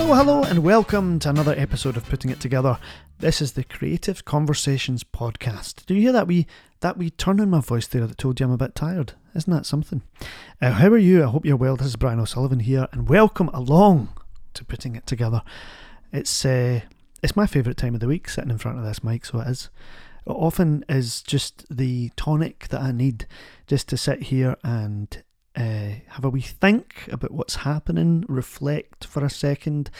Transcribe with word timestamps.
Hello, 0.00 0.14
hello, 0.14 0.42
and 0.44 0.64
welcome 0.64 1.18
to 1.18 1.28
another 1.28 1.54
episode 1.58 1.94
of 1.94 2.06
Putting 2.08 2.30
It 2.30 2.40
Together. 2.40 2.78
This 3.18 3.42
is 3.42 3.52
the 3.52 3.62
Creative 3.62 4.24
Conversations 4.24 5.04
podcast. 5.04 5.84
Do 5.84 5.94
you 5.94 6.00
hear 6.00 6.12
that 6.12 6.26
wee 6.26 6.46
that 6.80 6.96
wee 6.96 7.10
turn 7.10 7.38
in 7.38 7.50
my 7.50 7.60
voice 7.60 7.86
there 7.86 8.06
that 8.06 8.16
told 8.16 8.40
you 8.40 8.46
I'm 8.46 8.52
a 8.52 8.56
bit 8.56 8.74
tired? 8.74 9.12
Isn't 9.34 9.52
that 9.52 9.66
something? 9.66 10.00
Uh, 10.60 10.70
how 10.70 10.88
are 10.88 10.96
you? 10.96 11.22
I 11.22 11.26
hope 11.26 11.44
you're 11.44 11.54
well. 11.54 11.76
This 11.76 11.88
is 11.88 11.96
Brian 11.96 12.18
O'Sullivan 12.18 12.60
here, 12.60 12.88
and 12.92 13.10
welcome 13.10 13.50
along 13.50 14.08
to 14.54 14.64
Putting 14.64 14.96
It 14.96 15.06
Together. 15.06 15.42
It's 16.14 16.46
uh, 16.46 16.80
it's 17.22 17.36
my 17.36 17.46
favourite 17.46 17.76
time 17.76 17.92
of 17.92 18.00
the 18.00 18.08
week 18.08 18.30
sitting 18.30 18.50
in 18.50 18.58
front 18.58 18.78
of 18.78 18.84
this 18.84 19.04
mic, 19.04 19.26
so 19.26 19.40
it 19.40 19.48
is. 19.48 19.68
It 20.26 20.30
often 20.30 20.82
is 20.88 21.20
just 21.20 21.66
the 21.68 22.10
tonic 22.16 22.68
that 22.68 22.80
I 22.80 22.90
need 22.90 23.26
just 23.66 23.86
to 23.90 23.98
sit 23.98 24.22
here 24.22 24.56
and 24.64 25.22
uh, 25.56 26.00
have 26.08 26.24
a 26.24 26.30
wee 26.30 26.40
think 26.40 27.08
about 27.10 27.32
what's 27.32 27.56
happening, 27.56 28.24
reflect 28.28 29.04
for 29.04 29.24
a 29.24 29.30
second 29.30 29.90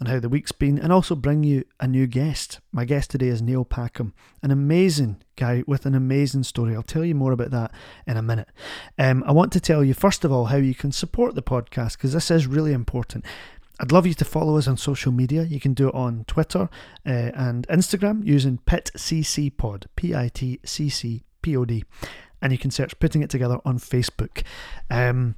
on 0.00 0.06
how 0.06 0.18
the 0.18 0.28
week's 0.28 0.52
been, 0.52 0.78
and 0.78 0.92
also 0.92 1.14
bring 1.14 1.44
you 1.44 1.64
a 1.78 1.86
new 1.86 2.06
guest. 2.06 2.60
My 2.72 2.84
guest 2.84 3.10
today 3.10 3.28
is 3.28 3.40
Neil 3.40 3.64
Packham, 3.64 4.12
an 4.42 4.50
amazing 4.50 5.22
guy 5.36 5.62
with 5.66 5.86
an 5.86 5.94
amazing 5.94 6.42
story. 6.42 6.74
I'll 6.74 6.82
tell 6.82 7.04
you 7.04 7.14
more 7.14 7.32
about 7.32 7.50
that 7.52 7.72
in 8.06 8.16
a 8.16 8.22
minute. 8.22 8.48
Um, 8.98 9.22
I 9.26 9.32
want 9.32 9.52
to 9.52 9.60
tell 9.60 9.84
you, 9.84 9.94
first 9.94 10.24
of 10.24 10.32
all, 10.32 10.46
how 10.46 10.56
you 10.56 10.74
can 10.74 10.90
support 10.90 11.34
the 11.34 11.42
podcast 11.42 11.92
because 11.92 12.12
this 12.12 12.30
is 12.30 12.46
really 12.46 12.72
important. 12.72 13.24
I'd 13.80 13.92
love 13.92 14.06
you 14.06 14.14
to 14.14 14.24
follow 14.24 14.56
us 14.56 14.68
on 14.68 14.76
social 14.76 15.10
media. 15.10 15.42
You 15.42 15.60
can 15.60 15.74
do 15.74 15.88
it 15.88 15.94
on 15.94 16.24
Twitter 16.26 16.68
uh, 17.06 17.10
and 17.34 17.66
Instagram 17.68 18.24
using 18.24 18.58
PitCCPod, 18.66 19.86
P 19.96 20.14
I 20.14 20.28
T 20.28 20.60
C 20.64 20.88
C 20.88 21.24
P 21.42 21.56
O 21.56 21.64
D 21.64 21.84
and 22.44 22.52
you 22.52 22.58
can 22.58 22.70
search 22.70 22.98
Putting 23.00 23.22
It 23.22 23.30
Together 23.30 23.58
on 23.64 23.78
Facebook. 23.78 24.42
Um, 24.90 25.34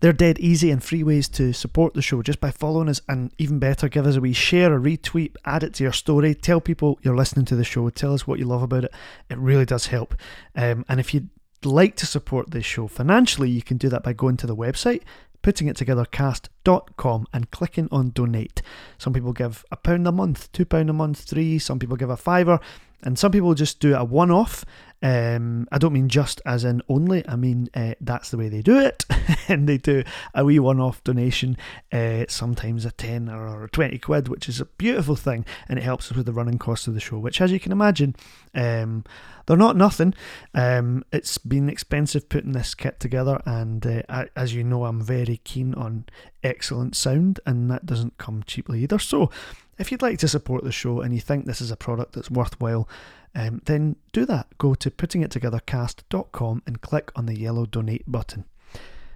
they're 0.00 0.12
dead 0.12 0.40
easy 0.40 0.72
and 0.72 0.82
free 0.82 1.04
ways 1.04 1.28
to 1.28 1.52
support 1.52 1.94
the 1.94 2.02
show 2.02 2.22
just 2.22 2.40
by 2.40 2.50
following 2.50 2.88
us 2.88 3.00
and 3.08 3.30
even 3.38 3.60
better, 3.60 3.88
give 3.88 4.06
us 4.06 4.16
a 4.16 4.20
wee 4.20 4.32
share, 4.32 4.74
a 4.74 4.80
retweet, 4.80 5.36
add 5.44 5.62
it 5.62 5.74
to 5.74 5.84
your 5.84 5.92
story, 5.92 6.34
tell 6.34 6.60
people 6.60 6.98
you're 7.02 7.14
listening 7.14 7.44
to 7.44 7.54
the 7.54 7.62
show, 7.62 7.88
tell 7.90 8.14
us 8.14 8.26
what 8.26 8.40
you 8.40 8.46
love 8.46 8.62
about 8.62 8.84
it. 8.84 8.92
It 9.30 9.38
really 9.38 9.66
does 9.66 9.86
help. 9.86 10.16
Um, 10.56 10.84
and 10.88 10.98
if 10.98 11.14
you'd 11.14 11.28
like 11.62 11.94
to 11.96 12.06
support 12.06 12.50
this 12.50 12.64
show 12.64 12.88
financially, 12.88 13.50
you 13.50 13.62
can 13.62 13.76
do 13.76 13.88
that 13.90 14.02
by 14.02 14.12
going 14.12 14.38
to 14.38 14.46
the 14.46 14.56
website 14.56 15.02
Putting 15.42 15.68
It 15.68 15.76
puttingittogethercast.com 15.76 17.26
and 17.32 17.50
clicking 17.50 17.88
on 17.92 18.10
donate. 18.10 18.62
Some 18.96 19.12
people 19.12 19.32
give 19.32 19.64
a 19.70 19.76
pound 19.76 20.06
a 20.06 20.12
month, 20.12 20.50
two 20.52 20.64
pound 20.64 20.88
a 20.88 20.92
month, 20.92 21.20
three, 21.20 21.58
some 21.58 21.78
people 21.78 21.96
give 21.96 22.10
a 22.10 22.16
fiver, 22.16 22.58
and 23.02 23.18
some 23.18 23.32
people 23.32 23.54
just 23.54 23.80
do 23.80 23.94
a 23.94 24.04
one 24.04 24.30
off 24.30 24.64
um, 25.02 25.66
I 25.72 25.78
don't 25.78 25.92
mean 25.92 26.08
just 26.08 26.40
as 26.46 26.64
in 26.64 26.82
only, 26.88 27.26
I 27.28 27.36
mean 27.36 27.68
uh, 27.74 27.94
that's 28.00 28.30
the 28.30 28.36
way 28.36 28.48
they 28.48 28.62
do 28.62 28.78
it. 28.78 29.04
and 29.48 29.68
they 29.68 29.78
do 29.78 30.04
a 30.34 30.44
wee 30.44 30.58
one 30.58 30.80
off 30.80 31.02
donation, 31.04 31.56
uh, 31.92 32.24
sometimes 32.28 32.84
a 32.84 32.92
10 32.92 33.28
or 33.28 33.64
a 33.64 33.70
20 33.70 33.98
quid, 33.98 34.28
which 34.28 34.48
is 34.48 34.60
a 34.60 34.64
beautiful 34.64 35.16
thing. 35.16 35.44
And 35.68 35.78
it 35.78 35.82
helps 35.82 36.10
us 36.10 36.16
with 36.16 36.26
the 36.26 36.32
running 36.32 36.58
costs 36.58 36.86
of 36.86 36.94
the 36.94 37.00
show, 37.00 37.18
which, 37.18 37.40
as 37.40 37.50
you 37.50 37.58
can 37.58 37.72
imagine, 37.72 38.14
um, 38.54 39.04
they're 39.46 39.56
not 39.56 39.76
nothing. 39.76 40.14
Um, 40.54 41.04
it's 41.12 41.38
been 41.38 41.68
expensive 41.68 42.28
putting 42.28 42.52
this 42.52 42.74
kit 42.74 43.00
together. 43.00 43.40
And 43.44 43.84
uh, 44.08 44.26
as 44.36 44.54
you 44.54 44.62
know, 44.62 44.84
I'm 44.84 45.02
very 45.02 45.40
keen 45.44 45.74
on 45.74 46.04
excellent 46.44 46.96
sound, 46.96 47.40
and 47.44 47.70
that 47.70 47.86
doesn't 47.86 48.18
come 48.18 48.42
cheaply 48.46 48.82
either. 48.82 48.98
So 48.98 49.30
if 49.78 49.90
you'd 49.90 50.02
like 50.02 50.18
to 50.20 50.28
support 50.28 50.64
the 50.64 50.72
show 50.72 51.00
and 51.00 51.14
you 51.14 51.20
think 51.20 51.46
this 51.46 51.60
is 51.60 51.70
a 51.70 51.76
product 51.76 52.12
that's 52.12 52.30
worthwhile, 52.30 52.88
um, 53.34 53.62
then 53.64 53.96
do 54.12 54.26
that. 54.26 54.58
Go 54.58 54.74
to 54.74 54.90
puttingittogethercast.com 54.90 56.62
and 56.66 56.80
click 56.80 57.10
on 57.16 57.26
the 57.26 57.38
yellow 57.38 57.66
donate 57.66 58.10
button. 58.10 58.44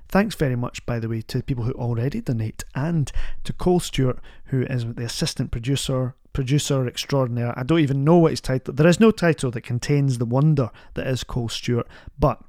Thanks 0.09 0.36
very 0.36 0.56
much, 0.56 0.86
by 0.86 1.00
the 1.00 1.09
way, 1.09 1.20
to 1.22 1.42
people 1.42 1.64
who 1.64 1.72
already 1.72 2.21
donate 2.21 2.65
and 2.75 3.10
to 3.44 3.53
Cole 3.53 3.81
Stewart, 3.81 4.19
who 4.47 4.62
is 4.62 4.87
the 4.94 5.05
assistant 5.05 5.50
producer, 5.50 6.15
producer 6.32 6.87
extraordinaire. 6.87 7.59
I 7.59 7.65
don't 7.65 7.81
even 7.81 8.05
know 8.05 8.19
what 8.19 8.31
his 8.31 8.41
title. 8.41 8.72
There 8.72 8.87
is 8.87 9.00
no 9.00 9.10
title 9.10 9.50
that 9.50 9.62
contains 9.62 10.19
the 10.19 10.25
wonder 10.25 10.71
that 10.94 11.06
is 11.09 11.25
Cole 11.25 11.49
Stewart, 11.49 11.88
but 12.19 12.41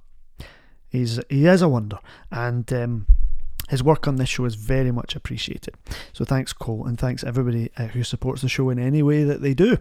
he's 0.88 1.20
he 1.30 1.48
is 1.48 1.64
a 1.64 1.68
wonder, 1.68 1.98
and 2.32 2.72
um, 2.72 3.08
his 3.68 3.84
work 3.84 4.08
on 4.08 4.16
this 4.16 4.30
show 4.30 4.46
is 4.46 4.56
very 4.56 4.92
much 4.92 5.16
appreciated. 5.16 5.76
So 6.14 6.26
thanks, 6.26 6.54
Cole, 6.54 6.86
and 6.86 6.98
thanks 6.98 7.24
everybody 7.24 7.72
uh, 7.78 7.88
who 7.88 8.04
supports 8.04 8.42
the 8.42 8.50
show 8.50 8.70
in 8.70 8.80
any 8.80 9.04
way 9.04 9.24
that 9.24 9.42
they 9.42 9.54
do. 9.54 9.78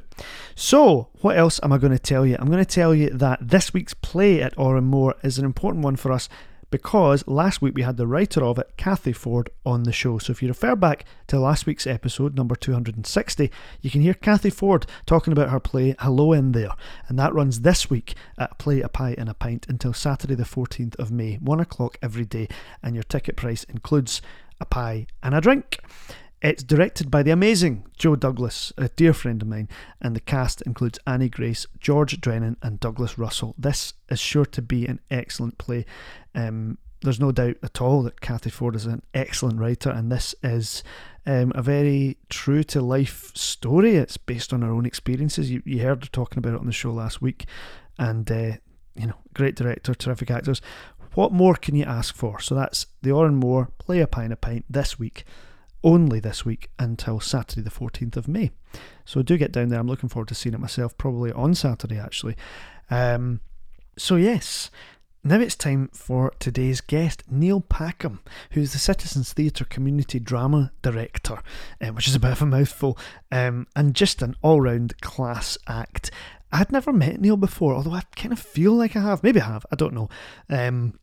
So, 0.55 1.09
what 1.21 1.37
else 1.37 1.61
am 1.63 1.73
I 1.73 1.79
going 1.79 1.93
to 1.93 1.99
tell 1.99 2.27
you? 2.27 2.37
I'm 2.39 2.51
going 2.51 2.65
to 2.65 2.65
tell 2.65 2.95
you 2.95 3.11
that 3.11 3.39
this 3.41 3.73
week's 3.73 3.95
play 3.95 4.43
at 4.43 4.57
Òran 4.57 4.91
Mór 4.91 5.13
is 5.25 5.39
an 5.39 5.45
important 5.45 5.85
one 5.85 5.97
for 5.97 6.13
us 6.13 6.29
because 6.71 7.27
last 7.27 7.63
week 7.63 7.75
we 7.75 7.83
had 7.83 7.97
the 7.97 8.07
writer 8.07 8.45
of 8.45 8.59
it, 8.59 8.73
Kathy 8.77 9.13
Ford, 9.13 9.51
on 9.65 9.85
the 9.85 9.93
show. 9.93 10.19
So 10.19 10.31
if 10.31 10.43
you 10.43 10.49
refer 10.49 10.77
back 10.77 11.05
to 11.29 11.39
last 11.39 11.67
week's 11.67 11.87
episode, 11.87 12.35
number 12.35 12.55
260, 12.55 13.51
you 13.81 13.91
can 13.91 14.01
hear 14.01 14.15
Kathy 14.15 14.51
Ford 14.51 14.87
talking 15.07 15.33
about 15.33 15.51
her 15.51 15.61
play 15.61 15.95
Hello 15.99 16.33
in 16.33 16.53
There. 16.53 16.75
And 17.09 17.19
that 17.19 17.35
runs 17.35 17.61
this 17.61 17.89
week 17.89 18.15
at 18.39 18.59
Play 18.59 18.81
a 18.81 18.89
Pie 18.89 19.15
and 19.17 19.29
a 19.29 19.35
Pint 19.35 19.67
until 19.69 19.93
Saturday, 19.93 20.35
the 20.35 20.45
14th 20.45 20.97
of 20.97 21.11
May, 21.11 21.35
1 21.37 21.61
o'clock 21.61 21.99
every 22.03 22.25
day. 22.25 22.49
And 22.83 22.95
your 22.95 23.05
ticket 23.05 23.37
price 23.37 23.65
includes 23.65 24.21
a 24.61 24.65
pie 24.65 25.07
and 25.23 25.35
a 25.35 25.41
drink. 25.41 25.79
It's 26.47 26.63
directed 26.63 27.11
by 27.11 27.25
the 27.25 27.33
amazing 27.33 27.87
Joe 27.97 28.15
Douglas, 28.15 28.73
a 28.79 28.87
dear 28.91 29.13
friend 29.13 29.43
of 29.43 29.49
mine, 29.49 29.69
and 30.01 30.15
the 30.15 30.21
cast 30.21 30.63
includes 30.63 31.01
Annie 31.05 31.29
Grace, 31.29 31.67
George 31.81 32.21
Drennan, 32.21 32.57
and 32.63 32.79
Douglas 32.79 33.19
Russell. 33.19 33.57
This 33.59 33.95
is 34.11 34.21
sure 34.21 34.47
to 34.47 34.63
be 34.63 34.87
an 34.87 35.01
excellent 35.11 35.59
play. 35.59 35.85
Um, 36.37 36.79
there's 37.03 37.19
no 37.19 37.33
doubt 37.33 37.57
at 37.65 37.81
all 37.81 38.05
that 38.05 38.21
Kathy 38.21 38.51
Ford 38.51 38.77
is 38.77 38.87
an 38.87 39.03
excellent 39.13 39.59
writer, 39.59 39.91
and 39.91 40.13
this 40.13 40.37
is 40.45 40.85
um, 41.27 41.51
a 41.57 41.63
very 41.63 42.17
true 42.29 42.63
to 42.63 42.81
life 42.81 43.33
story. 43.35 43.97
It's 43.97 44.17
based 44.17 44.53
on 44.53 44.63
her 44.63 44.71
own 44.71 44.87
experiences. 44.87 45.51
You, 45.51 45.65
you 45.65 45.83
heard 45.83 46.05
her 46.05 46.11
talking 46.13 46.39
about 46.39 46.55
it 46.55 46.61
on 46.61 46.67
the 46.67 46.73
show 46.73 46.93
last 46.93 47.21
week, 47.21 47.47
and 47.99 48.31
uh, 48.31 48.53
you 48.95 49.09
know, 49.09 49.17
great 49.35 49.57
director, 49.57 49.97
terrific 49.97 50.31
actors. 50.31 50.63
What 51.15 51.33
more 51.33 51.57
can 51.57 51.75
you 51.75 51.87
ask 51.87 52.15
for? 52.15 52.39
So 52.39 52.55
that's 52.55 52.87
the 53.03 53.11
Òran 53.11 53.43
Mór 53.43 53.73
Play 53.79 53.99
a 53.99 54.07
Pint 54.07 54.33
a 54.33 54.37
Pint 54.37 54.65
this 54.71 54.97
week 54.97 55.25
only 55.87 56.19
this 56.19 56.45
week 56.45 56.69
until 56.81 57.21
Saturday, 57.21 57.63
the 57.63 57.71
14th 57.71 58.17
of 58.17 58.27
May. 58.27 58.51
So 59.05 59.23
do 59.23 59.39
get 59.39 59.53
down 59.53 59.69
there. 59.69 59.79
I'm 59.79 59.87
looking 59.87 60.09
forward 60.09 60.29
to 60.29 60.35
seeing 60.35 60.53
it 60.53 60.61
myself, 60.61 60.99
probably 60.99 61.31
on 61.33 61.55
Saturday 61.55 61.99
actually. 61.99 62.37
Um, 62.91 63.41
so, 63.97 64.17
yes, 64.17 64.71
now 65.23 65.39
it's 65.39 65.55
time 65.55 65.89
for 65.95 66.35
today's 66.41 66.81
guest, 66.81 67.23
Neil 67.31 67.61
Packham, 67.61 68.19
who's 68.51 68.73
the 68.73 68.79
Citizens 68.79 69.33
Theatre 69.33 69.65
Community 69.65 70.19
Drama 70.19 70.73
Director, 70.83 71.39
um, 71.81 71.95
which 71.95 72.09
is 72.09 72.17
a 72.17 72.21
bit 72.21 72.33
of 72.33 72.43
a 72.43 72.47
mouthful, 72.47 72.99
um, 73.31 73.69
and 73.77 73.95
just 73.95 74.23
an 74.23 74.35
all 74.43 74.61
round 74.61 75.01
class 75.01 75.57
act. 75.69 76.11
I'd 76.51 76.73
never 76.73 76.93
met 76.93 77.21
Neil 77.21 77.37
before, 77.37 77.75
although 77.75 77.93
I 77.93 78.03
kind 78.17 78.33
of 78.33 78.41
feel 78.41 78.73
like 78.73 78.97
I 78.97 79.01
have. 79.01 79.23
Maybe 79.23 79.41
I 79.41 79.47
have, 79.47 79.65
I 79.71 79.77
don't 79.77 79.95
know. 79.95 80.09
Um, 80.51 80.99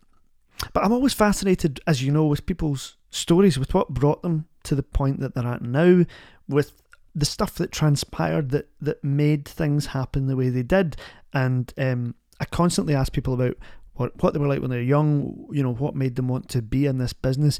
but 0.73 0.83
I'm 0.83 0.93
always 0.93 1.13
fascinated, 1.13 1.79
as 1.87 2.03
you 2.03 2.11
know, 2.11 2.25
with 2.25 2.45
people's 2.45 2.97
stories, 3.13 3.57
with 3.57 3.73
what 3.73 3.89
brought 3.89 4.21
them 4.21 4.47
to 4.63 4.75
the 4.75 4.83
point 4.83 5.19
that 5.19 5.35
they're 5.35 5.47
at 5.47 5.61
now, 5.61 6.05
with 6.47 6.81
the 7.15 7.25
stuff 7.25 7.55
that 7.55 7.71
transpired 7.71 8.49
that 8.49 8.69
that 8.81 9.03
made 9.03 9.47
things 9.47 9.87
happen 9.87 10.27
the 10.27 10.35
way 10.35 10.49
they 10.49 10.63
did. 10.63 10.95
And 11.33 11.71
um, 11.77 12.15
I 12.39 12.45
constantly 12.45 12.95
ask 12.95 13.13
people 13.13 13.33
about 13.33 13.55
what 13.93 14.11
what 14.21 14.33
they 14.33 14.39
were 14.39 14.47
like 14.47 14.61
when 14.61 14.71
they 14.71 14.77
were 14.77 14.83
young. 14.83 15.47
You 15.51 15.63
know, 15.63 15.73
what 15.73 15.95
made 15.95 16.15
them 16.15 16.27
want 16.27 16.49
to 16.49 16.61
be 16.61 16.85
in 16.85 16.97
this 16.97 17.13
business. 17.13 17.59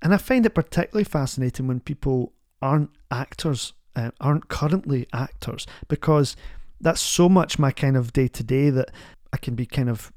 And 0.00 0.12
I 0.12 0.16
find 0.16 0.44
it 0.46 0.54
particularly 0.54 1.04
fascinating 1.04 1.68
when 1.68 1.80
people 1.80 2.32
aren't 2.60 2.90
actors, 3.10 3.72
uh, 3.94 4.10
aren't 4.20 4.48
currently 4.48 5.06
actors, 5.12 5.66
because 5.88 6.36
that's 6.80 7.00
so 7.00 7.28
much 7.28 7.58
my 7.58 7.70
kind 7.70 7.96
of 7.96 8.12
day 8.12 8.26
to 8.28 8.42
day 8.42 8.70
that 8.70 8.90
I 9.32 9.36
can 9.36 9.54
be 9.54 9.66
kind 9.66 9.88
of 9.88 10.12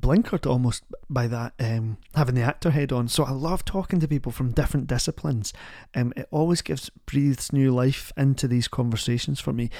blinkered 0.00 0.46
almost 0.46 0.84
by 1.08 1.26
that 1.26 1.54
um, 1.58 1.98
having 2.14 2.34
the 2.34 2.42
actor 2.42 2.70
head 2.70 2.92
on. 2.92 3.08
So 3.08 3.24
I 3.24 3.30
love 3.30 3.64
talking 3.64 4.00
to 4.00 4.08
people 4.08 4.32
from 4.32 4.52
different 4.52 4.86
disciplines. 4.86 5.52
Um, 5.94 6.12
it 6.16 6.28
always 6.30 6.62
gives 6.62 6.90
breathes 7.06 7.52
new 7.52 7.72
life 7.72 8.12
into 8.16 8.48
these 8.48 8.68
conversations 8.68 9.40
for 9.40 9.52
me, 9.52 9.70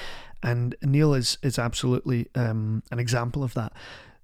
and 0.42 0.74
Neil 0.82 1.14
is 1.14 1.38
is 1.42 1.58
absolutely 1.58 2.28
um, 2.34 2.82
an 2.90 2.98
example 2.98 3.42
of 3.42 3.54
that. 3.54 3.72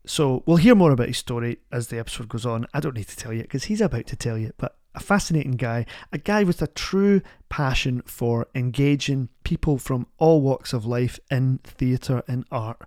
So 0.05 0.43
we'll 0.47 0.57
hear 0.57 0.75
more 0.75 0.91
about 0.91 1.09
his 1.09 1.19
story 1.19 1.59
as 1.71 1.89
the 1.89 1.99
episode 1.99 2.29
goes 2.29 2.45
on. 2.45 2.67
I 2.75 2.81
don't 2.81 2.97
need 2.97 3.09
to 3.09 3.17
tell 3.17 3.33
you 3.33 3.43
because 3.43 3.65
he's 3.65 3.81
about 3.81 4.07
to 4.09 4.17
tell 4.17 4.37
you, 4.37 4.53
but 4.57 4.77
a 4.95 5.01
fascinating 5.01 5.53
guy, 5.53 5.87
a 6.13 6.19
guy 6.19 6.43
with 6.43 6.61
a 6.61 6.67
true 6.67 7.23
passion 7.49 8.03
for 8.03 8.47
engaging 8.55 9.29
people 9.45 9.79
from 9.79 10.07
all 10.19 10.41
walks 10.41 10.73
of 10.73 10.85
life 10.85 11.19
in 11.31 11.59
theatre 11.65 12.23
and 12.27 12.45
art. 12.51 12.83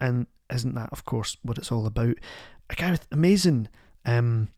And 0.00 0.26
isn't 0.52 0.74
that, 0.74 0.90
of 0.92 1.04
course, 1.04 1.36
what 1.42 1.58
it's 1.58 1.72
all 1.72 1.86
about? 1.86 2.16
A 2.68 2.74
guy 2.74 2.90
with 2.90 3.06
amazing, 3.10 3.68
um, 4.04 4.48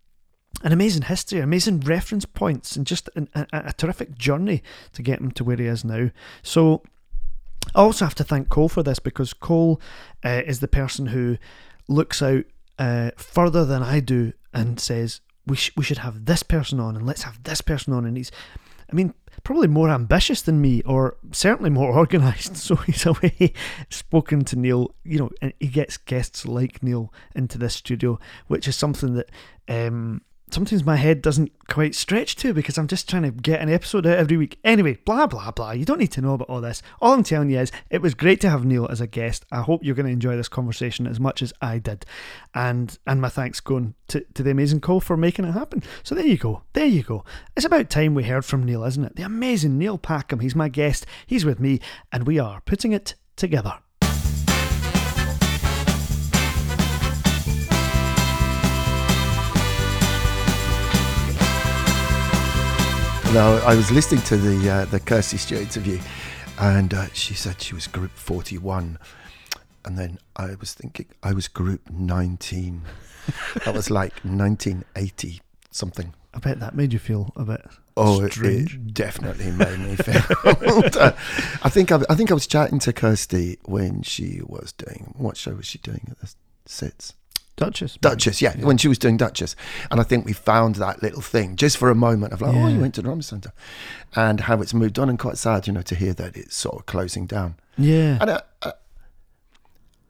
an 0.63 0.73
amazing 0.73 1.03
history, 1.03 1.41
amazing 1.41 1.81
reference 1.81 2.25
points, 2.25 2.77
and 2.77 2.87
just 2.87 3.09
an, 3.17 3.29
a, 3.35 3.47
a 3.53 3.73
terrific 3.73 4.17
journey 4.17 4.63
to 4.93 5.03
get 5.03 5.21
him 5.21 5.31
to 5.33 5.45
where 5.45 5.57
he 5.57 5.67
is 5.67 5.85
now. 5.85 6.11
So, 6.43 6.83
I 7.75 7.81
also 7.81 8.05
have 8.05 8.15
to 8.17 8.25
thank 8.25 8.49
Cole 8.49 8.69
for 8.69 8.83
this 8.83 8.99
because 8.99 9.33
Cole 9.33 9.81
uh, 10.25 10.43
is 10.47 10.61
the 10.61 10.69
person 10.69 11.07
who 11.07 11.39
looks 11.89 12.21
out 12.21 12.45
uh, 12.79 13.13
further 13.17 13.65
than 13.65 13.83
I 13.83 14.01
do 14.01 14.33
and 14.53 14.81
says 14.81 15.21
we 15.47 15.57
sh- 15.57 15.73
we 15.77 15.85
should 15.85 15.99
have 15.99 16.25
this 16.25 16.43
person 16.43 16.81
on 16.81 16.97
and 16.97 17.07
let's 17.07 17.23
have 17.23 17.43
this 17.43 17.61
person 17.61 17.93
on, 17.93 18.05
and 18.05 18.17
he's, 18.17 18.31
I 18.91 18.95
mean, 18.95 19.15
probably 19.45 19.69
more 19.69 19.91
ambitious 19.91 20.43
than 20.43 20.61
me, 20.61 20.83
or 20.83 21.17
certainly 21.33 21.71
more 21.71 21.93
organised. 21.99 22.57
So 22.57 22.77
he's 22.77 23.07
away 23.07 23.53
spoken 23.91 24.45
to 24.47 24.57
Neil, 24.57 24.95
you 25.05 25.19
know, 25.19 25.31
and 25.41 25.53
he 25.61 25.69
gets 25.69 25.97
guests 25.97 26.47
like 26.47 26.83
Neil 26.83 27.13
into 27.35 27.59
this 27.59 27.75
studio, 27.75 28.19
which 28.47 28.69
is 28.69 28.77
something 28.77 29.15
that 29.15 29.31
um, 29.69 30.23
sometimes 30.53 30.85
my 30.85 30.97
head 30.97 31.23
doesn't 31.23 31.53
quite 31.69 31.95
stretch 31.95 32.37
to 32.37 32.53
because 32.53 32.79
I'm 32.79 32.87
just 32.87 33.09
trying 33.09 33.23
to 33.23 33.31
get 33.31 33.61
an 33.61 33.69
episode 33.69 34.07
out 34.07 34.19
every 34.19 34.37
week. 34.37 34.59
Anyway, 34.65 34.99
blah, 35.05 35.27
blah, 35.27 35.51
blah. 35.51 35.73
You 35.73 35.85
don't 35.85 35.99
need 35.99 36.13
to 36.13 36.21
know 36.21 36.35
about 36.35 36.49
all 36.49 36.61
this. 36.61 36.83
All 37.01 37.13
I'm 37.13 37.23
telling 37.23 37.51
you 37.51 37.59
is 37.59 37.73
it 37.91 38.03
was 38.03 38.15
great 38.15 38.41
to 38.43 38.51
have 38.51 38.65
Neil 38.65 38.87
as 38.91 39.01
a 39.01 39.07
guest. 39.07 39.45
I 39.51 39.63
hope 39.63 39.85
you're 39.85 39.95
going 39.95 40.07
to 40.07 40.13
enjoy 40.13 40.37
this 40.37 40.49
conversation 40.49 41.07
as 41.07 41.19
much 41.21 41.43
as 41.43 41.53
I 41.61 41.79
did. 41.79 42.05
And 42.55 42.99
and 43.07 43.21
my 43.21 43.29
thanks 43.29 43.61
going 43.61 43.95
to, 44.09 44.25
to 44.35 44.43
the 44.43 44.51
amazing 44.51 44.81
Cole 44.81 45.01
for 45.01 45.17
making 45.17 45.45
it 45.45 45.53
happen. 45.53 45.83
So 46.03 46.15
there 46.15 46.27
you 46.27 46.39
go. 46.39 46.63
There 46.73 46.87
you 46.87 47.03
go. 47.03 47.25
It's 47.57 47.67
about 47.67 47.91
time 47.91 48.15
we 48.15 48.25
heard 48.25 48.45
from 48.45 48.65
Neil, 48.65 48.85
isn't 48.85 49.05
it? 49.05 49.17
The 49.17 49.23
amazing 49.23 49.79
Neil 49.79 49.99
Packham. 49.99 50.41
He's 50.41 50.55
my 50.55 50.69
guest. 50.69 51.07
He's 51.27 51.45
with 51.45 51.61
me. 51.61 51.81
And 52.13 52.27
we 52.27 52.39
are 52.39 52.61
putting 52.63 52.93
it 52.93 53.15
together. 53.37 53.79
No, 63.33 63.57
I 63.65 63.75
was 63.75 63.91
listening 63.91 64.21
to 64.23 64.37
the 64.37 64.71
uh, 64.71 64.85
the 64.87 65.01
Kirsty 65.01 65.39
Stewart 65.39 65.63
interview, 65.63 65.99
and 66.59 66.93
uh, 66.93 67.07
she 67.15 67.33
said 67.33 67.63
she 67.63 67.75
was 67.75 67.87
Group 67.87 68.11
Forty 68.11 68.59
One, 68.59 68.99
and 69.87 69.97
then 69.99 70.19
I 70.37 70.55
was 70.61 70.75
thinking 70.75 71.07
I 71.23 71.33
was 71.33 71.49
Group 71.49 71.81
Nineteen. 71.91 72.83
that 73.65 73.75
was 73.75 73.91
like 73.91 74.23
nineteen 74.23 74.85
eighty 74.97 75.41
something. 75.71 76.13
I 76.35 76.41
bet 76.41 76.61
that 76.61 76.75
made 76.75 76.93
you 76.93 76.99
feel 76.99 77.33
a 77.35 77.45
bit 77.45 77.65
Oh, 77.97 78.23
it, 78.23 78.33
strange. 78.35 78.75
it 78.75 78.93
definitely 78.95 79.51
made 79.51 79.79
me 79.79 79.97
feel. 79.97 80.23
old. 80.75 80.97
Uh, 80.97 81.13
I 81.63 81.71
think 81.71 81.91
I, 81.91 82.01
I 82.11 82.15
think 82.15 82.31
I 82.31 82.35
was 82.35 82.47
chatting 82.47 82.81
to 82.81 82.93
Kirsty 82.93 83.59
when 83.65 84.03
she 84.03 84.41
was 84.45 84.73
doing 84.73 85.15
what 85.17 85.39
show 85.39 85.53
was 85.55 85.65
she 85.67 85.79
doing 85.79 86.07
at 86.11 86.19
the 86.21 86.31
Sits? 86.67 87.15
Duchess. 87.57 87.99
Duchess, 88.01 88.41
yeah, 88.41 88.57
when 88.65 88.79
she 88.79 88.89
was 88.89 88.99
doing 88.99 89.17
Duchess. 89.19 89.55
And 89.91 90.01
I 90.01 90.03
think 90.05 90.25
we 90.25 90.33
found 90.33 90.77
that 90.77 91.03
little 91.03 91.21
thing 91.21 91.57
just 91.57 91.77
for 91.77 91.91
a 91.91 91.95
moment 91.95 92.33
of 92.33 92.41
like, 92.41 92.51
oh, 92.55 92.67
Yeah. 92.67 92.69
you 92.69 92.81
went 92.81 92.95
to 92.95 93.03
Drama 93.03 93.23
Centre. 93.23 93.53
And 94.17 94.41
how 94.41 94.61
it's 94.63 94.73
moved 94.75 94.99
on 94.99 95.09
and 95.11 95.19
quite 95.19 95.37
sad, 95.39 95.67
you 95.67 95.73
know, 95.73 95.83
to 95.83 95.95
hear 95.95 96.15
that 96.15 96.37
it's 96.37 96.57
sort 96.57 96.77
of 96.77 96.87
closing 96.87 97.27
down. 97.27 97.57
Yeah. 97.77 98.19
And 98.21 98.31
uh, 98.31 98.41
uh, 98.63 98.73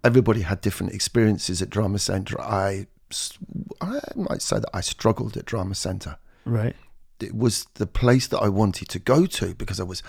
everybody 0.04 0.42
had 0.42 0.60
different 0.60 0.92
experiences 0.92 1.60
at 1.62 1.70
Drama 1.70 1.98
Centre. 1.98 2.40
I, 2.40 2.86
I 3.80 4.00
might 4.14 4.42
say 4.42 4.56
that 4.60 4.70
I 4.72 4.80
struggled 4.80 5.36
at 5.36 5.44
Drama 5.44 5.74
Centre. 5.74 6.16
Right. 6.44 6.76
It 7.20 7.34
was 7.36 7.66
the 7.74 7.86
place 7.86 8.26
that 8.28 8.38
I 8.38 8.48
wanted 8.48 8.88
to 8.88 8.98
go 8.98 9.26
to 9.26 9.54
because 9.54 9.78
I 9.78 9.84
was 9.84 10.02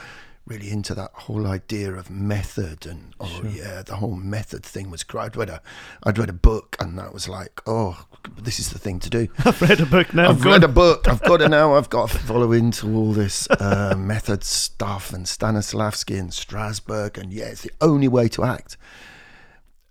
really 0.45 0.69
into 0.69 0.93
that 0.93 1.11
whole 1.13 1.47
idea 1.47 1.93
of 1.93 2.09
method 2.09 2.85
and 2.85 3.13
oh 3.19 3.41
yeah 3.45 3.81
the 3.81 3.95
whole 3.95 4.15
method 4.15 4.63
thing 4.63 4.91
was 4.91 5.03
great 5.03 5.23
I'd 5.23 5.37
read 5.37 5.49
a 5.49 5.61
I'd 6.03 6.17
read 6.17 6.29
a 6.29 6.33
book 6.33 6.75
and 6.79 6.97
that 6.99 7.13
was 7.13 7.29
like 7.29 7.61
oh 7.65 8.05
this 8.37 8.59
is 8.59 8.71
the 8.71 8.79
thing 8.79 8.99
to 8.99 9.09
do 9.09 9.29
I've 9.45 9.61
read 9.61 9.79
a 9.81 9.85
book 9.85 10.13
now. 10.13 10.29
I've 10.29 10.45
read 10.45 10.63
a 10.63 10.67
book. 10.67 11.07
I've 11.07 11.21
got 11.21 11.37
to 11.37 11.49
now. 11.49 11.75
I've 11.75 11.89
got 11.89 12.09
to 12.09 12.17
follow 12.17 12.51
into 12.51 12.93
all 12.95 13.11
this 13.11 13.49
uh, 13.49 13.95
method 13.97 14.43
stuff 14.43 15.11
and 15.11 15.25
Stanislavski 15.25 16.19
and 16.19 16.29
Strasberg, 16.31 17.17
and 17.17 17.33
yeah, 17.33 17.45
it's 17.45 17.63
the 17.63 17.71
only 17.81 18.07
way 18.07 18.27
to 18.29 18.43
act. 18.43 18.77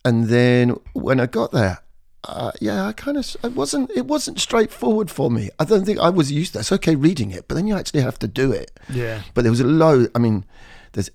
And 0.04 0.28
then 0.28 0.76
when 0.94 1.20
I 1.20 1.26
got 1.26 1.52
there, 1.52 1.81
uh, 2.24 2.52
yeah, 2.60 2.86
I 2.86 2.92
kind 2.92 3.16
of 3.16 3.36
it 3.42 3.52
wasn't 3.52 3.90
it 3.96 4.06
wasn't 4.06 4.38
straightforward 4.40 5.10
for 5.10 5.30
me. 5.30 5.50
I 5.58 5.64
don't 5.64 5.84
think 5.84 5.98
I 5.98 6.08
was 6.10 6.30
used 6.30 6.52
to. 6.52 6.60
It's 6.60 6.72
okay 6.72 6.94
reading 6.94 7.30
it, 7.32 7.48
but 7.48 7.54
then 7.56 7.66
you 7.66 7.76
actually 7.76 8.02
have 8.02 8.18
to 8.20 8.28
do 8.28 8.52
it. 8.52 8.70
Yeah. 8.88 9.22
But 9.34 9.42
there 9.42 9.50
was 9.50 9.60
a 9.60 9.64
low. 9.66 10.06
I 10.14 10.18
mean, 10.18 10.44
there's 10.92 11.10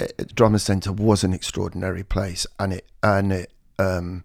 uh, 0.00 0.06
Drama 0.34 0.58
Centre 0.58 0.92
was 0.92 1.22
an 1.24 1.32
extraordinary 1.32 2.02
place, 2.04 2.46
and 2.58 2.72
it 2.72 2.86
and 3.02 3.32
it. 3.32 3.52
Um, 3.78 4.24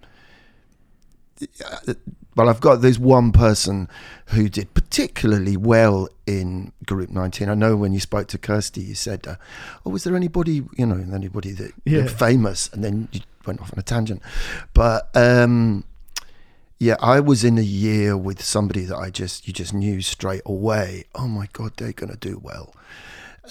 well, 2.35 2.49
I've 2.49 2.61
got 2.61 2.77
there's 2.77 2.97
one 2.97 3.31
person 3.31 3.87
who 4.27 4.49
did 4.49 4.73
particularly 4.73 5.55
well 5.57 6.07
in 6.25 6.71
Group 6.85 7.09
19. 7.11 7.49
I 7.49 7.53
know 7.53 7.75
when 7.75 7.93
you 7.93 7.99
spoke 7.99 8.27
to 8.29 8.37
Kirsty, 8.37 8.81
you 8.81 8.95
said, 8.95 9.27
uh, 9.27 9.35
"Oh, 9.85 9.91
was 9.91 10.03
there 10.03 10.15
anybody 10.15 10.63
you 10.77 10.85
know 10.85 11.03
anybody 11.13 11.51
that, 11.51 11.73
Yeah. 11.85 12.07
famous?" 12.07 12.69
And 12.73 12.83
then 12.83 13.07
you 13.11 13.21
went 13.45 13.61
off 13.61 13.71
on 13.73 13.77
a 13.79 13.83
tangent. 13.83 14.21
But 14.73 15.09
um, 15.15 15.83
yeah, 16.83 16.97
I 16.99 17.21
was 17.21 17.45
in 17.45 17.57
a 17.57 17.63
year 17.63 18.17
with 18.17 18.43
somebody 18.43 18.83
that 18.83 18.97
I 18.97 19.09
just 19.09 19.47
you 19.47 19.53
just 19.53 19.73
knew 19.73 20.01
straight 20.01 20.41
away. 20.45 21.05
Oh 21.15 21.27
my 21.27 21.47
God, 21.53 21.71
they're 21.77 21.93
going 21.93 22.11
to 22.11 22.17
do 22.17 22.39
well. 22.43 22.75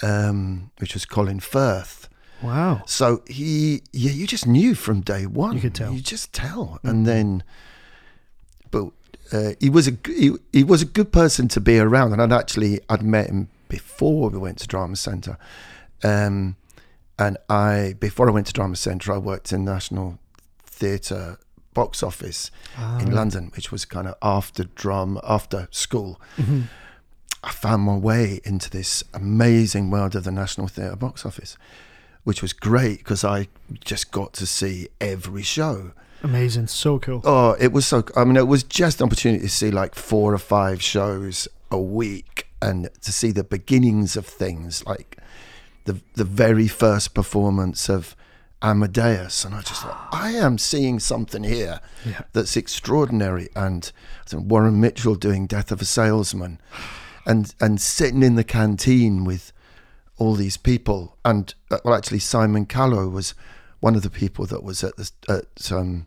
Um, 0.03 0.71
which 0.77 0.93
was 0.93 1.05
Colin 1.05 1.39
Firth. 1.39 2.09
Wow. 2.41 2.83
So 2.85 3.23
he, 3.27 3.81
yeah, 3.91 4.11
you 4.11 4.27
just 4.27 4.45
knew 4.45 4.75
from 4.75 5.01
day 5.01 5.25
one. 5.25 5.55
You 5.55 5.61
could 5.61 5.75
tell. 5.75 5.93
You 5.93 6.01
just 6.01 6.33
tell, 6.33 6.79
and 6.83 7.07
then, 7.07 7.43
but 8.69 8.89
uh, 9.31 9.53
he 9.59 9.69
was 9.69 9.87
a 9.87 9.97
he, 10.05 10.35
he 10.51 10.63
was 10.63 10.81
a 10.81 10.85
good 10.85 11.11
person 11.11 11.47
to 11.49 11.59
be 11.59 11.79
around, 11.79 12.13
and 12.13 12.21
I'd 12.21 12.33
actually 12.33 12.81
I'd 12.87 13.01
met 13.01 13.27
him 13.27 13.49
before 13.67 14.29
we 14.29 14.37
went 14.37 14.59
to 14.59 14.67
Drama 14.67 14.95
Centre, 14.95 15.37
um, 16.03 16.55
and 17.17 17.37
I 17.49 17.95
before 17.99 18.27
I 18.29 18.31
went 18.31 18.47
to 18.47 18.53
Drama 18.53 18.75
Centre, 18.75 19.11
I 19.11 19.17
worked 19.17 19.51
in 19.51 19.65
National 19.65 20.19
Theatre 20.65 21.37
box 21.73 22.03
office 22.03 22.51
Ah, 22.77 22.99
in. 22.99 23.11
London, 23.11 23.51
which 23.55 23.71
was 23.71 23.85
kind 23.85 24.07
of 24.07 24.15
after 24.21 24.63
drum 24.63 25.19
after 25.23 25.67
school. 25.71 26.19
Mhm. 26.37 26.63
I 27.43 27.51
found 27.51 27.83
my 27.83 27.97
way 27.97 28.39
into 28.45 28.69
this 28.69 29.03
amazing 29.13 29.89
world 29.91 30.15
of 30.15 30.23
the 30.23 30.31
National 30.31 30.67
Theatre 30.67 30.95
box 30.95 31.25
office, 31.25 31.57
which 32.23 32.41
was 32.41 32.53
great 32.53 32.99
because 32.99 33.23
I 33.25 33.47
just 33.83 34.11
got 34.11 34.31
to 34.33 34.45
see 34.45 34.87
every 35.01 35.43
show. 35.43 35.91
Amazing. 36.23 36.67
So 36.67 36.99
cool. 36.99 37.21
Oh, 37.25 37.57
it 37.59 37.73
was 37.73 37.85
so. 37.85 38.05
I 38.15 38.23
mean, 38.23 38.37
it 38.37 38.47
was 38.47 38.63
just 38.63 39.01
an 39.01 39.07
opportunity 39.07 39.43
to 39.43 39.49
see 39.49 39.71
like 39.71 39.93
four 39.93 40.33
or 40.33 40.37
five 40.37 40.81
shows 40.81 41.49
a 41.69 41.77
week 41.77 42.47
and 42.61 42.89
to 43.01 43.11
see 43.11 43.31
the 43.31 43.43
beginnings 43.43 44.15
of 44.15 44.25
things 44.25 44.85
like 44.85 45.17
the 45.83 45.99
the 46.15 46.23
very 46.23 46.69
first 46.69 47.13
performance 47.13 47.89
of 47.89 48.15
Amadeus, 48.63 49.43
and 49.45 49.53
I 49.53 49.61
just 49.61 49.81
thought, 49.81 50.07
I 50.11 50.31
am 50.31 50.57
seeing 50.57 50.99
something 50.99 51.43
here 51.43 51.81
Yeah. 52.05 52.21
that's 52.31 52.55
extraordinary. 52.55 53.49
And 53.55 53.91
I 54.25 54.29
think 54.29 54.49
Warren 54.49 54.79
Mitchell 54.79 55.15
doing 55.15 55.47
Death 55.47 55.71
of 55.71 55.81
a 55.81 55.85
Salesman, 55.85 56.59
and 57.25 57.53
and 57.59 57.79
sitting 57.81 58.23
in 58.23 58.35
the 58.35 58.43
canteen 58.43 59.25
with 59.25 59.51
all 60.17 60.35
these 60.35 60.57
people. 60.57 61.17
And 61.25 61.53
uh, 61.69 61.79
well, 61.83 61.93
actually, 61.95 62.19
Simon 62.19 62.65
Callow 62.65 63.09
was 63.09 63.33
one 63.81 63.95
of 63.95 64.01
the 64.01 64.09
people 64.09 64.45
that 64.45 64.63
was 64.63 64.83
at 64.83 64.95
the 64.95 65.11
at 65.27 65.71
um, 65.71 66.05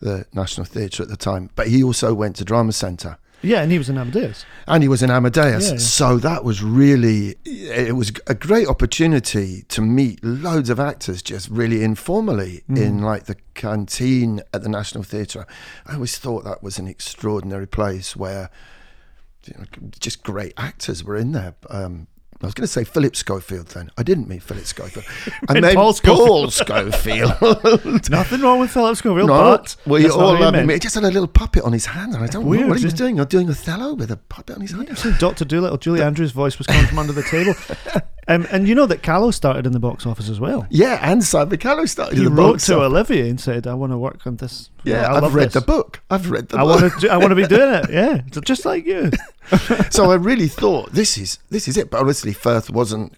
the 0.00 0.26
National 0.32 0.64
Theatre 0.64 1.02
at 1.02 1.08
the 1.08 1.16
time, 1.16 1.50
but 1.56 1.66
he 1.68 1.82
also 1.82 2.14
went 2.14 2.36
to 2.36 2.44
Drama 2.44 2.72
Centre. 2.72 3.18
Yeah, 3.46 3.62
and 3.62 3.70
he 3.70 3.78
was 3.78 3.88
in 3.88 3.96
Amadeus. 3.96 4.44
And 4.66 4.82
he 4.82 4.88
was 4.88 5.02
in 5.02 5.10
Amadeus, 5.10 5.70
Yeah, 5.70 5.76
so 5.78 6.16
that 6.18 6.42
was 6.44 6.62
really 6.62 7.36
it 7.44 7.94
was 7.94 8.10
a 8.26 8.34
great 8.34 8.66
opportunity 8.66 9.62
to 9.68 9.80
meet 9.80 10.22
loads 10.24 10.68
of 10.70 10.80
actors 10.80 11.22
just 11.22 11.48
really 11.48 11.82
informally 11.82 12.62
Mm. 12.68 12.76
in 12.78 13.00
like 13.02 13.24
the 13.26 13.36
canteen 13.54 14.40
at 14.52 14.62
the 14.62 14.68
National 14.68 15.04
Theatre. 15.04 15.46
I 15.86 15.94
always 15.94 16.18
thought 16.18 16.44
that 16.44 16.62
was 16.62 16.78
an 16.78 16.88
extraordinary 16.88 17.66
place 17.66 18.16
where 18.16 18.50
you 19.46 19.54
know, 19.58 19.64
just 20.00 20.22
great 20.24 20.52
actors 20.56 21.04
were 21.04 21.16
in 21.16 21.30
there. 21.32 21.54
Um, 21.70 22.08
I 22.42 22.46
was 22.46 22.54
going 22.54 22.64
to 22.66 22.72
say 22.72 22.84
Philip 22.84 23.16
Schofield 23.16 23.68
then. 23.68 23.90
I 23.96 24.02
didn't 24.02 24.28
mean 24.28 24.40
Philip 24.40 24.64
Schofield. 24.66 25.06
I 25.48 25.58
meant 25.58 25.74
Paul 25.76 25.94
Paul 25.94 26.50
Scofield. 26.50 27.30
Nothing 28.10 28.40
wrong 28.42 28.60
with 28.60 28.70
Philip 28.70 28.96
Schofield, 28.96 29.28
No, 29.28 29.34
but 29.56 29.76
well, 29.86 30.00
you 30.00 30.12
all 30.12 30.36
he 30.36 30.42
love 30.42 30.54
He 30.68 30.78
just 30.78 30.94
had 30.94 31.04
a 31.04 31.10
little 31.10 31.28
puppet 31.28 31.64
on 31.64 31.72
his 31.72 31.86
hand, 31.86 32.14
and 32.14 32.22
I 32.22 32.26
don't 32.26 32.44
Weird, 32.44 32.62
know 32.62 32.68
what 32.68 32.78
he 32.78 32.84
was 32.84 32.92
yeah. 32.92 32.98
doing. 32.98 33.20
Or 33.20 33.24
doing 33.24 33.48
Othello 33.48 33.94
with 33.94 34.10
a 34.10 34.16
puppet 34.16 34.56
on 34.56 34.62
his 34.62 34.72
hand. 34.72 34.88
I've 34.90 34.98
seen 34.98 35.14
Doctor 35.18 35.44
Dolittle. 35.44 35.78
Julie 35.78 36.02
Andrews' 36.02 36.32
voice 36.32 36.58
was 36.58 36.66
coming 36.66 36.86
from 36.86 36.98
under 36.98 37.12
the 37.12 37.22
table. 37.22 37.54
Um, 38.28 38.44
and 38.50 38.66
you 38.66 38.74
know 38.74 38.86
that 38.86 39.02
Callow 39.04 39.30
started 39.30 39.66
in 39.66 39.72
the 39.72 39.78
box 39.78 40.04
office 40.04 40.28
as 40.28 40.40
well. 40.40 40.66
Yeah, 40.68 40.98
and 41.00 41.22
Simon 41.22 41.56
Callow 41.58 41.84
started 41.86 42.18
He 42.18 42.24
in 42.24 42.34
the 42.34 42.42
wrote 42.42 42.58
to 42.58 42.74
office. 42.74 42.90
Olivier 42.90 43.30
and 43.30 43.40
said, 43.40 43.68
"I 43.68 43.74
want 43.74 43.92
to 43.92 43.98
work 43.98 44.26
on 44.26 44.34
this. 44.38 44.68
Yeah, 44.82 45.02
I 45.12 45.16
I've 45.18 45.22
love 45.22 45.34
read 45.36 45.44
this. 45.46 45.54
the 45.54 45.60
book. 45.60 46.02
I've 46.10 46.28
read 46.28 46.48
the 46.48 46.58
I 46.58 46.62
book. 46.64 46.80
want 46.80 46.92
to. 46.94 46.98
Do, 47.02 47.08
I 47.08 47.16
want 47.18 47.30
to 47.30 47.36
be 47.36 47.46
doing 47.46 47.72
it. 47.72 47.90
Yeah, 47.92 48.22
just 48.42 48.64
like 48.64 48.84
you. 48.84 49.12
so 49.90 50.10
I 50.10 50.16
really 50.16 50.48
thought 50.48 50.90
this 50.92 51.16
is 51.16 51.38
this 51.50 51.68
is 51.68 51.76
it. 51.76 51.88
But 51.88 52.00
obviously, 52.26 52.32
Firth 52.42 52.70
wasn't 52.70 53.12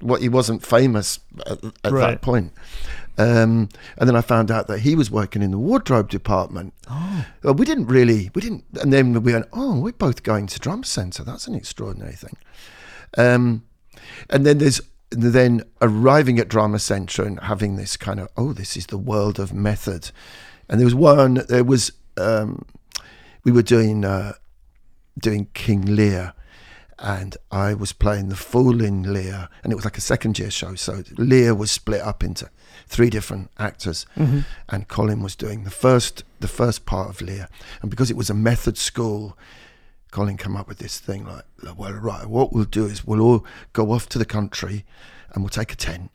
what 0.00 0.20
he 0.22 0.28
wasn't 0.28 0.64
famous 0.64 1.18
at, 1.46 1.62
at 1.84 1.92
Right. 1.92 2.10
that 2.12 2.22
point. 2.22 2.52
Um, 3.18 3.68
and 3.96 4.08
then 4.08 4.16
I 4.16 4.20
found 4.20 4.50
out 4.50 4.66
that 4.68 4.80
he 4.80 4.94
was 4.94 5.10
working 5.10 5.42
in 5.42 5.50
the 5.50 5.58
wardrobe 5.58 6.10
department. 6.10 6.74
Oh, 6.90 7.24
Well, 7.42 7.54
we 7.54 7.64
didn't 7.64 7.86
really, 7.86 8.30
we 8.34 8.42
didn't, 8.42 8.64
and 8.80 8.92
then 8.92 9.12
we 9.22 9.32
went, 9.32 9.46
oh, 9.52 9.80
we're 9.80 9.92
both 9.92 10.22
going 10.22 10.46
to 10.48 10.58
drum 10.58 10.84
centre. 10.84 11.24
That's 11.24 11.46
an 11.46 11.54
extraordinary 11.54 12.14
thing. 12.14 12.36
Um, 13.16 13.62
and 14.28 14.44
then 14.44 14.58
there's 14.58 14.80
then 15.10 15.62
arriving 15.80 16.38
at 16.38 16.48
drama 16.48 16.78
centre 16.78 17.24
and 17.24 17.40
having 17.40 17.76
this 17.76 17.96
kind 17.96 18.20
of, 18.20 18.28
oh, 18.36 18.52
this 18.52 18.76
is 18.76 18.86
the 18.86 18.98
world 18.98 19.38
of 19.38 19.52
method. 19.52 20.10
And 20.68 20.78
there 20.80 20.86
was 20.86 20.94
one, 20.94 21.42
there 21.48 21.64
was, 21.64 21.92
um, 22.18 22.64
we 23.44 23.52
were 23.52 23.62
doing 23.62 24.04
uh, 24.04 24.32
doing 25.18 25.46
King 25.54 25.82
Lear, 25.96 26.34
and 26.98 27.36
I 27.50 27.74
was 27.74 27.92
playing 27.92 28.28
the 28.28 28.36
fool 28.36 28.82
in 28.82 29.12
Lear, 29.12 29.48
and 29.62 29.72
it 29.72 29.76
was 29.76 29.84
like 29.84 29.98
a 29.98 30.02
second 30.02 30.38
year 30.38 30.50
show. 30.50 30.74
So 30.74 31.02
Lear 31.18 31.54
was 31.54 31.70
split 31.70 32.00
up 32.00 32.22
into 32.24 32.48
three 32.86 33.10
different 33.10 33.50
actors, 33.58 34.06
Mm-hmm. 34.16 34.40
and 34.68 34.88
Colin 34.88 35.22
was 35.22 35.36
doing 35.36 35.64
the 35.64 35.70
first 35.70 36.24
the 36.40 36.48
first 36.48 36.86
part 36.86 37.08
of 37.10 37.20
Lear, 37.20 37.48
and 37.82 37.90
because 37.90 38.10
it 38.10 38.16
was 38.16 38.30
a 38.30 38.34
method 38.34 38.76
school. 38.78 39.36
Colin 40.12 40.36
came 40.38 40.56
up 40.56 40.66
with 40.68 40.78
this 40.78 40.98
thing 40.98 41.26
like, 41.26 41.44
well, 41.76 41.92
right, 41.92 42.24
what 42.26 42.50
we'll 42.52 42.64
do 42.64 42.86
is 42.86 43.04
we'll 43.04 43.20
all 43.20 43.44
go 43.74 43.90
off 43.92 44.08
to 44.10 44.18
the 44.18 44.24
country 44.24 44.84
and 45.32 45.42
we'll 45.42 45.50
take 45.50 45.72
a 45.72 45.76
tent 45.76 46.10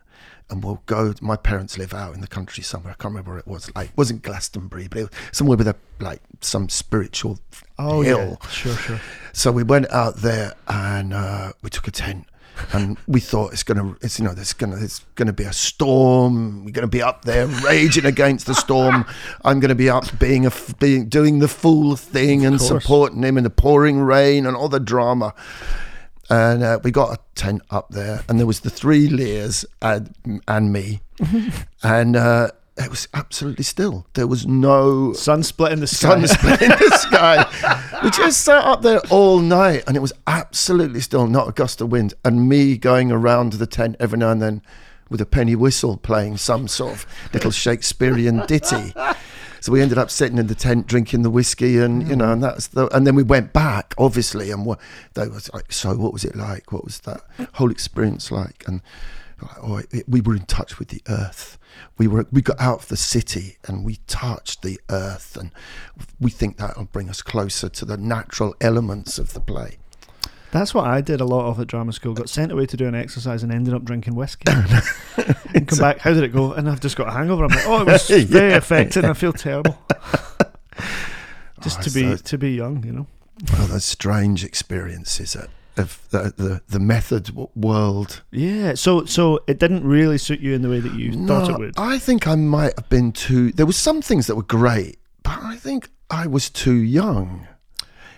and 0.51 0.63
we'll 0.63 0.81
go. 0.85 1.13
My 1.21 1.35
parents 1.37 1.77
live 1.77 1.93
out 1.93 2.13
in 2.13 2.21
the 2.21 2.27
country 2.27 2.63
somewhere. 2.63 2.91
I 2.91 3.01
can't 3.01 3.11
remember 3.13 3.31
where 3.31 3.39
it 3.39 3.47
was. 3.47 3.71
Like, 3.75 3.89
it 3.89 3.97
wasn't 3.97 4.21
Glastonbury, 4.21 4.87
but 4.87 4.99
it 4.99 5.01
was 5.03 5.11
somewhere 5.31 5.57
with 5.57 5.67
a 5.67 5.75
like 5.99 6.21
some 6.41 6.69
spiritual 6.69 7.39
Oh 7.79 8.01
hill. 8.01 8.37
yeah, 8.41 8.47
sure, 8.49 8.75
sure. 8.75 8.99
So 9.33 9.51
we 9.51 9.63
went 9.63 9.89
out 9.91 10.17
there 10.17 10.53
and 10.67 11.13
uh, 11.13 11.53
we 11.63 11.69
took 11.71 11.87
a 11.87 11.91
tent, 11.91 12.27
and 12.73 12.97
we 13.07 13.19
thought 13.19 13.53
it's 13.53 13.63
gonna, 13.63 13.95
it's 14.01 14.19
you 14.19 14.25
know, 14.25 14.33
there's 14.33 14.53
gonna, 14.53 14.75
it's 14.77 14.99
gonna 15.15 15.33
be 15.33 15.45
a 15.45 15.53
storm. 15.53 16.63
We're 16.65 16.71
gonna 16.71 16.87
be 16.87 17.01
up 17.01 17.23
there 17.25 17.47
raging 17.47 18.05
against 18.05 18.45
the 18.45 18.53
storm. 18.53 19.05
I'm 19.45 19.59
gonna 19.59 19.73
be 19.75 19.89
up 19.89 20.19
being 20.19 20.45
a, 20.45 20.51
being 20.79 21.07
doing 21.09 21.39
the 21.39 21.47
fool 21.47 21.95
thing 21.95 22.45
and 22.45 22.59
course. 22.59 22.67
supporting 22.67 23.23
him 23.23 23.37
in 23.37 23.43
the 23.45 23.49
pouring 23.49 23.99
rain 24.01 24.45
and 24.45 24.55
all 24.55 24.69
the 24.69 24.79
drama. 24.79 25.33
And 26.31 26.63
uh, 26.63 26.79
we 26.81 26.91
got 26.91 27.13
a 27.13 27.19
tent 27.35 27.61
up 27.69 27.89
there, 27.89 28.23
and 28.29 28.39
there 28.39 28.47
was 28.47 28.61
the 28.61 28.69
three 28.69 29.09
Lears 29.09 29.65
and, 29.81 30.15
and 30.47 30.71
me, 30.71 31.01
and 31.83 32.15
uh, 32.15 32.51
it 32.77 32.89
was 32.89 33.07
absolutely 33.13 33.65
still. 33.65 34.05
There 34.13 34.27
was 34.27 34.47
no 34.47 35.11
Sun 35.13 35.43
split 35.43 35.73
in 35.73 35.81
the 35.81 35.87
sky. 35.87 36.07
sun 36.07 36.27
split 36.27 36.61
in 36.61 36.69
the 36.69 36.97
sky. 37.01 37.99
We 38.01 38.09
just 38.11 38.43
sat 38.43 38.63
up 38.63 38.81
there 38.81 39.01
all 39.09 39.39
night 39.39 39.83
and 39.87 39.97
it 39.97 39.99
was 39.99 40.13
absolutely 40.25 41.01
still, 41.01 41.27
not 41.27 41.49
a 41.49 41.51
gust 41.51 41.81
of 41.81 41.91
wind. 41.91 42.13
And 42.23 42.47
me 42.47 42.77
going 42.77 43.11
around 43.11 43.53
the 43.53 43.67
tent 43.67 43.97
every 43.99 44.17
now 44.17 44.31
and 44.31 44.41
then 44.41 44.61
with 45.09 45.19
a 45.19 45.25
penny 45.25 45.55
whistle 45.55 45.97
playing 45.97 46.37
some 46.37 46.67
sort 46.69 46.93
of 46.93 47.05
little 47.33 47.51
Shakespearean 47.65 48.45
ditty. 48.47 48.93
So 49.61 49.71
we 49.71 49.81
ended 49.81 49.99
up 49.99 50.09
sitting 50.09 50.39
in 50.39 50.47
the 50.47 50.55
tent 50.55 50.87
drinking 50.87 51.21
the 51.21 51.29
whiskey, 51.29 51.77
and 51.77 52.07
you 52.07 52.15
know, 52.15 52.25
mm. 52.25 52.33
and 52.33 52.43
that's 52.43 52.67
the. 52.67 52.87
And 52.95 53.05
then 53.05 53.15
we 53.15 53.21
went 53.21 53.53
back, 53.53 53.93
obviously, 53.97 54.49
and 54.49 54.65
what 54.65 54.79
they 55.13 55.27
was 55.27 55.53
like. 55.53 55.71
So, 55.71 55.95
what 55.95 56.11
was 56.11 56.25
it 56.25 56.35
like? 56.35 56.71
What 56.71 56.83
was 56.83 56.99
that 57.01 57.21
whole 57.53 57.69
experience 57.69 58.31
like? 58.31 58.63
And 58.67 58.81
like, 59.39 59.57
oh, 59.61 59.77
it, 59.91 60.09
we 60.09 60.19
were 60.19 60.35
in 60.35 60.45
touch 60.45 60.79
with 60.79 60.87
the 60.87 61.03
earth. 61.07 61.59
We 61.99 62.07
were 62.07 62.25
we 62.31 62.41
got 62.41 62.59
out 62.59 62.83
of 62.83 62.87
the 62.87 62.97
city 62.97 63.57
and 63.67 63.85
we 63.85 63.97
touched 64.07 64.63
the 64.63 64.79
earth, 64.89 65.37
and 65.37 65.51
we 66.19 66.31
think 66.31 66.57
that'll 66.57 66.85
bring 66.85 67.07
us 67.07 67.21
closer 67.21 67.69
to 67.69 67.85
the 67.85 67.97
natural 67.97 68.55
elements 68.59 69.19
of 69.19 69.33
the 69.33 69.39
play. 69.39 69.77
That's 70.51 70.73
what 70.73 70.85
I 70.85 70.99
did 71.01 71.21
a 71.21 71.25
lot 71.25 71.45
of 71.49 71.59
at 71.59 71.67
drama 71.67 71.93
school. 71.93 72.13
Got 72.13 72.29
sent 72.29 72.51
away 72.51 72.65
to 72.65 72.75
do 72.77 72.87
an 72.87 72.95
exercise 72.95 73.41
and 73.43 73.51
ended 73.53 73.73
up 73.73 73.83
drinking 73.85 74.15
whiskey. 74.15 74.43
and 75.53 75.67
come 75.67 75.79
back. 75.79 75.99
How 75.99 76.13
did 76.13 76.23
it 76.23 76.33
go? 76.33 76.51
And 76.53 76.69
I've 76.69 76.81
just 76.81 76.95
got 76.97 77.07
a 77.07 77.11
hangover. 77.11 77.45
I'm 77.45 77.51
like, 77.51 77.65
oh, 77.67 77.81
it 77.81 77.85
was 77.87 78.09
Yeah. 78.09 78.25
very 78.25 78.53
affecting. 78.53 79.05
I 79.05 79.13
feel 79.13 79.33
terrible. 79.33 79.77
Just 81.61 81.79
Oh, 81.79 81.83
to 81.83 81.89
be 81.91 82.01
so- 82.01 82.15
to 82.17 82.37
be 82.37 82.51
young, 82.51 82.83
you 82.83 82.91
know. 82.91 83.07
Well, 83.53 83.67
those 83.67 83.85
strange 83.85 84.43
experiences 84.43 85.35
of, 85.35 85.47
of 85.77 85.99
the, 86.09 86.33
the 86.35 86.61
the 86.67 86.79
method 86.79 87.25
w- 87.25 87.49
world. 87.55 88.21
Yeah. 88.31 88.73
So 88.75 89.05
so 89.05 89.39
it 89.47 89.59
didn't 89.59 89.83
really 89.85 90.17
suit 90.17 90.39
you 90.39 90.53
in 90.53 90.61
the 90.63 90.69
way 90.69 90.79
that 90.79 90.93
you 90.95 91.27
thought 91.27 91.49
it 91.49 91.57
would. 91.59 91.73
I 91.77 91.97
think 91.99 92.27
I 92.27 92.35
might 92.35 92.73
have 92.77 92.89
been 92.89 93.11
too. 93.11 93.51
There 93.51 93.65
were 93.65 93.73
some 93.73 94.01
things 94.01 94.27
that 94.27 94.35
were 94.35 94.43
great, 94.43 94.97
but 95.23 95.39
I 95.41 95.55
think 95.55 95.89
I 96.09 96.27
was 96.27 96.49
too 96.49 96.75
young. 96.75 97.47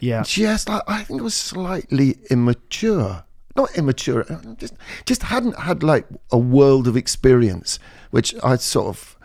Yeah. 0.04 0.24
Just 0.24 0.68
like 0.70 0.84
I 0.88 1.04
think 1.04 1.20
it 1.22 1.24
was 1.24 1.34
slightly 1.36 2.18
immature. 2.30 3.24
Not 3.56 3.70
immature. 3.78 4.22
uh, 4.32 4.56
Just 4.58 4.74
just 5.06 5.24
hadn't 5.24 5.58
had 5.60 5.84
like 5.84 6.06
a 6.32 6.38
world 6.38 6.88
of 6.88 6.96
experience, 6.98 7.80
which 8.12 8.34
I 8.44 8.58
sort 8.58 8.88
of 8.88 9.16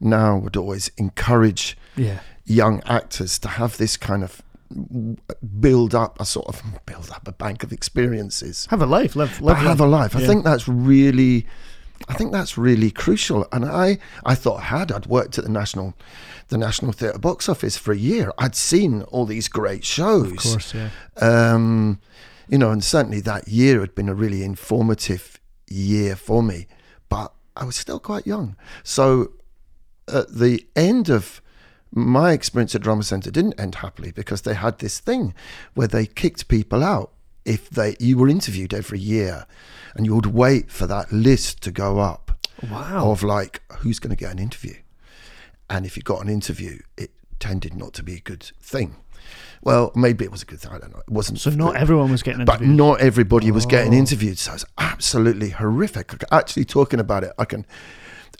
now 0.00 0.36
would 0.42 0.56
always 0.56 0.90
encourage 0.98 1.76
Yeah. 1.96 2.18
young 2.44 2.82
actors 2.84 3.38
to 3.40 3.48
have 3.48 3.76
this 3.78 3.96
kind 3.96 4.22
of 4.24 4.42
build 5.60 5.94
up 5.94 6.20
a 6.20 6.24
sort 6.24 6.46
of 6.48 6.62
build 6.86 7.10
up 7.10 7.26
a 7.28 7.32
bank 7.32 7.62
of 7.62 7.72
experiences 7.72 8.66
Have 8.70 8.82
a 8.82 8.86
life. 8.86 9.16
Live. 9.16 9.38
have 9.38 9.80
a 9.80 9.86
life. 9.86 10.14
I 10.16 10.20
Yeah. 10.20 10.26
think 10.26 10.44
that's 10.44 10.66
really, 10.68 11.46
I 12.08 12.14
think 12.14 12.32
that's 12.32 12.58
really 12.58 12.90
crucial. 12.90 13.46
And 13.52 13.64
I, 13.64 13.98
I 14.24 14.34
thought 14.34 14.58
I 14.60 14.64
had. 14.64 14.92
I'd 14.92 15.06
worked 15.06 15.38
at 15.38 15.44
the 15.44 15.50
national, 15.50 15.94
the 16.48 16.58
National 16.58 16.92
Theatre 16.92 17.18
box 17.18 17.48
office 17.48 17.76
for 17.76 17.92
a 17.92 17.96
year. 17.96 18.30
I'd 18.38 18.54
seen 18.54 19.02
all 19.02 19.26
these 19.26 19.48
great 19.48 19.84
shows. 19.84 20.32
Of 20.32 20.36
course. 20.38 20.74
Yeah. 20.74 20.90
Um, 21.20 22.00
you 22.48 22.58
know, 22.58 22.70
and 22.70 22.82
certainly 22.84 23.20
that 23.22 23.48
year 23.48 23.80
had 23.80 23.94
been 23.94 24.08
a 24.08 24.14
really 24.14 24.42
informative 24.44 25.40
year 25.68 26.14
for 26.16 26.42
me. 26.42 26.66
But 27.08 27.32
I 27.56 27.64
was 27.64 27.76
still 27.76 27.98
quite 27.98 28.26
young, 28.26 28.56
so 28.84 29.32
at 30.12 30.32
the 30.34 30.64
end 30.76 31.08
of 31.08 31.40
my 31.92 32.32
experience 32.32 32.74
at 32.74 32.82
Drama 32.82 33.02
Centre 33.02 33.30
didn't 33.30 33.58
end 33.58 33.76
happily 33.76 34.12
because 34.12 34.42
they 34.42 34.54
had 34.54 34.78
this 34.78 35.00
thing 35.00 35.34
where 35.74 35.88
they 35.88 36.04
kicked 36.06 36.46
people 36.48 36.84
out 36.84 37.12
if 37.44 37.70
they 37.70 37.96
you 37.98 38.18
were 38.18 38.28
interviewed 38.28 38.74
every 38.74 38.98
year 38.98 39.46
and 39.94 40.04
you 40.04 40.14
would 40.14 40.26
wait 40.26 40.70
for 40.70 40.86
that 40.86 41.10
list 41.12 41.62
to 41.62 41.70
go 41.70 41.98
up 41.98 42.38
Wow. 42.70 43.10
of 43.12 43.22
like 43.22 43.62
who's 43.78 43.98
going 43.98 44.10
to 44.10 44.16
get 44.16 44.30
an 44.32 44.38
interview 44.38 44.74
and 45.70 45.84
if 45.86 45.96
you 45.96 46.02
got 46.02 46.22
an 46.22 46.28
interview 46.28 46.78
it 46.96 47.10
tended 47.38 47.74
not 47.74 47.92
to 47.92 48.02
be 48.02 48.14
a 48.14 48.20
good 48.20 48.50
thing 48.60 48.96
well 49.62 49.90
maybe 49.94 50.24
it 50.24 50.30
was 50.30 50.42
a 50.42 50.46
good 50.46 50.60
thing 50.60 50.70
i 50.72 50.78
don't 50.78 50.92
know 50.92 51.00
it 51.00 51.10
wasn't 51.10 51.38
so 51.38 51.50
not 51.50 51.76
everyone 51.76 52.10
was 52.10 52.22
getting 52.22 52.44
but 52.44 52.56
interviewed. 52.60 52.76
not 52.76 53.00
everybody 53.00 53.50
was 53.50 53.66
getting 53.66 53.92
Oh. 53.92 53.96
interviewed. 53.98 54.38
So 54.38 54.54
it's 54.54 54.64
absolutely 54.78 55.50
horrific. 55.50 56.12
Actually, 56.30 56.64
talking 56.64 57.00
about 57.00 57.24
it, 57.24 57.32
I 57.38 57.44
can, 57.44 57.66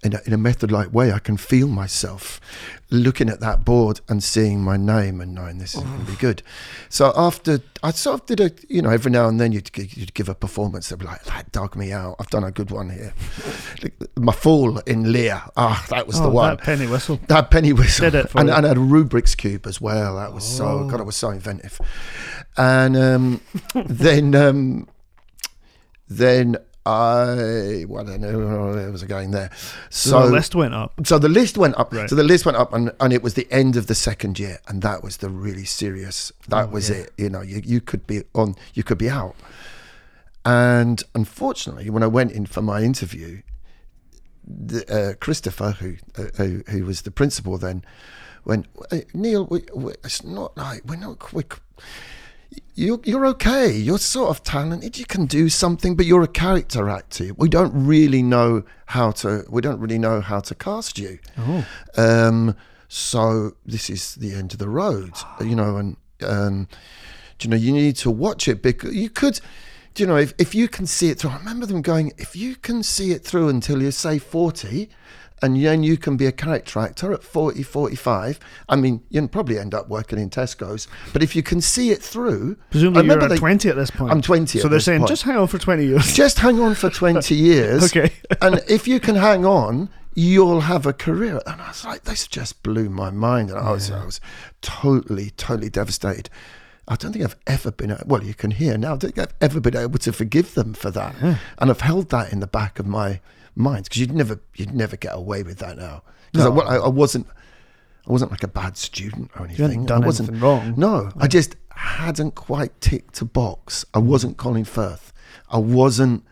in 0.03 0.15
a, 0.15 0.21
in 0.27 0.33
a 0.33 0.39
method 0.39 0.71
like 0.71 0.93
way, 0.93 1.13
I 1.13 1.19
can 1.19 1.37
feel 1.37 1.69
myself 1.69 2.41
looking 2.91 3.29
at 3.29 3.41
that 3.41 3.65
board 3.65 4.01
and 4.09 4.23
seeing 4.23 4.63
my 4.63 4.77
name 4.77 5.21
and 5.21 5.35
knowing 5.35 5.59
this 5.59 5.75
is 5.75 5.83
going 5.83 6.05
to 6.07 6.13
be 6.13 6.17
good. 6.19 6.43
So 6.89 7.13
after 7.17 7.61
I 7.83 7.91
sort 7.91 8.21
of 8.21 8.27
did 8.27 8.41
a, 8.41 8.51
you 8.69 8.83
know, 8.83 8.91
every 8.91 9.11
now 9.11 9.29
and 9.29 9.41
then 9.41 9.53
you'd, 9.53 9.71
you'd 9.77 10.15
give 10.15 10.29
a 10.29 10.35
performance. 10.35 10.89
They'd 10.89 10.99
be 10.99 11.05
like, 11.05 11.25
"That 11.25 11.51
dug 11.53 11.77
me 11.77 11.93
out. 11.93 12.17
I've 12.21 12.31
done 12.31 12.45
a 12.45 12.53
good 12.53 12.71
one 12.71 12.91
here." 12.91 13.13
my 14.17 14.33
fool 14.33 14.79
in 14.81 15.13
Lear. 15.13 15.43
Ah, 15.57 15.85
that 15.91 16.07
was 16.07 16.21
oh, 16.21 16.25
the 16.25 16.31
one. 16.31 16.57
That 16.57 16.65
penny 16.65 16.87
whistle. 16.87 17.21
That 17.27 17.51
penny 17.51 17.73
whistle. 17.73 18.11
Did 18.11 18.27
it 18.27 18.35
and, 18.35 18.51
and 18.51 18.65
I 18.65 18.69
had 18.69 18.77
a 18.77 18.81
Rubik's 18.81 19.35
Cube 19.35 19.67
as 19.67 19.81
well. 19.81 20.17
That 20.17 20.33
was 20.33 20.45
so, 20.45 20.67
Oh. 20.67 20.89
God, 20.89 21.01
it 21.01 21.07
was 21.07 21.17
so 21.17 21.31
inventive. 21.31 21.81
And 22.57 22.97
um, 22.97 23.41
then, 23.75 24.35
um, 24.35 24.89
then 26.09 26.57
I, 26.87 27.85
well, 27.89 28.09
I 28.09 28.17
don't 28.17 28.21
know 28.21 28.73
where 28.75 28.93
was 28.93 29.03
I 29.03 29.07
going 29.07 29.33
there? 29.33 29.51
So, 29.91 30.11
So, 30.11 30.27
the 30.27 30.33
list 30.33 30.55
went 30.55 30.73
up. 30.75 30.93
so 31.05 31.19
the 31.19 31.29
list 31.29 31.59
went 31.59 31.77
up. 31.77 31.93
Right. 31.93 32.09
So 32.09 32.15
the 32.15 32.23
list 32.23 32.47
went 32.47 32.57
up, 32.57 32.73
and, 32.73 32.93
and 33.01 33.13
it 33.13 33.23
was 33.23 33.35
the 33.35 33.47
end 33.51 33.77
of 33.77 33.89
the 33.89 33.95
second 33.95 34.39
year, 34.39 34.59
and 34.69 34.83
that 34.83 35.03
was 35.03 35.17
the 35.19 35.29
really 35.29 35.65
serious. 35.65 36.33
That 36.49 36.65
Oh, 36.69 36.69
was 36.69 36.89
yeah. 36.91 36.97
it. 36.97 37.13
You 37.19 37.29
know, 37.31 37.43
you, 37.43 37.61
you 37.65 37.81
could 37.81 38.07
be 38.07 38.23
on, 38.35 38.55
you 38.75 38.83
could 38.85 38.99
be 38.99 39.11
out. 39.11 39.35
And 40.45 41.03
unfortunately, 41.15 41.91
when 41.91 42.03
I 42.05 42.07
went 42.07 42.31
in 42.33 42.47
for 42.47 42.63
my 42.63 42.83
interview, 42.83 43.43
the, 44.47 44.85
uh, 44.89 45.15
Christopher, 45.15 45.73
who, 45.73 45.97
uh, 46.17 46.27
who 46.37 46.63
who 46.69 46.85
was 46.85 47.03
the 47.03 47.11
principal 47.11 47.59
then, 47.59 47.85
went, 48.45 48.67
"Hey, 48.93 49.07
Neil, 49.13 49.45
we, 49.47 49.65
we, 49.75 49.93
it's 50.05 50.23
not 50.23 50.57
like 50.57 50.83
we're 50.85 50.95
not 50.97 51.19
quick. 51.19 51.57
You're, 52.75 53.01
you're 53.05 53.27
okay. 53.29 53.73
You're 53.73 53.99
sort 53.99 54.29
of 54.31 54.43
talented. 54.43 54.99
You 54.99 55.07
can 55.07 55.27
do 55.27 55.49
something, 55.49 55.97
but 55.97 56.05
you're 56.05 56.23
a 56.23 56.29
character 56.29 56.91
actor. 56.91 57.33
We 57.37 57.49
don't 57.49 57.73
really 57.75 58.23
know 58.23 58.65
how 58.87 59.13
to. 59.13 59.45
We 59.49 59.63
don't 59.63 59.81
really 59.81 59.99
know 59.99 60.21
how 60.21 60.41
to 60.41 60.55
cast 60.55 60.99
you. 60.99 61.19
Oh. 61.39 61.67
Um, 61.97 62.55
so 62.89 63.57
this 63.65 63.91
is 63.91 64.15
the 64.17 64.35
end 64.35 64.53
of 64.53 64.59
the 64.59 64.69
road, 64.69 65.13
you 65.41 65.57
know, 65.57 65.77
and 65.77 65.97
um, 66.23 66.69
you 67.41 67.51
know 67.51 67.57
you 67.57 67.73
need 67.73 67.97
to 67.97 68.11
watch 68.11 68.47
it 68.47 68.63
because 68.63 68.95
you 68.95 69.11
could, 69.11 69.41
do 69.95 70.03
you 70.03 70.07
know, 70.07 70.17
if, 70.17 70.35
if 70.39 70.55
you 70.55 70.69
can 70.69 70.87
see 70.87 71.11
it 71.11 71.19
through. 71.19 71.31
I 71.31 71.39
remember 71.39 71.67
them 71.67 71.83
going, 71.83 72.13
if 72.19 72.37
you 72.37 72.57
can 72.57 72.83
see 72.83 73.13
it 73.13 73.25
through 73.25 73.49
until 73.49 73.83
you 73.83 73.91
say 73.91 74.19
forty, 74.19 74.91
and 75.43 75.63
then 75.63 75.83
you 75.83 75.97
can 75.97 76.17
be 76.17 76.27
a 76.27 76.33
character 76.33 76.81
actor 76.81 77.13
at 77.13 77.23
40, 77.23 77.63
45. 77.63 78.41
I 78.69 78.77
mean, 78.77 79.03
you'll 79.11 79.29
probably 79.29 79.59
end 79.59 79.75
up 79.75 79.89
working 79.89 80.19
in 80.19 80.31
Tesco's, 80.31 80.89
but 81.13 81.23
if 81.23 81.37
you 81.37 81.43
can 81.43 81.61
see 81.61 81.91
it 81.91 82.03
through, 82.03 82.57
Presumably 82.71 83.07
you're 83.07 83.29
they- 83.29 83.37
20 83.37 83.69
at 83.69 83.77
this 83.77 83.91
point. 83.91 84.13
I'm 84.13 84.23
20 84.23 84.59
So 84.59 84.69
they're 84.69 84.81
saying, 84.81 85.01
point. 85.01 85.09
just 85.11 85.23
hang 85.25 85.37
on 85.37 85.47
for 85.47 85.59
20 85.59 85.85
years. 85.87 86.13
just 86.15 86.39
hang 86.39 86.59
on 86.61 86.75
for 86.75 86.89
20 86.91 87.35
years. 87.51 87.85
Okay. 87.85 88.13
and 88.41 88.63
if 88.69 88.89
you 88.89 88.99
can 89.01 89.17
hang 89.17 89.45
on, 89.45 89.91
you'll 90.15 90.63
have 90.63 90.87
a 90.87 90.95
career. 90.95 91.41
And 91.47 91.61
I 91.61 91.69
was 91.69 91.85
like, 91.85 92.05
this 92.05 92.27
just 92.27 92.63
blew 92.63 92.89
my 92.89 93.11
mind. 93.11 93.51
And 93.51 93.59
I 93.59 93.71
was, 93.73 93.91
I 93.91 94.05
was 94.05 94.21
totally, 94.63 95.31
totally 95.37 95.69
devastated. 95.71 96.31
I 96.89 96.95
don't 96.97 97.13
think 97.13 97.25
I've 97.25 97.37
ever 97.47 97.71
been, 97.71 97.97
well, 98.07 98.23
you 98.23 98.33
can 98.33 98.53
hear 98.53 98.79
now, 98.79 98.95
I 98.95 98.97
don't 98.97 99.13
think 99.15 99.19
I've 99.19 99.35
ever 99.41 99.61
been 99.61 99.77
able 99.77 99.99
to 99.99 100.13
forgive 100.13 100.55
them 100.55 100.73
for 100.73 100.91
that. 100.93 101.15
And 101.59 101.71
I've 101.71 101.81
held 101.81 102.11
that 102.11 102.33
in 102.33 102.41
the 102.41 102.47
back 102.47 102.79
of 102.79 102.87
my 102.87 103.21
mind 103.57 103.85
because 103.85 104.01
you'd 104.01 104.13
never, 104.13 104.41
you'd 104.55 104.75
never 104.75 104.97
get 104.97 105.15
away 105.15 105.43
with 105.43 105.59
that 105.59 105.77
now. 105.77 106.03
Because 106.33 106.47
I, 106.47 106.51
I, 106.51 106.77
I 106.77 106.89
wasn't, 106.89 107.27
I 108.07 108.13
wasn't 108.13 108.31
like 108.31 108.43
a 108.43 108.49
bad 108.49 108.77
student 108.77 109.31
or 109.37 109.47
anything. 109.47 109.69
hadn't 109.69 109.87
done 109.87 110.03
I 110.05 110.07
wasn't, 110.07 110.29
anything 110.29 110.47
wrong. 110.47 110.75
No, 110.77 111.11
I 111.19 111.27
just 111.27 111.57
hadn't 111.71 112.35
quite 112.35 112.81
ticked 112.81 113.21
a 113.21 113.25
box. 113.25 113.85
I 113.95 113.99
wasn't 113.99 114.37
Colin 114.37 114.65
Firth. 114.65 115.13
I 115.51 115.59
wasn't 115.59 116.25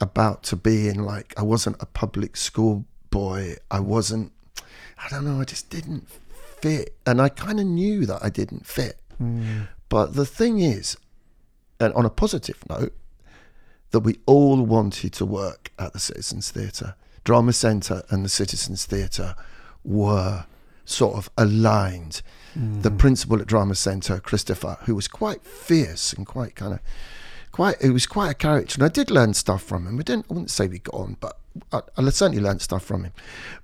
about 0.00 0.42
to 0.44 0.56
be 0.56 0.88
in 0.88 1.04
like 1.04 1.34
I 1.36 1.42
wasn't 1.42 1.76
a 1.80 1.86
public 1.86 2.36
school 2.36 2.84
boy. 3.10 3.56
I 3.70 3.80
wasn't 3.80 4.32
I 5.04 5.08
don't 5.10 5.24
know, 5.24 5.40
I 5.40 5.44
just 5.44 5.70
didn't 5.70 6.08
fit. 6.60 6.96
And 7.06 7.20
I 7.20 7.28
kind 7.28 7.60
of 7.60 7.66
knew 7.66 8.06
that 8.06 8.20
I 8.22 8.30
didn't 8.30 8.66
fit. 8.66 9.00
Hmm. 9.18 9.62
But 9.88 10.14
the 10.14 10.26
thing 10.26 10.60
is, 10.60 10.96
and 11.80 11.92
on 11.94 12.04
a 12.04 12.10
positive 12.10 12.62
note, 12.68 12.92
that 13.90 14.00
we 14.00 14.18
all 14.26 14.62
wanted 14.62 15.12
to 15.14 15.24
work 15.24 15.70
at 15.78 15.92
the 15.92 15.98
Citizens 15.98 16.50
Theatre. 16.50 16.94
Drama 17.24 17.52
Centre 17.52 18.02
and 18.10 18.24
the 18.24 18.28
Citizens 18.28 18.86
Theatre 18.86 19.34
were 19.84 20.44
sort 20.84 21.16
of 21.16 21.30
aligned. 21.36 22.22
Mm. 22.58 22.82
The 22.82 22.90
principal 22.90 23.40
at 23.40 23.46
Drama 23.46 23.74
Centre, 23.74 24.18
Christopher, 24.20 24.78
who 24.82 24.94
was 24.94 25.08
quite 25.08 25.44
fierce 25.44 26.12
and 26.12 26.26
quite 26.26 26.54
kind 26.54 26.74
of 26.74 26.80
quite, 27.52 27.82
he 27.82 27.90
was 27.90 28.06
quite 28.06 28.30
a 28.30 28.34
character, 28.34 28.76
and 28.76 28.84
I 28.84 28.88
did 28.88 29.10
learn 29.10 29.34
stuff 29.34 29.62
from 29.62 29.86
him. 29.86 29.98
I 29.98 30.02
didn't, 30.02 30.26
I 30.30 30.34
wouldn't 30.34 30.50
say 30.50 30.68
we 30.68 30.78
got 30.78 30.94
on, 30.94 31.16
but 31.20 31.38
I, 31.72 31.80
I 31.96 32.08
certainly 32.10 32.42
learned 32.42 32.62
stuff 32.62 32.84
from 32.84 33.04
him. 33.04 33.12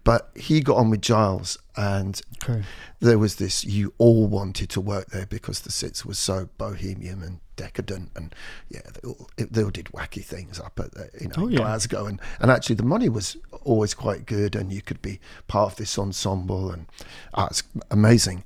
But 0.02 0.30
he 0.34 0.60
got 0.60 0.76
on 0.78 0.90
with 0.90 1.00
Giles, 1.00 1.58
and 1.76 2.20
Okay. 2.42 2.62
there 3.00 3.18
was 3.18 3.36
this 3.36 3.64
you 3.64 3.94
all 3.98 4.26
wanted 4.26 4.68
to 4.70 4.80
work 4.80 5.08
there 5.10 5.26
because 5.26 5.60
the 5.60 5.70
sits 5.72 6.04
was 6.04 6.18
so 6.18 6.48
bohemian 6.58 7.22
and 7.22 7.40
decadent 7.56 8.10
and 8.16 8.34
yeah 8.68 8.80
they 8.94 9.08
all, 9.08 9.28
they 9.36 9.62
all 9.62 9.70
did 9.70 9.86
wacky 9.86 10.24
things 10.24 10.58
up 10.60 10.78
at 10.80 10.92
the, 10.92 11.08
you 11.20 11.28
know 11.28 11.34
Oh, 11.38 11.48
yeah. 11.48 11.58
Glasgow 11.58 12.06
and 12.06 12.20
and 12.40 12.50
actually 12.50 12.76
the 12.76 12.82
money 12.82 13.08
was 13.08 13.36
always 13.62 13.94
quite 13.94 14.26
good 14.26 14.54
and 14.56 14.72
you 14.72 14.82
could 14.82 15.00
be 15.02 15.20
part 15.48 15.72
of 15.72 15.76
this 15.78 15.98
ensemble 15.98 16.70
and 16.70 16.86
ah, 17.34 17.46
it's 17.50 17.62
amazing 17.90 18.44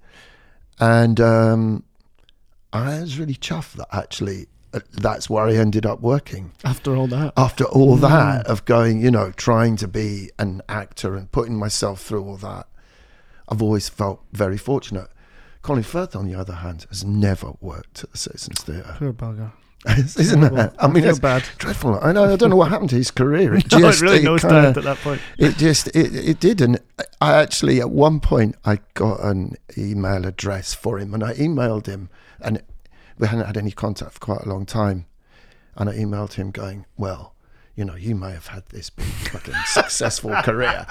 and 0.80 1.20
um, 1.20 1.84
I 2.72 3.00
was 3.00 3.18
really 3.18 3.34
chuffed 3.34 3.72
that 3.74 3.88
actually 3.92 4.46
uh, 4.74 4.80
that's 4.92 5.30
where 5.30 5.44
I 5.46 5.54
ended 5.54 5.86
up 5.86 6.00
working 6.00 6.52
After 6.64 6.94
all 6.94 7.06
that. 7.08 7.32
after 7.36 7.64
all 7.64 7.96
that 7.96 8.46
of 8.46 8.64
going, 8.66 9.00
you 9.00 9.10
know, 9.10 9.32
trying 9.32 9.76
to 9.76 9.88
be 9.88 10.30
an 10.38 10.60
actor 10.68 11.16
and 11.16 11.32
putting 11.32 11.56
myself 11.56 12.02
through 12.02 12.22
all 12.24 12.36
that, 12.36 12.66
I've 13.48 13.62
always 13.62 13.88
felt 13.88 14.22
very 14.32 14.58
fortunate. 14.58 15.08
Colin 15.68 15.82
Firth, 15.82 16.16
on 16.16 16.26
the 16.26 16.34
other 16.34 16.54
hand, 16.54 16.86
has 16.88 17.04
never 17.04 17.52
worked 17.60 18.02
at 18.02 18.10
the 18.12 18.16
Citizens 18.16 18.62
Theatre, 18.62 18.96
Poor 18.98 19.12
bugger. 19.12 19.52
isn't 20.18 20.42
it? 20.42 20.72
I 20.78 20.86
mean, 20.86 21.02
feel 21.02 21.10
it's 21.10 21.18
bad. 21.18 21.44
dreadful. 21.58 21.98
I 22.02 22.12
know. 22.12 22.24
I 22.24 22.36
don't 22.36 22.48
know 22.48 22.56
what 22.56 22.70
happened 22.70 22.88
to 22.88 22.96
his 22.96 23.10
career. 23.10 23.54
It 23.54 23.70
No, 23.72 23.78
just 23.80 24.00
it 24.00 24.04
really 24.06 24.16
it 24.24 24.40
kinda- 24.40 24.68
at 24.76 24.82
that 24.82 24.96
point. 24.98 25.20
it 25.36 25.56
just 25.58 25.88
it, 25.88 26.14
it 26.14 26.40
did 26.40 26.62
and 26.62 26.80
i 27.20 27.34
actually 27.34 27.80
at 27.80 27.90
one 27.90 28.18
point 28.18 28.56
i 28.64 28.78
got 28.94 29.20
an 29.22 29.56
email 29.76 30.24
address 30.24 30.72
for 30.72 30.98
him 30.98 31.12
and 31.12 31.22
i 31.22 31.34
emailed 31.34 31.84
him 31.86 32.08
and 32.40 32.62
we 33.18 33.26
hadn't 33.28 33.44
had 33.46 33.56
any 33.58 33.70
contact 33.72 34.12
for 34.14 34.20
quite 34.20 34.40
a 34.40 34.48
long 34.48 34.64
time 34.64 35.04
and 35.76 35.90
i 35.90 35.92
emailed 35.94 36.32
him 36.34 36.50
going 36.50 36.86
well 36.96 37.34
you 37.78 37.84
know 37.84 37.94
you 37.94 38.14
may 38.16 38.32
have 38.32 38.48
had 38.48 38.64
this 38.70 38.90
big 38.90 39.06
fucking 39.06 39.54
successful 39.66 40.34
career 40.42 40.84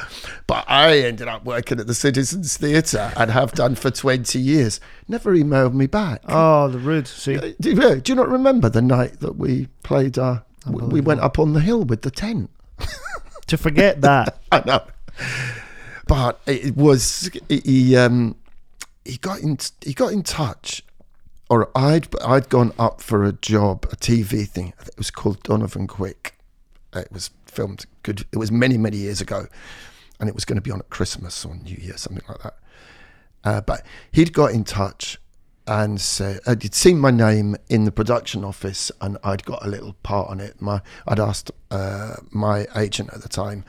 but 0.48 0.64
i 0.70 1.00
ended 1.00 1.28
up 1.28 1.44
working 1.44 1.80
at 1.82 1.86
the 1.88 1.94
citizens 1.94 2.56
theatre 2.56 3.12
and 3.18 3.30
have 3.30 3.52
done 3.52 3.76
for 3.76 3.92
20 3.92 4.40
years 4.40 4.80
never 5.10 5.36
emailed 5.36 5.74
me 5.74 5.86
back 5.86 6.22
Oh, 6.30 6.70
the 6.70 6.80
rude. 6.80 7.08
See, 7.08 7.36
Uh, 7.38 7.52
do, 7.60 7.72
you- 7.72 7.96
do 8.00 8.12
you 8.12 8.16
not 8.16 8.30
remember 8.30 8.70
the 8.70 8.82
night 8.82 9.20
that 9.20 9.36
we 9.36 9.68
played 9.84 10.18
uh, 10.18 10.40
we- 10.66 10.84
we 10.88 11.02
went 11.02 11.20
up 11.20 11.38
on 11.40 11.52
the 11.54 11.60
hill 11.60 11.84
with 11.84 12.04
the 12.04 12.12
tent 12.12 12.50
to 13.48 13.58
forget 13.58 14.00
that. 14.02 14.40
I 14.52 14.64
know. 14.66 14.84
But 16.08 16.40
it 16.46 16.76
was 16.78 17.30
he 17.50 17.96
um 17.98 18.36
he 19.04 19.18
got 19.18 19.40
in 19.42 19.58
he 19.82 19.94
got 19.94 20.14
in 20.14 20.24
touch 20.24 20.84
or 21.50 21.70
I'd 21.76 22.08
I'd 22.24 22.48
gone 22.50 22.72
up 22.80 23.02
for 23.02 23.24
a 23.26 23.34
job, 23.34 23.86
a 23.92 23.96
TV 23.98 24.48
thing. 24.48 24.74
It 24.86 24.98
was 24.98 25.12
called 25.12 25.44
Donovan 25.44 25.88
Quick. 25.88 26.37
It 26.96 27.12
was 27.12 27.32
filmed 27.46 27.86
good 28.04 28.26
it 28.32 28.38
was 28.38 28.52
many, 28.52 28.78
many 28.78 28.98
years 28.98 29.22
ago. 29.22 29.48
And 30.20 30.28
it 30.28 30.36
was 30.36 30.46
going 30.46 30.56
to 30.56 30.62
be 30.62 30.72
on 30.72 30.80
at 30.80 30.90
Christmas 30.90 31.46
or 31.46 31.56
New 31.56 31.76
Year, 31.76 31.96
something 31.96 32.24
like 32.28 32.42
that. 32.42 32.56
Uh, 33.44 33.62
but 33.62 33.86
he'd 34.12 34.34
got 34.34 34.52
in 34.52 34.64
touch 34.64 35.20
and 35.68 36.00
said 36.00 36.40
uh, 36.48 36.56
he'd 36.60 36.74
seen 36.74 36.98
my 36.98 37.12
name 37.12 37.56
in 37.70 37.84
the 37.84 37.92
production 37.92 38.44
office, 38.44 38.92
and 39.02 39.18
I'd 39.24 39.44
got 39.46 39.66
a 39.66 39.70
little 39.70 39.94
part 40.02 40.30
on 40.30 40.40
it. 40.40 40.62
My 40.62 40.82
I'd 41.08 41.20
asked 41.20 41.52
uh, 41.70 42.16
my 42.32 42.68
agent 42.76 43.10
at 43.14 43.22
the 43.22 43.30
time, 43.30 43.66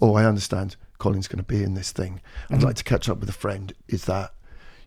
"Oh, 0.00 0.14
I 0.14 0.24
understand 0.24 0.76
Colin's 0.98 1.28
going 1.28 1.38
to 1.38 1.44
be 1.44 1.62
in 1.62 1.74
this 1.74 1.92
thing. 1.92 2.20
I'd 2.50 2.62
like 2.62 2.76
to 2.76 2.84
catch 2.84 3.08
up 3.08 3.18
with 3.18 3.28
a 3.28 3.32
friend. 3.32 3.72
Is 3.88 4.04
that, 4.06 4.34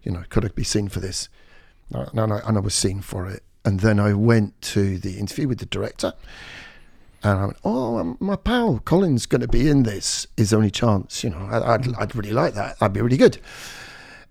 you 0.04 0.12
know, 0.12 0.24
could 0.30 0.46
I 0.46 0.50
be 0.50 0.64
seen 0.64 0.90
for 0.90 1.00
this?" 1.00 1.30
No, 1.90 2.10
no, 2.14 2.26
no, 2.26 2.42
and 2.46 2.58
I 2.58 2.60
was 2.60 2.76
seen 2.76 3.02
for 3.02 3.28
it. 3.28 3.42
And 3.66 3.80
then 3.80 4.00
I 4.00 4.14
went 4.14 4.62
to 4.62 5.00
the 5.00 5.18
interview 5.18 5.48
with 5.48 5.60
the 5.60 5.66
director, 5.66 6.14
and 7.24 7.40
I 7.40 7.46
went, 7.46 7.58
"Oh, 7.64 7.98
um, 7.98 8.18
my 8.20 8.36
pal 8.36 8.80
Colin's 8.80 9.26
going 9.26 9.42
to 9.42 9.48
be 9.48 9.70
in 9.70 9.84
this. 9.84 10.28
Is 10.38 10.50
there 10.50 10.60
any 10.60 10.72
chance? 10.72 11.24
You 11.24 11.32
know, 11.32 11.48
I, 11.52 11.76
I'd, 11.76 11.94
I'd 11.96 12.16
really 12.16 12.32
like 12.32 12.54
that. 12.54 12.80
That'd 12.80 12.94
be 12.94 13.02
really 13.02 13.18
good." 13.18 13.40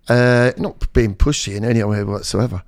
Uh, 0.07 0.51
not 0.57 0.91
being 0.91 1.13
pushy 1.13 1.55
in 1.55 1.63
any 1.63 1.83
way 1.83 2.03
whatsoever. 2.03 2.63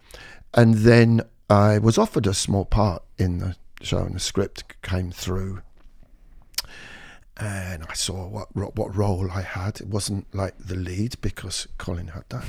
And 0.54 0.76
then 0.76 1.22
I 1.50 1.80
was 1.80 1.98
offered 1.98 2.28
a 2.28 2.36
small 2.36 2.66
part 2.66 3.04
in 3.18 3.40
the 3.40 3.56
show, 3.82 4.00
and 4.00 4.16
the 4.16 4.20
script 4.20 4.80
came 4.84 5.12
through. 5.12 5.62
And 7.38 7.84
I 7.90 7.94
saw 7.94 8.28
what 8.28 8.56
what 8.56 8.96
role 8.96 9.32
I 9.32 9.42
had. 9.42 9.82
It 9.82 9.88
wasn't 9.88 10.28
like 10.36 10.56
the 10.60 10.76
lead 10.76 11.16
because 11.22 11.68
Colin 11.80 12.10
had 12.10 12.26
that. 12.30 12.46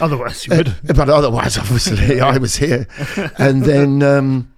Otherwise, 0.00 0.46
you 0.46 0.56
would. 0.56 0.76
But 0.84 1.08
otherwise, 1.10 1.58
obviously, 1.58 2.20
I 2.32 2.38
was 2.38 2.56
here. 2.56 2.86
And 3.36 3.64
then, 3.64 4.02
um, 4.04 4.52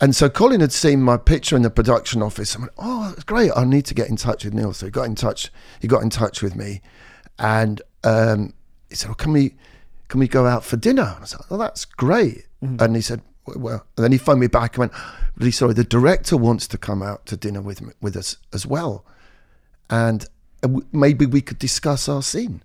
and 0.00 0.16
so 0.16 0.28
Colin 0.30 0.60
had 0.60 0.72
seen 0.72 1.02
my 1.02 1.16
picture 1.16 1.56
in 1.56 1.62
the 1.62 1.70
production 1.70 2.22
office. 2.22 2.56
I 2.56 2.60
went, 2.60 2.72
"Oh, 2.78 3.08
that's 3.10 3.24
great! 3.24 3.50
I 3.56 3.64
need 3.64 3.84
to 3.86 3.94
get 3.94 4.08
in 4.08 4.16
touch 4.16 4.44
with 4.44 4.54
Neil." 4.54 4.72
So 4.72 4.86
he 4.86 4.90
got 4.92 5.04
in 5.06 5.14
touch. 5.14 5.52
He 5.80 5.88
got 5.88 6.02
in 6.02 6.10
touch 6.10 6.42
with 6.42 6.56
me, 6.56 6.80
and 7.38 7.82
um, 8.04 8.54
he 8.88 8.94
said, 8.96 9.10
"Oh, 9.10 9.14
can 9.14 9.32
we, 9.32 9.54
can 10.08 10.20
we 10.20 10.28
go 10.28 10.46
out 10.46 10.64
for 10.64 10.76
dinner?" 10.76 11.12
And 11.14 11.22
I 11.22 11.26
said, 11.26 11.40
"Oh, 11.50 11.56
that's 11.58 11.84
great." 11.84 12.46
And 12.80 12.94
he 12.96 13.02
said, 13.02 13.22
"Well," 13.46 13.86
and 13.96 14.04
then 14.04 14.12
he 14.12 14.18
phoned 14.18 14.40
me 14.40 14.46
back 14.46 14.74
and 14.74 14.80
went, 14.80 14.92
"Really 15.36 15.50
sorry, 15.50 15.74
the 15.74 15.84
director 15.84 16.36
wants 16.36 16.66
to 16.68 16.78
come 16.78 17.02
out 17.02 17.26
to 17.26 17.36
dinner 17.36 17.60
with 17.60 17.80
me, 17.82 17.92
with 18.00 18.16
us 18.16 18.36
as 18.52 18.66
well, 18.66 19.04
and 19.88 20.26
uh, 20.62 20.68
maybe 20.92 21.26
we 21.26 21.40
could 21.40 21.58
discuss 21.58 22.08
our 22.08 22.22
scene." 22.22 22.62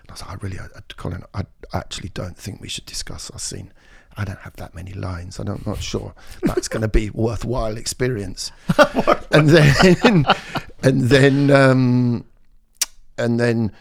And 0.00 0.10
I 0.10 0.12
was 0.12 0.22
like, 0.22 0.30
I 0.30 0.34
really, 0.42 0.58
I- 0.58 0.80
Colin, 0.96 1.22
I 1.32 1.42
actually 1.72 2.08
don't 2.10 2.36
think 2.36 2.60
we 2.60 2.68
should 2.68 2.86
discuss 2.86 3.30
our 3.30 3.38
scene. 3.38 3.72
I 4.16 4.24
don't 4.24 4.38
have 4.40 4.56
that 4.56 4.74
many 4.74 4.92
lines. 4.92 5.40
I 5.40 5.44
don't, 5.44 5.64
I'm 5.66 5.72
not 5.72 5.82
sure 5.82 6.14
that's 6.42 6.68
going 6.68 6.82
to 6.82 6.88
be 6.88 7.10
worthwhile 7.14 7.76
experience. 7.76 8.52
and 9.30 9.48
then, 9.48 10.24
and 10.82 11.02
then, 11.02 11.50
um, 11.50 12.24
and 13.18 13.40
then, 13.40 13.72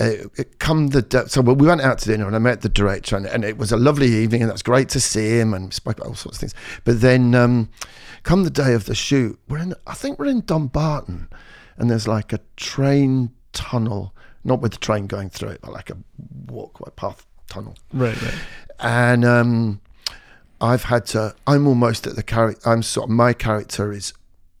uh, 0.00 0.28
it 0.36 0.58
come 0.58 0.88
the 0.88 1.26
so 1.28 1.42
we 1.42 1.66
went 1.66 1.82
out 1.82 1.98
to 1.98 2.06
dinner 2.06 2.26
and 2.26 2.34
I 2.34 2.38
met 2.38 2.62
the 2.62 2.68
director 2.70 3.14
and, 3.14 3.26
and 3.26 3.44
it 3.44 3.58
was 3.58 3.72
a 3.72 3.76
lovely 3.76 4.06
evening 4.06 4.40
and 4.40 4.50
that's 4.50 4.62
great 4.62 4.88
to 4.90 5.00
see 5.00 5.38
him 5.38 5.52
and 5.52 5.70
spoke 5.74 5.98
about 5.98 6.08
all 6.08 6.14
sorts 6.14 6.38
of 6.38 6.40
things. 6.40 6.54
But 6.84 7.02
then, 7.02 7.34
um, 7.34 7.68
come 8.22 8.44
the 8.44 8.50
day 8.50 8.72
of 8.74 8.86
the 8.86 8.94
shoot, 8.94 9.38
we're 9.48 9.58
in. 9.58 9.74
I 9.86 9.94
think 9.94 10.18
we're 10.18 10.26
in 10.26 10.42
Dumbarton, 10.42 11.28
and 11.76 11.90
there's 11.90 12.08
like 12.08 12.32
a 12.32 12.40
train 12.56 13.32
tunnel, 13.52 14.14
not 14.44 14.60
with 14.60 14.72
the 14.72 14.78
train 14.78 15.06
going 15.06 15.30
through 15.30 15.50
it, 15.50 15.60
but 15.62 15.72
like 15.72 15.90
a 15.90 15.96
walkway 16.46 16.90
path 16.96 17.26
tunnel. 17.48 17.76
Right, 17.92 18.20
right. 18.22 18.34
And 18.82 19.24
um, 19.24 19.80
I've 20.60 20.84
had 20.84 21.06
to. 21.06 21.34
I'm 21.46 21.66
almost 21.66 22.06
at 22.06 22.16
the 22.16 22.22
character. 22.22 22.68
I'm 22.68 22.82
sort 22.82 23.04
of 23.08 23.10
my 23.10 23.32
character 23.32 23.92
is. 23.92 24.12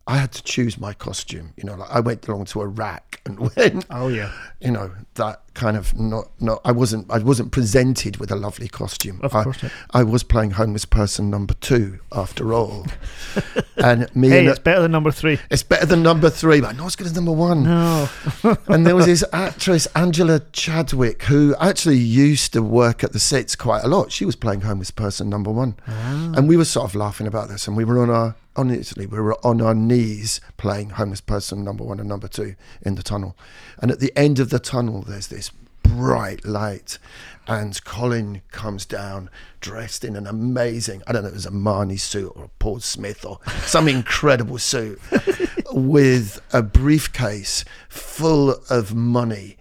I 0.06 0.18
had 0.18 0.32
to 0.32 0.42
choose 0.42 0.78
my 0.78 0.94
costume. 0.94 1.52
You 1.56 1.64
know, 1.64 1.76
like 1.76 1.90
I 1.90 2.00
went 2.00 2.26
along 2.26 2.46
to 2.46 2.60
a 2.60 2.66
rack 2.66 3.20
and 3.24 3.38
went 3.56 3.86
Oh 3.90 4.08
yeah, 4.08 4.32
you 4.60 4.70
know 4.70 4.90
that 5.14 5.42
kind 5.54 5.76
of 5.76 5.96
not 5.98 6.30
not 6.40 6.60
I 6.64 6.72
wasn't 6.72 7.10
I 7.10 7.18
wasn't 7.18 7.52
presented 7.52 8.16
with 8.16 8.30
a 8.32 8.36
lovely 8.36 8.68
costume. 8.68 9.20
Of 9.22 9.34
I, 9.34 9.44
course 9.44 9.62
not. 9.62 9.72
I 9.92 10.02
was 10.02 10.24
playing 10.24 10.52
homeless 10.52 10.84
person 10.84 11.30
number 11.30 11.54
two 11.54 12.00
after 12.10 12.52
all, 12.52 12.86
and 13.76 14.14
me 14.16 14.28
hey, 14.30 14.40
and 14.40 14.48
it's 14.48 14.58
better 14.58 14.82
than 14.82 14.90
number 14.90 15.12
three. 15.12 15.38
it's 15.50 15.62
better 15.62 15.86
than 15.86 16.02
number 16.02 16.30
three, 16.30 16.60
but 16.60 16.76
not 16.76 16.86
as 16.86 16.96
good 16.96 17.06
as 17.06 17.14
number 17.14 17.32
one. 17.32 17.62
No, 17.62 18.08
and 18.66 18.86
there 18.86 18.96
was 18.96 19.06
this 19.06 19.24
actress 19.32 19.86
Angela 19.94 20.40
Chadwick 20.52 21.22
who 21.24 21.54
actually 21.60 21.98
used 21.98 22.52
to 22.54 22.62
work 22.62 23.04
at 23.04 23.12
the 23.12 23.20
sets 23.20 23.54
quite 23.54 23.84
a 23.84 23.88
lot. 23.88 24.10
She 24.10 24.24
was 24.24 24.34
playing 24.34 24.62
homeless 24.62 24.90
person 24.90 25.28
number 25.30 25.50
one, 25.50 25.76
ah. 25.86 26.32
and 26.34 26.48
we 26.48 26.56
were 26.56 26.64
sort 26.64 26.88
of 26.88 26.96
laughing 26.96 27.26
about 27.28 27.48
this, 27.48 27.68
and 27.68 27.76
we 27.76 27.84
were 27.84 28.02
on 28.02 28.10
our 28.10 28.34
honestly 28.56 29.06
we 29.06 29.20
were 29.20 29.36
on 29.46 29.60
our 29.60 29.74
knees 29.74 30.40
playing 30.56 30.90
homeless 30.90 31.20
person 31.20 31.64
number 31.64 31.84
one 31.84 32.00
and 32.00 32.08
number 32.08 32.28
two 32.28 32.54
in 32.82 32.94
the 32.94 33.02
tunnel, 33.02 33.36
and 33.78 33.90
at 33.90 34.00
the 34.00 34.12
end 34.16 34.38
of 34.38 34.50
the 34.50 34.58
tunnel 34.58 35.02
there's 35.02 35.28
this 35.28 35.50
bright 35.82 36.44
light. 36.44 36.98
And 37.46 37.82
Colin 37.84 38.42
comes 38.50 38.86
down 38.86 39.28
dressed 39.60 40.04
in 40.04 40.16
an 40.16 40.26
amazing, 40.26 41.02
I 41.06 41.12
don't 41.12 41.22
know, 41.22 41.28
it 41.28 41.34
was 41.34 41.46
a 41.46 41.50
Armani 41.50 41.98
suit 41.98 42.32
or 42.36 42.44
a 42.44 42.48
Paul 42.58 42.80
Smith 42.80 43.24
or 43.24 43.40
some 43.64 43.88
incredible 43.98 44.58
suit 44.58 45.00
with 45.72 46.40
a 46.52 46.62
briefcase 46.62 47.64
full 47.88 48.50
of 48.70 48.94
money. 48.94 49.56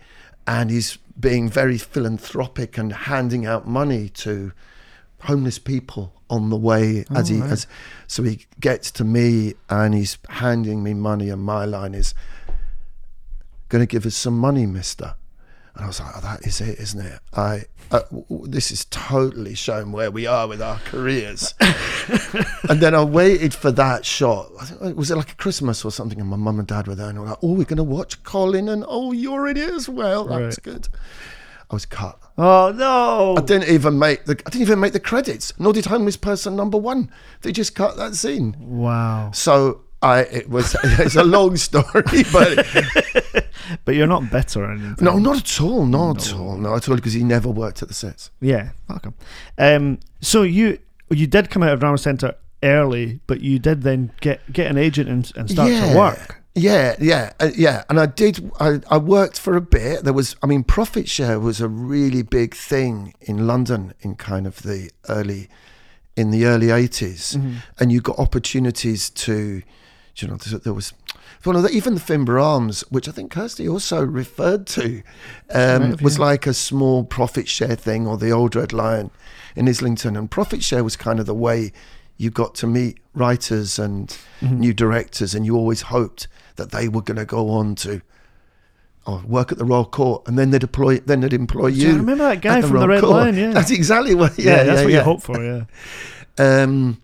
And 0.45 0.69
he's 0.69 0.97
being 1.19 1.49
very 1.49 1.77
philanthropic 1.77 2.77
and 2.77 2.93
handing 2.93 3.45
out 3.45 3.67
money 3.67 4.09
to 4.09 4.51
homeless 5.23 5.59
people 5.59 6.13
on 6.29 6.49
the 6.49 6.55
way 6.57 7.05
as 7.15 7.29
Oh, 7.29 7.33
he 7.33 7.41
right. 7.41 7.51
as 7.51 7.67
so 8.07 8.23
he 8.23 8.45
gets 8.59 8.89
to 8.91 9.03
me 9.03 9.53
and 9.69 9.93
he's 9.93 10.17
handing 10.29 10.81
me 10.83 10.93
money 10.93 11.29
and 11.29 11.41
my 11.43 11.65
line 11.65 11.93
is 11.93 12.13
going 13.69 13.81
to 13.81 13.85
give 13.85 14.05
us 14.05 14.15
some 14.15 14.37
money 14.37 14.65
mister 14.65 15.15
and 15.73 15.85
I 15.85 15.87
was 15.87 16.01
like, 16.01 16.11
oh, 16.17 16.19
that 16.21 16.41
is 16.45 16.59
it, 16.59 16.77
isn't 16.79 16.99
it? 17.05 17.19
I 17.33 17.63
uh, 17.91 18.01
this 18.43 18.71
is 18.71 18.83
totally 18.85 19.55
showing 19.55 19.93
where 19.93 20.11
we 20.11 20.27
are 20.27 20.45
with 20.45 20.61
our 20.61 20.77
careers. 20.79 21.53
and 22.69 22.81
then 22.81 22.93
I 22.93 23.03
waited 23.05 23.53
for 23.53 23.71
that 23.71 24.05
shot. 24.05 24.49
I 24.59 24.65
think 24.65 24.97
it 24.97 25.15
like 25.15 25.31
a 25.31 25.35
Christmas 25.35 25.85
or 25.85 25.91
something, 25.91 26.19
and 26.19 26.29
my 26.29 26.35
mum 26.35 26.59
and 26.59 26.67
dad 26.67 26.87
were 26.87 26.95
there, 26.95 27.07
and 27.09 27.19
were 27.19 27.25
like, 27.27 27.37
"Oh, 27.41 27.53
we're 27.53 27.63
going 27.63 27.77
to 27.77 27.83
watch 27.85 28.21
Colin," 28.23 28.67
and 28.67 28.83
"Oh, 28.87 29.13
you're 29.13 29.47
in 29.47 29.55
it 29.55 29.69
as 29.69 29.87
well." 29.87 30.27
Was 30.27 30.41
Right. 30.41 30.57
good. 30.63 30.89
I 31.71 31.75
was 31.75 31.85
cut. 31.85 32.19
Oh 32.37 32.71
no! 32.75 33.35
I 33.37 33.41
didn't 33.41 33.69
even 33.69 33.97
make 33.97 34.25
the. 34.25 34.33
I 34.45 34.49
didn't 34.49 34.61
even 34.61 34.79
make 34.79 34.93
the 34.93 34.99
credits. 34.99 35.53
Nor 35.57 35.73
did 35.73 35.85
homeless 35.85 36.17
person 36.17 36.55
number 36.55 36.77
one. 36.77 37.11
They 37.41 37.51
just 37.51 37.75
cut 37.75 37.97
that 37.97 38.15
scene. 38.15 38.55
Wow! 38.59 39.31
So 39.33 39.81
I. 40.01 40.21
It 40.21 40.49
was. 40.49 40.75
It's 40.83 41.15
a 41.15 41.23
long 41.23 41.55
story, 41.57 42.03
but 42.33 42.65
But 43.85 43.95
you're 43.95 44.07
not 44.07 44.29
better 44.29 44.65
or 44.65 44.71
anything. 44.71 44.95
no, 44.99 45.17
not 45.17 45.37
at 45.37 45.61
all. 45.61 45.85
Not 45.85 46.27
at 46.27 46.33
all. 46.35 46.57
Not 46.57 46.75
at 46.75 46.89
all. 46.89 46.95
Because 46.95 47.13
he 47.13 47.23
never 47.23 47.49
worked 47.49 47.81
at 47.81 47.87
the 47.87 47.93
sets. 47.93 48.31
Yeah, 48.41 48.71
fuck 48.87 49.05
'em. 49.05 49.13
Um, 49.57 49.99
so 50.19 50.41
you 50.43 50.79
you 51.09 51.27
did 51.27 51.49
come 51.49 51.63
out 51.63 51.73
of 51.73 51.79
drama 51.79 51.97
centre 51.97 52.35
early, 52.63 53.19
but 53.27 53.41
you 53.41 53.59
did 53.59 53.83
then 53.83 54.11
get 54.19 54.51
get 54.51 54.69
an 54.69 54.77
agent 54.77 55.09
and, 55.09 55.31
and 55.35 55.49
start 55.49 55.69
to 55.69 55.97
work. 55.97 56.40
Yeah, 56.53 56.95
yeah, 56.99 57.31
uh, 57.39 57.51
yeah. 57.55 57.83
And 57.89 57.97
I 57.99 58.07
did. 58.07 58.51
I, 58.59 58.81
I 58.89 58.97
worked 58.97 59.39
for 59.39 59.55
a 59.55 59.61
bit. 59.61 60.03
There 60.03 60.13
was. 60.13 60.35
I 60.43 60.47
mean, 60.47 60.63
profit 60.63 61.07
share 61.07 61.39
was 61.39 61.61
a 61.61 61.67
really 61.69 62.23
big 62.23 62.53
thing 62.55 63.13
in 63.21 63.47
London 63.47 63.93
in 64.01 64.15
kind 64.15 64.45
of 64.45 64.63
the 64.63 64.91
early, 65.07 65.47
in 66.17 66.31
the 66.31 66.45
early 66.45 66.67
80s 66.67 67.37
Mm-hmm. 67.37 67.55
and 67.79 67.91
you 67.91 68.01
got 68.01 68.19
opportunities 68.19 69.09
to, 69.11 69.61
you 70.17 70.27
know, 70.27 70.35
there 70.35 70.59
there 70.59 70.73
was. 70.73 70.93
Well, 71.45 71.59
no, 71.59 71.67
even 71.69 71.95
the 71.95 72.01
Finborough 72.01 72.43
Arms, 72.43 72.81
which 72.91 73.07
I 73.07 73.11
think 73.11 73.31
Kirsty 73.31 73.67
also 73.67 74.03
referred 74.05 74.67
to, 74.67 75.01
um, 75.51 75.95
was 76.01 76.17
yeah. 76.17 76.25
like 76.25 76.45
a 76.45 76.53
small 76.53 77.03
profit 77.03 77.47
share 77.47 77.75
thing, 77.75 78.05
or 78.05 78.17
the 78.17 78.29
Old 78.31 78.55
Red 78.55 78.73
Lion 78.73 79.09
in 79.55 79.67
Islington. 79.69 80.15
And 80.17 80.29
profit 80.29 80.61
share 80.63 80.83
was 80.83 80.95
kind 80.97 81.19
of 81.19 81.25
the 81.25 81.33
way 81.33 81.71
you 82.17 82.29
got 82.29 82.53
to 82.55 82.67
meet 82.67 82.99
writers 83.13 83.79
and 83.79 84.09
Mm-hmm. 84.41 84.59
new 84.59 84.73
directors, 84.73 85.33
and 85.35 85.45
you 85.45 85.55
always 85.55 85.83
hoped 85.83 86.27
that 86.61 86.71
they 86.71 86.87
were 86.87 87.01
going 87.01 87.17
to 87.17 87.25
go 87.25 87.49
on 87.49 87.75
to 87.75 88.01
oh, 89.07 89.23
work 89.25 89.51
at 89.51 89.57
the 89.57 89.65
Royal 89.65 89.85
Court, 89.85 90.27
and 90.27 90.37
then 90.37 90.51
they'd 90.51 90.61
deploy, 90.61 90.99
then 90.99 91.21
they'd 91.21 91.33
employ 91.33 91.67
Yeah, 91.67 91.87
you. 91.89 91.93
I 91.93 91.97
remember 91.97 92.23
that 92.25 92.41
guy 92.41 92.59
at 92.59 92.63
from 92.65 92.73
the 92.79 92.87
Royal 92.87 92.87
Red 92.87 93.01
Court. 93.01 93.11
Lion, 93.13 93.35
yeah. 93.35 93.49
that's 93.53 93.71
exactly 93.71 94.15
what. 94.15 94.37
Yeah, 94.37 94.57
Yeah, 94.57 94.63
that's 94.63 94.77
yeah, 94.79 94.83
what 94.85 94.91
yeah. 94.93 94.97
you 94.99 95.03
hope 95.03 95.21
for. 95.21 95.43
Yeah. 95.43 95.63
Um, 96.37 97.01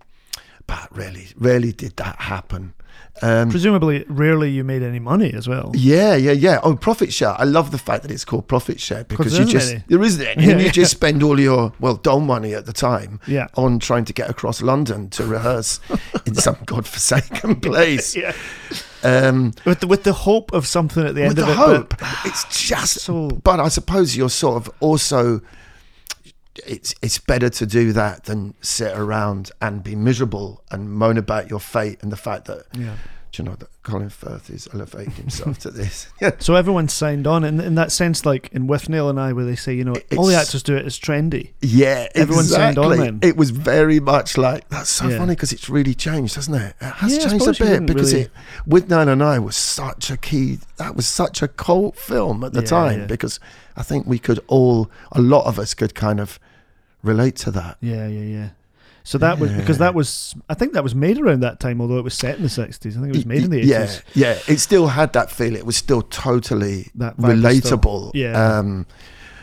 but 0.68 0.88
really, 0.96 1.28
rarely 1.36 1.72
did 1.74 1.98
that 1.98 2.16
happen. 2.16 2.74
Um, 3.22 3.50
Presumably, 3.50 4.06
rarely 4.08 4.50
you 4.52 4.64
made 4.64 4.84
any 4.84 5.00
money 5.00 5.34
as 5.34 5.48
well. 5.48 5.72
yeah, 5.76 6.16
yeah, 6.16 6.32
yeah. 6.32 6.60
Oh, 6.64 6.76
profit 6.76 7.12
share. 7.12 7.36
I 7.38 7.44
love 7.44 7.72
the 7.72 7.78
fact 7.78 8.04
that 8.04 8.12
it's 8.12 8.24
called 8.24 8.48
profit 8.48 8.80
share 8.80 9.04
because 9.04 9.38
you 9.38 9.46
just 9.46 9.74
any. 9.74 9.84
there 9.88 10.02
isn't 10.04 10.26
any, 10.26 10.44
Yeah, 10.46 10.52
and 10.52 10.60
you 10.62 10.68
yeah. 10.68 10.72
just 10.72 10.92
spend 10.92 11.24
all 11.24 11.40
your 11.40 11.74
well 11.80 11.96
dole 11.96 12.20
money 12.22 12.54
at 12.54 12.66
the 12.68 12.74
time 12.74 13.20
Yeah. 13.28 13.48
on 13.56 13.80
trying 13.80 14.06
to 14.06 14.14
get 14.14 14.30
across 14.30 14.62
London 14.62 15.10
to 15.12 15.26
rehearse 15.26 15.80
in 16.26 16.36
some 16.36 16.58
godforsaken 16.66 17.60
place. 17.60 18.16
Yeah. 18.16 18.34
Um, 19.04 19.54
With 19.66 19.80
the 19.82 19.88
with 19.88 20.04
the 20.04 20.14
hope 20.14 20.52
of 20.54 20.66
something 20.66 21.06
at 21.06 21.14
the 21.16 21.22
end 21.24 21.30
with 21.38 21.40
of 21.40 21.46
the 21.48 21.52
it. 21.54 21.56
hope, 21.56 21.90
But 22.00 22.10
it's 22.26 22.44
just. 22.68 23.02
so 23.02 23.30
But 23.44 23.60
I 23.60 23.68
suppose 23.70 24.16
you're 24.18 24.30
sort 24.30 24.58
of 24.58 24.74
also. 24.80 25.42
It's 26.66 26.96
it's 27.04 27.20
better 27.20 27.50
to 27.50 27.66
do 27.68 27.94
that 27.94 28.24
than 28.24 28.56
sit 28.62 28.98
around 28.98 29.52
and 29.62 29.84
be 29.84 29.96
miserable 29.96 30.64
and 30.72 30.92
moan 30.92 31.18
about 31.18 31.50
your 31.52 31.60
fate 31.60 32.00
and 32.02 32.12
the 32.12 32.18
fact 32.18 32.46
that 32.46 32.64
yeah. 32.74 32.96
Do 33.32 33.44
you 33.44 33.50
know 33.50 33.56
that 33.56 33.68
Colin 33.84 34.10
Firth 34.10 34.50
is 34.50 34.68
elevating 34.74 35.14
himself 35.14 35.60
to 35.60 35.70
this. 35.72 36.08
Yeah. 36.22 36.32
So 36.40 36.56
everyone 36.56 36.88
signed 36.88 37.28
on 37.28 37.44
in 37.44 37.60
in 37.60 37.76
that 37.76 37.92
sense, 37.92 38.26
like 38.26 38.50
in 38.52 38.68
Withnail 38.68 39.10
and 39.10 39.20
I, 39.20 39.34
where 39.34 39.46
they 39.46 39.56
say, 39.56 39.74
you 39.74 39.84
know, 39.84 39.96
all 40.18 40.26
the 40.26 40.36
actors 40.36 40.64
do 40.64 40.76
it. 40.76 40.86
It's 40.86 40.98
trendy. 41.00 41.52
Yeah, 41.62 42.08
Everyone 42.16 42.46
signed 42.46 42.78
on 42.78 42.98
then. 42.98 43.20
It 43.22 43.36
was 43.38 43.50
very 43.52 44.00
much 44.00 44.38
like 44.38 44.68
that's 44.70 44.90
so 44.90 45.08
Yeah. 45.08 45.18
funny 45.20 45.36
because 45.36 45.52
it's 45.52 45.70
really 45.70 45.94
changed, 45.94 46.36
hasn't 46.36 46.58
it? 46.58 46.76
It 46.82 46.86
has 46.86 47.14
Yeah, 47.14 47.28
changed 47.30 47.48
a 47.48 47.64
bit 47.66 47.86
because 47.86 48.14
really- 48.14 48.26
it 48.26 48.32
Withnail 48.68 49.08
and 49.10 49.22
I 49.24 49.40
was 49.40 49.56
such 49.56 50.10
a 50.10 50.18
key. 50.18 50.60
That 50.78 50.96
was 50.96 51.08
such 51.08 51.42
a 51.42 51.48
cult 51.48 51.98
film 51.98 52.44
at 52.44 52.54
the 52.54 52.62
Yeah, 52.62 52.68
time 52.68 53.08
because 53.08 53.40
I 53.76 53.84
think 53.84 54.08
we 54.08 54.20
could 54.20 54.40
all, 54.48 54.90
a 55.12 55.22
lot 55.22 55.46
of 55.46 55.60
us 55.60 55.74
could 55.74 55.94
kind 55.96 56.20
of 56.20 56.40
relate 57.04 57.36
to 57.38 57.52
that. 57.52 57.78
Yeah, 57.82 58.08
yeah, 58.08 58.22
yeah. 58.24 58.50
So 59.08 59.18
that 59.20 59.40
was 59.40 59.54
because 59.54 59.78
that 59.78 59.96
was 59.96 60.36
I 60.50 60.54
think 60.54 60.74
that 60.74 60.84
was 60.84 60.94
made 60.94 61.18
around 61.18 61.40
that 61.40 61.62
time, 61.62 61.80
although 61.80 61.98
it 61.98 62.04
was 62.04 62.14
set 62.14 62.36
in 62.36 62.44
the 62.44 62.50
sixties. 62.50 62.98
I 62.98 63.00
think 63.00 63.14
it 63.14 63.18
was 63.18 63.26
made 63.26 63.44
in 63.44 63.50
the 63.52 63.60
eighties. 63.60 64.02
yeah. 64.14 64.34
Yeah. 64.34 64.40
It 64.54 64.58
still 64.60 64.88
had 64.88 65.14
that 65.14 65.32
feel. 65.32 65.56
It 65.56 65.66
was 65.66 65.78
still 65.78 66.02
totally 66.02 66.92
That 66.96 67.16
vibe 67.16 67.60
still- 67.62 67.78
relatable. 67.78 68.12
yeah. 68.14 68.34
Um, 68.60 68.86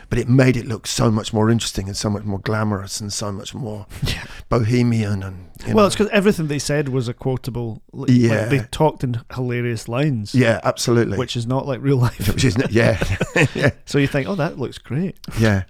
but 0.07 0.19
it 0.19 0.29
made 0.29 0.55
it 0.55 0.67
look 0.67 0.85
so 0.85 1.09
much 1.09 1.33
more 1.33 1.49
interesting 1.49 1.87
and 1.87 1.97
so 1.97 2.11
much 2.11 2.23
more 2.25 2.37
glamorous 2.37 3.01
and 3.01 3.11
so 3.11 3.31
much 3.31 3.55
more 3.55 3.87
Yeah. 4.03 4.23
bohemian 4.49 5.23
and 5.23 5.49
Well, 5.65 5.77
know. 5.77 5.85
it's 5.87 5.95
because 5.95 6.11
everything 6.11 6.45
they 6.45 6.59
said 6.59 6.89
was 6.89 7.07
a 7.07 7.13
quotable. 7.15 7.81
Like, 7.91 8.11
Yeah. 8.13 8.41
like 8.41 8.49
they 8.51 8.59
talked 8.69 9.03
in 9.03 9.19
hilarious 9.33 9.87
lines. 9.89 10.35
yeah, 10.35 10.59
absolutely. 10.63 11.17
which 11.17 11.35
is 11.35 11.47
not 11.47 11.65
like 11.65 11.81
real 11.81 11.97
life. 11.97 12.27
Which 12.33 12.45
is 12.45 12.55
yeah, 12.69 13.03
yeah, 13.55 13.71
so 13.87 13.97
you 13.97 14.05
think, 14.05 14.27
oh, 14.29 14.35
that 14.35 14.59
looks 14.59 14.77
great. 14.77 15.17
yeah. 15.39 15.63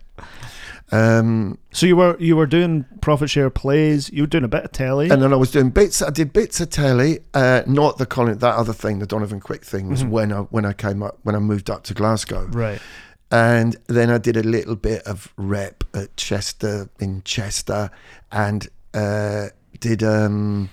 Um, 0.91 1.57
So 1.73 1.85
you 1.87 1.95
were 1.95 2.15
you 2.19 2.35
were 2.35 2.45
doing 2.45 2.85
profit 3.01 3.29
share 3.29 3.49
plays. 3.49 4.09
You 4.11 4.23
were 4.23 4.27
doing 4.27 4.43
a 4.43 4.47
bit 4.47 4.63
of 4.65 4.71
telly. 4.71 5.09
and 5.09 5.21
then 5.21 5.33
I 5.33 5.35
was 5.35 5.51
doing 5.51 5.71
bits. 5.71 6.01
I 6.01 6.09
did 6.11 6.31
bits 6.31 6.59
of 6.61 6.69
telly, 6.69 7.19
uh, 7.33 7.63
not 7.65 7.97
the 7.97 8.05
Colin. 8.05 8.37
That 8.37 8.55
other 8.55 8.73
thing, 8.73 8.99
the 8.99 9.07
Donovan 9.07 9.39
Quick 9.39 9.65
thing, 9.65 9.89
was 9.89 10.03
Mhm. 10.03 10.09
when 10.09 10.31
I 10.31 10.39
when 10.41 10.65
I 10.65 10.73
came 10.73 11.01
up 11.01 11.17
when 11.23 11.35
I 11.35 11.39
moved 11.39 11.69
up 11.69 11.83
to 11.85 11.93
Glasgow. 11.93 12.47
right. 12.51 12.79
and 13.31 13.75
then 13.87 14.11
I 14.11 14.19
did 14.19 14.37
a 14.37 14.43
little 14.43 14.75
bit 14.75 15.01
of 15.07 15.33
rep 15.35 15.83
at 15.95 16.15
Chester 16.15 16.89
in 16.99 17.23
Chester, 17.25 17.89
and 18.31 18.67
uh, 18.93 19.47
did 19.79 20.03
um, 20.03 20.69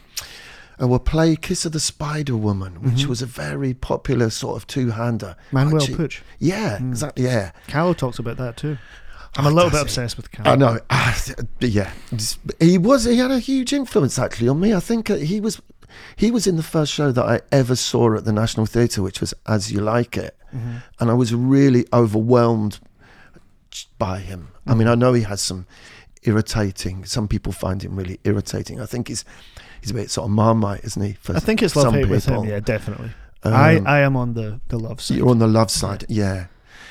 a 0.78 0.98
play 0.98 1.34
Kiss 1.34 1.64
of 1.64 1.72
the 1.72 1.80
Spider 1.80 2.36
Woman, 2.36 2.74
which 2.82 3.04
Mhm. 3.04 3.06
was 3.06 3.22
a 3.22 3.26
very 3.26 3.72
popular 3.72 4.28
sort 4.30 4.56
of 4.58 4.66
two-hander. 4.66 5.34
Manuel 5.50 5.80
Actually- 5.82 5.96
Puig. 6.08 6.20
Yeah, 6.38 6.76
Mm. 6.78 6.90
exactly. 6.90 7.24
Yeah, 7.24 7.52
Callow 7.68 7.94
talks 7.94 8.18
about 8.18 8.36
that 8.36 8.58
too. 8.58 8.76
I'm 9.36 9.46
Oh, 9.46 9.50
a 9.50 9.50
little 9.50 9.70
bit 9.70 9.80
obsessed 9.82 10.16
with 10.16 10.30
Callow. 10.30 10.50
I 10.52 10.56
know. 10.56 10.78
Ah, 10.90 11.24
yeah, 11.60 11.90
he 12.60 12.76
was. 12.78 13.04
He 13.04 13.16
had 13.16 13.30
a 13.30 13.38
huge 13.38 13.72
influence 13.72 14.18
actually 14.18 14.48
on 14.48 14.60
me. 14.60 14.74
I 14.74 14.80
think 14.80 15.08
uh, 15.10 15.16
he 15.16 15.40
was. 15.40 15.60
He 16.16 16.30
was 16.30 16.46
in 16.46 16.56
the 16.56 16.62
first 16.62 16.92
show 16.92 17.12
that 17.12 17.24
I 17.24 17.40
ever 17.50 17.76
saw 17.76 18.14
at 18.16 18.24
the 18.24 18.32
National 18.32 18.64
Theatre, 18.66 19.02
which 19.02 19.20
was 19.20 19.34
As 19.46 19.70
You 19.72 19.80
Like 19.80 20.16
It. 20.16 20.36
Mhm. 20.54 20.82
and 21.00 21.10
I 21.10 21.14
was 21.14 21.34
really 21.34 21.86
overwhelmed 21.92 22.78
by 23.98 24.18
him. 24.18 24.48
I 24.66 24.74
mean, 24.74 24.86
I 24.88 24.94
know 24.94 25.12
he 25.14 25.22
has 25.22 25.40
some 25.40 25.66
irritating. 26.24 27.04
Some 27.04 27.26
people 27.28 27.52
find 27.52 27.82
him 27.82 27.96
really 27.96 28.20
irritating. 28.24 28.80
I 28.80 28.86
think 28.86 29.08
he's 29.08 29.24
he's 29.80 29.90
a 29.90 29.94
bit 29.94 30.10
sort 30.10 30.26
of 30.26 30.30
marmite, 30.30 30.84
isn't 30.84 31.02
he? 31.02 31.12
For 31.14 31.34
I 31.36 31.40
think 31.40 31.62
it's 31.62 31.74
love 31.76 31.84
some 31.86 31.94
hate 31.94 32.08
with 32.08 32.26
him. 32.26 32.34
people. 32.34 32.46
Yeah, 32.48 32.60
definitely. 32.60 33.10
Um, 33.44 33.54
I 33.54 33.78
I 33.86 33.98
am 34.00 34.16
on 34.16 34.34
the 34.34 34.60
the 34.68 34.78
love 34.78 35.00
side. 35.00 35.16
you're 35.16 35.28
on 35.30 35.38
the 35.38 35.48
love 35.48 35.70
side, 35.70 36.04
yeah. 36.08 36.46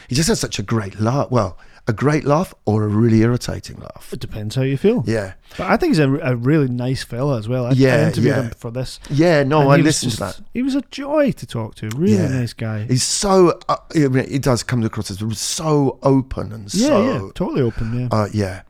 He 0.08 0.16
just 0.16 0.28
has 0.28 0.40
such 0.40 0.60
a 0.60 0.64
great 0.64 1.00
laugh. 1.00 1.32
Well, 1.32 1.58
a 1.88 1.94
great 1.94 2.24
laugh 2.26 2.54
or 2.66 2.84
a 2.84 2.88
really 2.88 3.22
irritating 3.22 3.80
laugh. 3.80 4.10
It 4.14 4.20
depends 4.20 4.56
how 4.56 4.62
you 4.62 4.78
feel. 4.78 5.04
Yeah, 5.08 5.34
But 5.58 5.70
I 5.72 5.78
think 5.78 5.92
he's 5.92 6.00
a, 6.00 6.14
a 6.20 6.36
really 6.36 6.68
nice 6.68 7.04
fella 7.04 7.38
as 7.40 7.48
well. 7.50 7.66
I, 7.66 7.70
I 7.70 7.74
Yeah, 7.74 8.08
interviewed 8.08 8.36
yeah. 8.36 8.42
him 8.44 8.50
for 8.52 8.72
this. 8.72 9.00
yeah. 9.10 9.44
No, 9.44 9.70
I 9.70 9.78
listened 9.78 10.12
to 10.14 10.20
that. 10.20 10.42
He 10.54 10.62
was 10.62 10.76
a 10.76 10.82
joy 10.92 11.32
to 11.32 11.46
talk 11.46 11.76
to. 11.76 11.90
Really 11.96 12.14
Yeah. 12.14 12.28
nice 12.28 12.54
guy. 12.54 12.84
He's 12.86 13.04
so. 13.04 13.60
Uh, 13.68 13.78
I 13.96 14.08
mean, 14.08 14.30
he 14.30 14.40
does 14.40 14.64
come 14.64 14.84
across 14.84 15.10
as 15.12 15.22
so 15.40 16.00
open 16.04 16.52
and 16.52 16.74
yeah, 16.74 16.88
so. 16.88 17.04
yeah, 17.06 17.20
totally 17.34 17.62
open. 17.62 18.00
Yeah. 18.00 18.08
Uh, 18.12 18.28
yeah. 18.34 18.62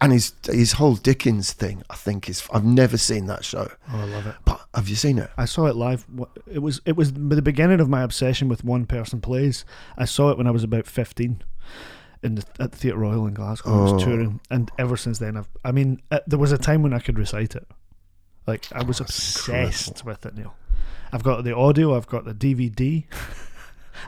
And 0.00 0.12
his 0.12 0.32
his 0.44 0.72
whole 0.74 0.94
Dickens 0.94 1.52
thing, 1.52 1.82
I 1.90 1.96
think, 1.96 2.28
is 2.28 2.46
I've 2.52 2.64
never 2.64 2.96
seen 2.96 3.26
that 3.26 3.44
show. 3.44 3.68
oh, 3.92 3.98
I 4.00 4.04
love 4.04 4.26
it. 4.28 4.34
But 4.44 4.60
have 4.72 4.88
you 4.88 4.94
seen 4.94 5.18
it? 5.18 5.28
I 5.36 5.44
saw 5.44 5.66
it 5.66 5.74
live. 5.74 6.06
It 6.46 6.60
was 6.60 6.80
it 6.84 6.96
was 6.96 7.12
the 7.12 7.42
beginning 7.42 7.80
of 7.80 7.88
my 7.88 8.02
obsession 8.02 8.48
with 8.48 8.62
one 8.62 8.86
person 8.86 9.20
plays. 9.20 9.64
I 9.96 10.04
saw 10.04 10.30
it 10.30 10.38
when 10.38 10.46
I 10.46 10.52
was 10.52 10.62
about 10.62 10.86
fifteen, 10.86 11.42
in 12.22 12.34
the, 12.36 12.44
at 12.60 12.72
the 12.72 12.76
Theatre 12.78 12.98
Royal 12.98 13.26
in 13.26 13.34
Glasgow. 13.34 13.70
I 13.78 13.82
was 13.82 13.92
Oh. 13.92 13.98
touring, 14.04 14.40
and 14.50 14.70
ever 14.78 14.96
since 14.96 15.18
then, 15.18 15.36
I've. 15.36 15.48
I 15.64 15.72
mean, 15.72 16.00
uh, 16.10 16.20
there 16.26 16.38
was 16.38 16.52
a 16.52 16.58
time 16.58 16.82
when 16.82 16.92
I 16.92 16.98
could 16.98 17.18
recite 17.18 17.54
it. 17.56 17.66
Like 18.46 18.66
I 18.72 18.82
was 18.82 19.00
obsessed 19.00 20.04
with 20.04 20.24
it, 20.26 20.34
Neil. 20.36 20.54
I've 21.12 21.22
got 21.22 21.44
the 21.44 21.54
audio. 21.54 21.96
I've 21.96 22.06
got 22.08 22.24
the 22.24 22.34
DVD. 22.34 23.04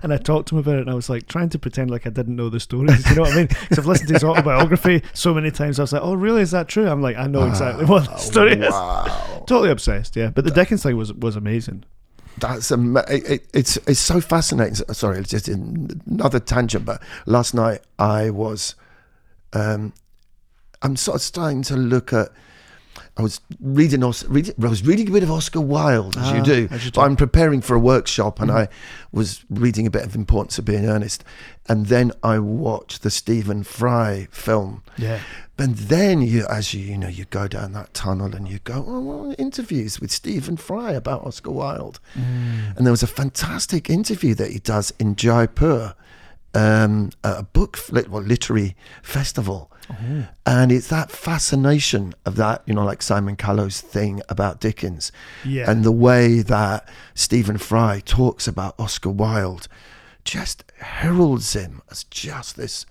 And 0.04 0.12
I 0.12 0.18
talked 0.18 0.48
to 0.50 0.54
him 0.54 0.60
about 0.60 0.76
it, 0.76 0.82
and 0.82 0.90
I 0.90 0.94
was 0.94 1.10
like 1.10 1.26
trying 1.26 1.48
to 1.48 1.58
pretend 1.58 1.90
like 1.90 2.06
I 2.06 2.10
didn't 2.10 2.36
know 2.36 2.48
the 2.48 2.60
stories. 2.60 3.04
You 3.10 3.16
know 3.16 3.22
what 3.22 3.32
I 3.32 3.34
mean? 3.34 3.48
Because 3.62 3.76
I've 3.80 3.86
listened 3.86 4.06
to 4.08 4.14
his 4.14 4.22
autobiography 4.22 5.02
so 5.14 5.34
many 5.34 5.50
times. 5.50 5.80
I 5.80 5.82
was 5.82 5.92
like, 5.92 6.00
"Oh, 6.02 6.14
really? 6.14 6.42
Is 6.42 6.52
that 6.52 6.68
true?" 6.68 6.88
I'm 6.88 7.02
like, 7.02 7.16
"I 7.16 7.26
know 7.26 7.44
exactly 7.48 7.86
what 7.86 8.04
the 8.04 8.16
story 8.18 8.52
is." 8.52 8.70
Wow. 8.70 9.42
Totally 9.48 9.70
obsessed, 9.72 10.14
yeah. 10.14 10.30
But 10.30 10.44
the 10.44 10.52
Dickens 10.52 10.84
thing 10.84 10.96
was 10.96 11.12
was 11.12 11.34
amazing. 11.34 11.82
That's 12.38 12.72
ama- 12.72 13.04
it, 13.08 13.28
it, 13.30 13.46
it's 13.52 13.76
it's 13.86 14.00
so 14.00 14.20
fascinating. 14.20 14.74
Sorry, 14.74 15.18
it's 15.18 15.30
just 15.30 15.48
another 15.48 16.40
tangent. 16.40 16.84
But 16.84 17.02
last 17.26 17.54
night 17.54 17.80
I 17.98 18.30
was 18.30 18.74
um, 19.52 19.92
I'm 20.82 20.96
sort 20.96 21.16
of 21.16 21.22
starting 21.22 21.62
to 21.64 21.76
look 21.76 22.12
at. 22.12 22.30
I 23.16 23.22
was 23.22 23.40
reading, 23.60 24.02
I 24.02 24.06
was 24.06 24.24
reading 24.86 25.08
a 25.08 25.10
bit 25.10 25.22
of 25.22 25.30
Oscar 25.30 25.60
Wilde, 25.60 26.16
as 26.16 26.30
you 26.32 26.38
Ah, 26.40 26.42
do. 26.42 26.68
as 26.70 26.84
you 26.84 26.90
do. 26.90 27.00
I'm 27.00 27.16
preparing 27.16 27.60
for 27.60 27.74
a 27.74 27.78
workshop, 27.78 28.40
and 28.40 28.50
Mhm. 28.50 28.54
I 28.56 28.68
was 29.12 29.44
reading 29.50 29.86
a 29.86 29.90
bit 29.90 30.04
of 30.04 30.14
Importance 30.14 30.58
of 30.58 30.64
Being 30.64 30.86
Earnest, 30.86 31.24
and 31.68 31.86
then 31.86 32.12
I 32.22 32.38
watched 32.38 33.02
the 33.02 33.10
Stephen 33.10 33.62
Fry 33.64 34.28
film. 34.30 34.82
Yeah. 34.96 35.18
And 35.58 35.76
then 35.76 36.22
you, 36.22 36.46
as 36.48 36.72
you, 36.72 36.80
you 36.82 36.96
know, 36.96 37.08
you 37.08 37.26
go 37.26 37.46
down 37.46 37.72
that 37.72 37.92
tunnel 37.92 38.34
and 38.34 38.48
you 38.48 38.60
go, 38.64 38.82
oh, 38.88 39.00
well, 39.00 39.34
interviews 39.38 40.00
with 40.00 40.10
Stephen 40.10 40.56
Fry 40.56 40.92
about 40.92 41.26
Oscar 41.26 41.50
Wilde. 41.50 42.00
Mm. 42.18 42.76
And 42.76 42.86
there 42.86 42.92
was 42.92 43.02
a 43.02 43.06
fantastic 43.06 43.90
interview 43.90 44.34
that 44.36 44.52
he 44.52 44.58
does 44.60 44.92
in 44.98 45.16
Jaipur, 45.16 45.94
um, 46.54 47.10
at 47.22 47.38
a 47.38 47.42
book, 47.42 47.78
well, 47.92 48.22
literary 48.22 48.74
festival. 49.02 49.70
Oh. 49.90 50.26
And 50.46 50.70
it's 50.72 50.88
that 50.88 51.10
fascination 51.10 52.14
of 52.24 52.36
that, 52.36 52.62
you 52.66 52.74
know, 52.74 52.84
like 52.84 53.02
Simon 53.02 53.36
Callow's 53.36 53.80
thing 53.80 54.20
about 54.28 54.60
Dickens 54.60 55.10
Yeah. 55.44 55.70
and 55.70 55.84
the 55.84 55.92
way 55.92 56.40
that 56.42 56.88
Stephen 57.14 57.58
Fry 57.58 58.00
talks 58.04 58.46
about 58.46 58.78
Oscar 58.78 59.10
Wilde 59.10 59.68
just 60.24 60.64
heralds 60.78 61.54
him 61.54 61.82
as 61.90 62.04
just 62.04 62.56
this. 62.56 62.86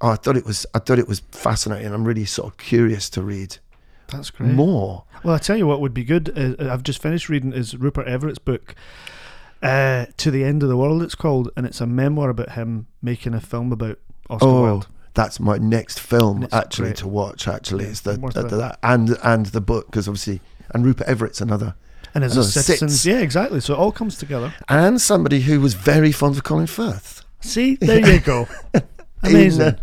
Oh, 0.00 0.10
I 0.10 0.16
thought 0.16 0.36
it 0.36 0.46
was. 0.46 0.64
I 0.74 0.78
thought 0.78 0.98
it 0.98 1.06
was 1.08 1.20
fascinating. 1.30 1.92
I'm 1.92 2.04
really 2.04 2.24
sort 2.24 2.52
of 2.52 2.56
curious 2.58 3.10
to 3.10 3.22
read 3.22 3.58
That's 4.10 4.30
great. 4.30 4.50
more. 4.52 5.04
Well, 5.22 5.34
I 5.34 5.38
tell 5.38 5.56
you 5.58 5.66
what 5.66 5.80
would 5.82 5.92
be 5.94 6.04
good. 6.04 6.32
Uh, 6.36 6.70
I've 6.72 6.82
just 6.82 7.02
finished 7.02 7.28
reading 7.28 7.52
is 7.52 7.76
Rupert 7.76 8.06
Everett's 8.08 8.38
book, 8.38 8.74
uh, 9.62 10.06
"To 10.16 10.30
the 10.30 10.42
End 10.42 10.62
of 10.62 10.68
the 10.70 10.76
World." 10.76 11.02
It's 11.02 11.14
called, 11.14 11.50
and 11.56 11.66
it's 11.66 11.80
a 11.82 11.86
memoir 11.86 12.30
about 12.30 12.52
him 12.52 12.86
making 13.02 13.34
a 13.34 13.40
film 13.40 13.72
about 13.72 13.98
Oscar 14.30 14.46
Oh, 14.48 14.62
Wilde. 14.62 14.86
That's 15.14 15.40
my 15.40 15.58
next 15.58 16.00
film 16.00 16.46
actually 16.52 16.88
great. 16.88 16.96
to 16.98 17.08
watch. 17.08 17.48
Actually, 17.48 17.84
Yeah, 17.84 17.90
is 17.90 18.00
the, 18.02 18.12
the- 18.16 18.42
that 18.56 18.78
and 18.82 19.16
and 19.22 19.46
the 19.46 19.60
book 19.60 19.86
because 19.86 20.06
obviously 20.08 20.40
and 20.72 20.84
Rupert 20.84 21.06
Everett's 21.08 21.40
another 21.40 21.74
And 22.14 22.22
as 22.24 22.34
No, 22.36 22.42
a 22.42 22.44
citizens, 22.44 22.92
sits. 23.00 23.06
yeah, 23.06 23.20
exactly. 23.20 23.60
So 23.60 23.74
it 23.74 23.78
all 23.78 23.92
comes 23.92 24.16
together. 24.18 24.52
and 24.68 25.00
somebody 25.00 25.40
who 25.42 25.60
was 25.60 25.74
very 25.74 26.12
fond 26.12 26.36
of 26.36 26.44
Colin 26.44 26.66
Firth. 26.66 27.24
See, 27.40 27.76
there 27.76 28.06
you 28.14 28.20
go. 28.20 28.48
Amazing. 29.22 29.62
In, 29.62 29.76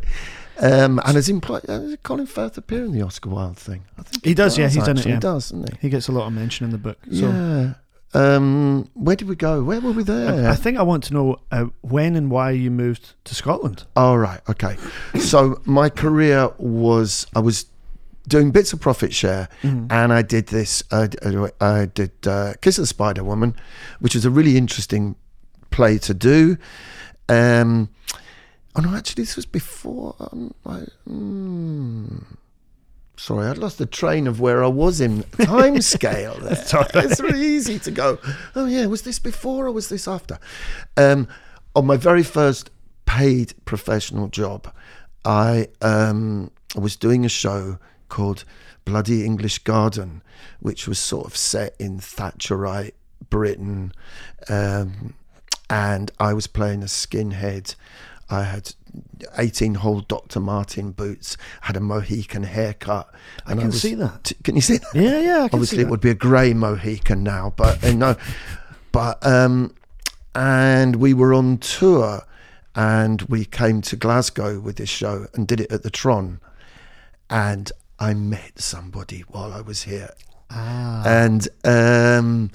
uh, 0.64 0.86
um, 0.86 1.00
and 1.06 1.16
has 1.16 1.30
employed 1.30 1.70
uh, 1.70 1.96
Colin 2.04 2.26
Firth 2.26 2.58
appear 2.58 2.84
in 2.86 2.92
the 2.92 3.02
Oscar 3.04 3.30
Wilde 3.30 3.58
thing? 3.58 3.86
I 3.98 4.02
think 4.04 4.26
He 4.26 4.34
does, 4.34 4.58
yeah, 4.58 4.68
he's 4.70 4.88
in 4.88 4.98
it, 4.98 5.06
yeah. 5.06 5.14
He 5.16 5.20
does, 5.20 5.52
he? 5.52 5.64
he 5.82 5.90
gets 5.90 6.08
a 6.08 6.12
lot 6.12 6.26
of 6.28 6.34
mention 6.34 6.66
in 6.66 6.72
the 6.72 6.78
book. 6.80 6.98
So 7.12 7.30
Yeah. 7.30 7.74
Um, 8.18 8.90
where 8.94 9.16
did 9.16 9.28
we 9.28 9.36
go? 9.36 9.64
Where 9.64 9.80
were 9.80 9.92
we 9.92 10.04
there? 10.04 10.48
I, 10.48 10.52
I 10.52 10.56
think 10.56 10.78
I 10.78 10.82
want 10.84 11.04
to 11.06 11.14
know 11.14 11.38
uh, 11.52 11.66
when 11.82 12.16
and 12.16 12.32
why 12.32 12.52
you 12.52 12.72
moved 12.72 13.14
to 13.26 13.36
Scotland. 13.36 13.84
All 13.96 14.18
right. 14.18 14.42
Okay. 14.50 14.76
So 15.20 15.62
my 15.66 15.90
career 15.90 16.50
was 16.58 17.28
I 17.36 17.40
was 17.40 17.66
doing 18.28 18.52
bits 18.52 18.74
of 18.74 18.80
profit 18.82 19.14
share, 19.14 19.48
Mhm. 19.64 19.88
and 19.92 20.12
I 20.12 20.22
did 20.22 20.48
this. 20.48 20.84
I, 20.92 21.10
I, 21.24 21.52
I 21.62 21.86
did 21.86 22.12
uh, 22.26 22.54
Kiss 22.62 22.78
of 22.78 22.84
the 22.84 22.88
Spider 22.88 23.24
Woman, 23.24 23.56
which 24.00 24.16
was 24.16 24.26
a 24.26 24.30
really 24.32 24.58
interesting 24.58 25.16
play 25.70 25.98
to 26.00 26.14
do. 26.14 26.58
Um, 27.30 27.90
oh 28.76 28.82
no, 28.82 28.96
actually, 28.96 29.24
this 29.24 29.36
was 29.36 29.46
before. 29.46 30.16
Um, 30.20 30.54
I, 30.66 30.84
mm, 31.08 32.24
sorry, 33.18 33.48
I'd 33.48 33.58
lost 33.58 33.78
the 33.78 33.86
train 33.86 34.28
of 34.28 34.40
where 34.40 34.64
I 34.64 34.68
was 34.68 35.02
in 35.02 35.24
time 35.42 35.82
scale. 35.82 36.36
There. 36.36 36.56
That's 36.56 36.74
right. 36.74 36.90
It's 36.96 37.20
really 37.20 37.46
easy 37.46 37.80
to 37.80 37.92
go. 37.92 38.20
Oh 38.56 38.66
yeah, 38.66 38.86
was 38.86 39.02
this 39.02 39.20
before 39.20 39.68
or 39.68 39.72
was 39.72 39.90
this 39.90 40.08
after? 40.08 40.40
Um, 40.96 41.28
on 41.76 41.86
my 41.86 41.98
very 41.98 42.24
first 42.24 42.70
paid 43.06 43.54
professional 43.66 44.28
job, 44.28 44.74
I 45.26 45.68
um, 45.82 46.52
was 46.76 46.96
doing 46.96 47.26
a 47.26 47.30
show 47.30 47.80
called 48.10 48.44
Bloody 48.86 49.26
English 49.26 49.60
Garden, 49.60 50.22
which 50.60 50.88
was 50.88 51.00
sort 51.00 51.28
of 51.28 51.36
set 51.36 51.76
in 51.80 52.00
Thatcherite 52.00 52.94
Britain, 53.30 53.92
um, 54.50 55.14
and 55.70 56.12
I 56.20 56.34
was 56.34 56.48
playing 56.48 56.82
a 56.82 56.86
skinhead. 56.86 57.76
I 58.30 58.44
had 58.44 58.74
18 59.38 59.76
hole 59.76 60.02
Dr. 60.02 60.40
Martin 60.40 60.92
boots, 60.92 61.38
had 61.62 61.76
a 61.78 61.80
Mohican 61.80 62.44
haircut. 62.44 63.10
I 63.46 63.52
and 63.52 63.60
can 63.62 63.70
was- 63.70 63.82
see 63.82 63.96
that. 63.96 64.24
T- 64.26 64.36
Can 64.44 64.56
you 64.56 64.62
see 64.62 64.78
that? 64.78 64.96
Yeah, 64.96 65.20
yeah. 65.20 65.38
I 65.44 65.50
Obviously, 65.54 65.80
it 65.80 65.88
would 65.90 66.02
be 66.02 66.10
a 66.10 66.16
grey 66.16 66.54
Mohican 66.54 67.24
now, 67.24 67.54
but 67.56 67.84
uh, 67.84 67.94
no. 67.94 68.16
But 68.92 69.26
um, 69.26 69.74
and 70.36 70.98
we 70.98 71.14
were 71.14 71.34
on 71.34 71.58
tour, 71.60 72.24
and 72.76 73.22
we 73.24 73.46
came 73.46 73.82
to 73.84 73.96
Glasgow 73.96 74.60
with 74.60 74.76
this 74.78 74.90
show 74.90 75.28
and 75.34 75.48
did 75.48 75.60
it 75.62 75.72
at 75.72 75.84
the 75.84 75.90
Tron, 75.90 76.40
and 77.30 77.72
I 78.00 78.14
met 78.14 78.60
somebody 78.60 79.22
while 79.28 79.54
I 79.54 79.62
was 79.62 79.84
here, 79.84 80.12
Ah. 80.50 81.04
and 81.06 81.48
um, 81.64 82.52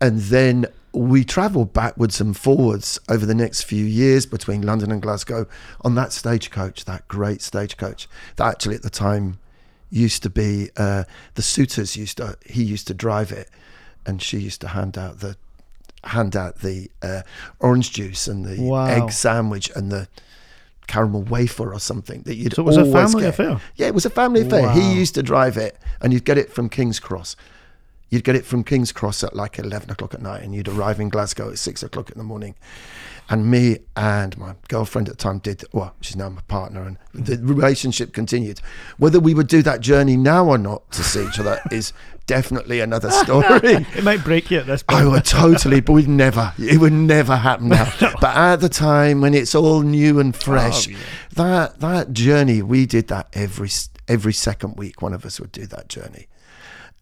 and 0.00 0.18
then 0.20 0.66
we 0.92 1.22
travelled 1.24 1.72
backwards 1.72 2.20
and 2.20 2.36
forwards 2.36 2.98
over 3.08 3.24
the 3.24 3.34
next 3.34 3.62
few 3.62 3.84
years 3.84 4.26
between 4.26 4.62
London 4.62 4.90
and 4.90 5.00
Glasgow 5.00 5.46
on 5.82 5.94
that 5.94 6.12
stagecoach, 6.12 6.84
that 6.86 7.06
great 7.06 7.42
stagecoach 7.42 8.08
that 8.36 8.46
actually 8.48 8.74
at 8.74 8.82
the 8.82 8.90
time 8.90 9.38
used 9.88 10.22
to 10.24 10.30
be 10.30 10.70
uh, 10.76 11.04
the 11.34 11.42
suitors 11.42 11.96
used 11.96 12.16
to 12.16 12.36
he 12.46 12.62
used 12.64 12.86
to 12.88 12.94
drive 12.94 13.30
it, 13.32 13.48
and 14.06 14.20
she 14.20 14.38
used 14.38 14.60
to 14.62 14.68
hand 14.68 14.96
out 14.98 15.20
the 15.20 15.36
hand 16.04 16.34
out 16.34 16.60
the 16.60 16.90
uh, 17.02 17.22
orange 17.60 17.92
juice 17.92 18.26
and 18.26 18.44
the 18.44 18.60
Wow. 18.60 18.86
egg 18.86 19.12
sandwich 19.12 19.70
and 19.76 19.92
the 19.92 20.08
caramel 20.86 21.22
wafer 21.22 21.72
or 21.72 21.78
something 21.78 22.22
that 22.22 22.34
you'd 22.36 22.54
So 22.54 22.62
it 22.62 22.66
was 22.66 22.76
a 22.76 22.84
family 22.90 23.20
get. 23.22 23.28
affair. 23.30 23.60
Yeah, 23.76 23.86
it 23.88 23.94
was 23.94 24.06
a 24.06 24.10
family 24.10 24.40
affair. 24.40 24.62
Wow. 24.62 24.72
He 24.74 24.92
used 24.94 25.14
to 25.14 25.22
drive 25.22 25.56
it, 25.56 25.76
and 26.00 26.12
you'd 26.12 26.24
get 26.24 26.36
it 26.38 26.52
from 26.52 26.68
King's 26.68 26.98
Cross. 26.98 27.36
You'd 28.10 28.24
get 28.24 28.34
it 28.36 28.44
from 28.44 28.64
King's 28.64 28.92
Cross 28.92 29.22
at 29.24 29.34
like 29.34 29.58
11 29.58 29.90
o'clock 29.90 30.14
at 30.14 30.20
night, 30.22 30.42
and 30.42 30.54
you'd 30.54 30.68
arrive 30.68 30.98
in 31.00 31.08
Glasgow 31.08 31.50
at 31.50 31.58
6 31.58 31.82
o'clock 31.84 32.10
in 32.10 32.18
the 32.18 32.24
morning. 32.24 32.54
And 33.28 33.48
me 33.48 33.78
and 33.94 34.36
my 34.36 34.56
girlfriend 34.66 35.08
at 35.08 35.16
the 35.16 35.22
time 35.22 35.38
did, 35.38 35.62
well, 35.72 35.94
she's 36.00 36.16
now 36.16 36.28
my 36.28 36.40
partner, 36.48 36.82
and 36.82 36.96
the 37.14 37.38
relationship 37.40 38.12
continued. 38.12 38.60
Whether 38.98 39.20
we 39.20 39.34
would 39.34 39.46
do 39.46 39.62
that 39.62 39.80
journey 39.80 40.16
now 40.16 40.46
or 40.46 40.58
not 40.58 40.90
to 40.92 41.04
see 41.04 41.24
each 41.24 41.38
other 41.38 41.60
is 41.70 41.92
definitely 42.26 42.80
another 42.80 43.10
story. 43.10 43.86
It 43.94 44.02
might 44.02 44.24
break 44.24 44.50
you 44.50 44.58
at 44.58 44.66
this 44.66 44.82
point. 44.82 45.02
I 45.02 45.06
would 45.06 45.24
totally, 45.24 45.80
but 45.80 45.92
we'd 45.92 46.08
never. 46.08 46.52
It 46.58 46.78
would 46.80 46.92
never 46.92 47.36
happen 47.36 47.68
now. 47.78 47.92
But 48.00 48.36
at 48.36 48.56
the 48.56 48.68
time 48.68 49.20
when 49.20 49.34
it's 49.34 49.54
all 49.54 49.82
new 49.82 50.18
and 50.18 50.34
fresh, 50.34 50.88
Oh, 50.88 50.90
yeah. 50.90 50.98
that 51.36 51.78
that 51.78 52.12
journey, 52.12 52.62
we 52.62 52.84
did 52.84 53.06
that 53.08 53.28
every 53.34 53.70
every 54.08 54.32
second 54.32 54.76
week. 54.76 55.00
One 55.02 55.12
of 55.12 55.24
us 55.24 55.38
would 55.38 55.52
do 55.52 55.66
that 55.66 55.88
journey, 55.88 56.26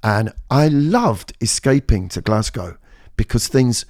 and 0.02 0.32
I 0.50 0.68
loved 0.68 1.32
escaping 1.40 2.08
to 2.11 2.20
Glasgow 2.20 2.76
because 3.16 3.48
things 3.48 3.84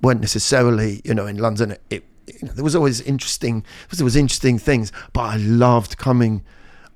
weren't 0.00 0.20
necessarily, 0.20 1.00
you 1.04 1.14
know, 1.14 1.26
in 1.26 1.38
London. 1.38 1.76
It, 1.90 2.04
you 2.26 2.46
know, 2.48 2.52
there 2.52 2.64
was 2.64 2.76
always 2.76 3.00
interesting. 3.00 3.64
There 3.90 4.04
was 4.04 4.16
interesting 4.16 4.58
things, 4.58 4.92
but 5.12 5.22
I 5.22 5.36
loved 5.36 5.98
coming. 5.98 6.42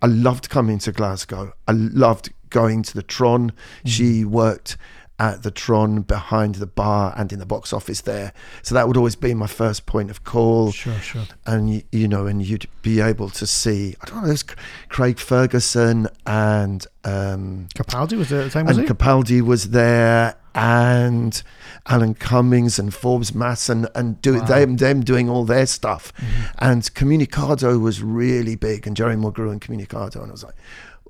I 0.00 0.06
loved 0.06 0.48
coming 0.48 0.78
to 0.80 0.92
Glasgow. 0.92 1.52
I 1.66 1.72
loved 1.72 2.32
going 2.50 2.82
to 2.84 2.94
the 2.94 3.02
Tron. 3.02 3.50
Mm-hmm. 3.50 3.88
She 3.88 4.24
worked 4.24 4.76
at 5.20 5.42
the 5.42 5.50
Tron 5.50 6.02
behind 6.02 6.56
the 6.56 6.66
bar 6.66 7.12
and 7.16 7.32
in 7.32 7.40
the 7.40 7.46
box 7.46 7.72
office 7.72 8.02
there. 8.02 8.32
So 8.62 8.74
that 8.74 8.86
would 8.86 8.96
always 8.96 9.16
be 9.16 9.34
my 9.34 9.48
first 9.48 9.84
point 9.84 10.10
of 10.10 10.22
call. 10.22 10.70
Sure, 10.70 10.94
sure. 11.00 11.24
And 11.44 11.82
you 11.90 12.06
know, 12.06 12.26
and 12.26 12.44
you'd 12.44 12.66
be 12.82 13.00
able 13.00 13.28
to 13.30 13.46
see. 13.46 13.96
I 14.00 14.06
don't 14.06 14.20
know. 14.20 14.26
There's 14.26 14.44
Craig 14.88 15.18
Ferguson 15.18 16.08
and 16.26 16.86
um, 17.04 17.68
Capaldi 17.74 18.16
was 18.16 18.28
there 18.28 18.42
at 18.42 18.44
the 18.44 18.50
time, 18.50 18.68
and? 18.68 18.86
Capaldi 18.86 19.40
was 19.40 19.70
there, 19.70 20.36
and 20.54 21.42
Alan 21.86 22.14
Cummings 22.14 22.78
and 22.78 22.92
Forbes 22.94 23.34
Masson, 23.34 23.86
and 23.94 24.20
do 24.22 24.34
Wow. 24.34 24.44
them 24.44 24.76
them 24.76 25.00
doing 25.02 25.28
all 25.28 25.44
their 25.44 25.66
stuff. 25.66 26.12
Mm-hmm. 26.16 26.42
And 26.58 26.82
Communicado 26.94 27.80
was 27.80 28.02
really 28.02 28.54
big, 28.56 28.86
and 28.86 28.94
Gerry 28.96 29.16
Mulgrew 29.16 29.50
and 29.50 29.60
Communicado, 29.60 30.16
and 30.16 30.28
I 30.28 30.32
was 30.32 30.44
like, 30.44 30.54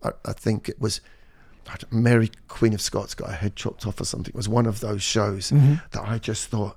I, 0.03 0.11
I 0.25 0.33
think 0.33 0.68
it 0.68 0.81
was. 0.81 1.01
Mary 1.91 2.31
Queen 2.49 2.73
of 2.75 2.81
Scots 2.81 3.15
got 3.15 3.31
her 3.31 3.37
head 3.37 3.57
chopped 3.57 3.87
off 3.87 4.01
or 4.01 4.05
something. 4.05 4.31
It 4.31 4.37
was 4.37 4.49
one 4.49 4.67
of 4.67 4.81
those 4.81 5.03
shows 5.03 5.51
Mhm. 5.51 5.83
that 5.93 6.03
I 6.03 6.19
just 6.19 6.47
thought 6.49 6.77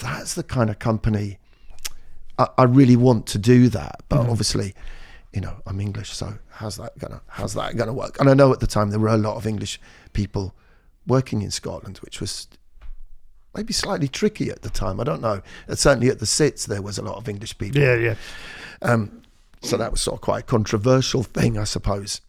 that's 0.00 0.34
the 0.34 0.42
kind 0.42 0.70
of 0.70 0.78
company 0.78 1.38
I, 2.38 2.48
I 2.58 2.62
really 2.64 2.96
want 2.96 3.26
to 3.28 3.38
do 3.38 3.68
that. 3.68 4.02
But 4.08 4.20
Mhm. 4.26 4.30
obviously, 4.30 4.74
you 5.34 5.40
know, 5.42 5.56
I'm 5.66 5.80
English, 5.80 6.12
so 6.12 6.38
how's 6.48 6.76
that 6.76 6.98
gonna 6.98 7.20
how's 7.26 7.54
that 7.54 7.76
gonna 7.76 7.92
work? 7.92 8.18
And 8.20 8.28
I 8.30 8.34
know 8.34 8.52
at 8.52 8.60
the 8.60 8.66
time 8.66 8.90
there 8.90 8.98
were 8.98 9.08
a 9.08 9.18
lot 9.18 9.36
of 9.36 9.46
English 9.46 9.78
people 10.12 10.54
working 11.06 11.42
in 11.42 11.50
Scotland, 11.50 11.98
which 11.98 12.20
was 12.20 12.48
maybe 13.54 13.72
slightly 13.74 14.08
tricky 14.08 14.50
at 14.50 14.62
the 14.62 14.70
time. 14.70 14.98
I 14.98 15.04
don't 15.04 15.20
know. 15.20 15.42
Uh, 15.68 15.74
Certainly 15.74 16.08
at 16.08 16.20
the 16.20 16.26
sits 16.26 16.64
there 16.66 16.80
was 16.82 16.96
a 16.98 17.02
lot 17.02 17.16
of 17.16 17.28
English 17.28 17.58
people. 17.58 17.80
Yeah, 17.82 17.96
yeah. 17.96 18.14
Um, 18.80 19.22
so 19.62 19.76
that 19.76 19.90
was 19.92 20.00
sort 20.00 20.14
of 20.16 20.20
quite 20.22 20.40
a 20.40 20.46
controversial 20.46 21.22
thing, 21.22 21.58
I 21.58 21.64
suppose. 21.64 22.20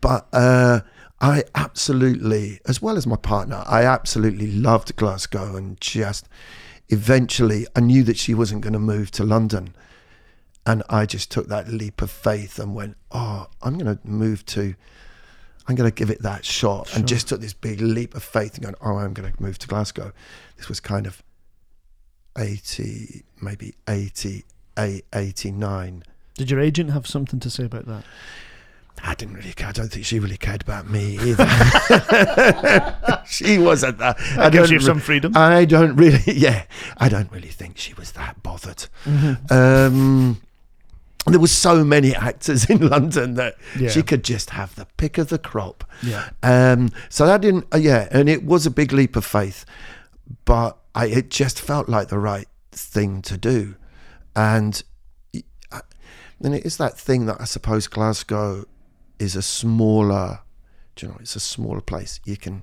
But 0.00 0.26
uh, 0.32 0.80
I 1.20 1.44
absolutely, 1.54 2.60
as 2.66 2.80
well 2.80 2.96
as 2.96 3.06
my 3.06 3.16
partner, 3.16 3.62
I 3.66 3.84
absolutely 3.84 4.50
loved 4.50 4.96
Glasgow 4.96 5.56
and 5.56 5.80
just 5.80 6.28
eventually 6.88 7.66
I 7.76 7.80
knew 7.80 8.02
that 8.04 8.16
she 8.16 8.34
wasn't 8.34 8.62
going 8.62 8.72
to 8.72 8.78
move 8.78 9.10
to 9.12 9.24
London. 9.24 9.74
and 10.66 10.82
I 10.90 11.06
just 11.06 11.30
took 11.30 11.48
that 11.48 11.68
leap 11.68 12.02
of 12.02 12.10
faith 12.10 12.58
and 12.58 12.74
went, 12.74 12.96
oh, 13.10 13.46
I'm 13.62 13.78
going 13.78 13.96
to 13.96 14.06
move 14.06 14.44
to. 14.46 14.74
I'm 15.68 15.74
going 15.76 15.90
to 15.90 15.94
give 15.94 16.10
it 16.10 16.22
that 16.22 16.44
shot, 16.44 16.88
Sure. 16.88 16.98
and 16.98 17.06
just 17.08 17.28
took 17.28 17.40
this 17.40 17.52
big 17.52 17.80
leap 17.80 18.14
of 18.14 18.22
faith 18.24 18.54
and 18.54 18.62
going, 18.64 18.74
oh, 18.80 18.96
I'm 18.96 19.12
going 19.14 19.32
to 19.32 19.42
move 19.42 19.56
to 19.60 19.68
Glasgow. 19.68 20.12
This 20.56 20.68
was 20.68 20.80
kind 20.80 21.06
of 21.06 21.22
80, 22.36 23.22
maybe 23.40 23.74
88, 23.88 25.04
89. 25.14 26.02
Did 26.34 26.50
your 26.50 26.60
agent 26.60 26.90
have 26.90 27.06
something 27.06 27.38
to 27.40 27.50
say 27.50 27.64
about 27.64 27.86
that? 27.86 28.04
I 29.02 29.14
didn't 29.14 29.34
really 29.34 29.52
care. 29.52 29.68
I 29.68 29.72
don't 29.72 29.88
think 29.90 30.04
she 30.04 30.18
really 30.18 30.36
cared 30.36 30.62
about 30.62 30.88
me 30.90 31.18
either. 31.20 31.46
she 33.26 33.58
wasn't 33.58 33.98
that. 33.98 34.18
I 34.38 34.50
gives 34.50 34.68
don't 34.68 34.72
you 34.72 34.78
re- 34.78 34.84
some 34.84 35.00
freedom. 35.00 35.32
I 35.36 35.64
don't 35.64 35.96
really, 35.96 36.20
yeah, 36.26 36.64
I 36.98 37.08
don't 37.08 37.30
really 37.32 37.48
think 37.48 37.78
she 37.78 37.94
was 37.94 38.12
that 38.12 38.42
bothered. 38.42 38.86
Mm-hmm. 39.04 39.52
Um, 39.52 40.40
there 41.26 41.40
were 41.40 41.46
so 41.46 41.82
many 41.84 42.14
actors 42.14 42.68
in 42.70 42.88
London 42.88 43.34
that 43.34 43.56
Yeah. 43.78 43.88
she 43.90 44.02
could 44.02 44.22
just 44.24 44.50
have 44.50 44.74
the 44.74 44.86
pick 44.96 45.16
of 45.18 45.28
the 45.28 45.38
crop. 45.38 45.84
Yeah. 46.02 46.28
Um, 46.42 46.90
so 47.08 47.26
that 47.26 47.40
didn't, 47.40 47.66
uh, 47.72 47.78
yeah, 47.78 48.08
and 48.10 48.28
it 48.28 48.44
was 48.44 48.66
a 48.66 48.70
big 48.70 48.92
leap 48.92 49.16
of 49.16 49.24
faith, 49.24 49.64
but 50.44 50.76
I, 50.94 51.06
it 51.06 51.30
just 51.30 51.60
felt 51.60 51.88
like 51.88 52.08
the 52.08 52.18
right 52.18 52.48
thing 52.72 53.22
to 53.22 53.36
do, 53.38 53.76
and 54.36 54.82
and 56.42 56.54
it 56.54 56.64
is 56.64 56.78
that 56.78 56.98
thing 56.98 57.26
that 57.26 57.36
I 57.40 57.44
suppose 57.44 57.86
Glasgow 57.86 58.64
is 59.20 59.36
a 59.36 59.42
smaller, 59.42 60.40
you 60.98 61.08
know, 61.08 61.16
it's 61.20 61.36
a 61.36 61.40
smaller 61.40 61.80
place. 61.80 62.18
You 62.24 62.36
can 62.36 62.62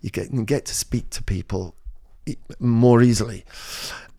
you 0.00 0.10
get, 0.10 0.28
can 0.28 0.44
get 0.44 0.64
to 0.66 0.74
speak 0.74 1.10
to 1.10 1.22
people 1.22 1.74
more 2.58 3.02
easily. 3.02 3.44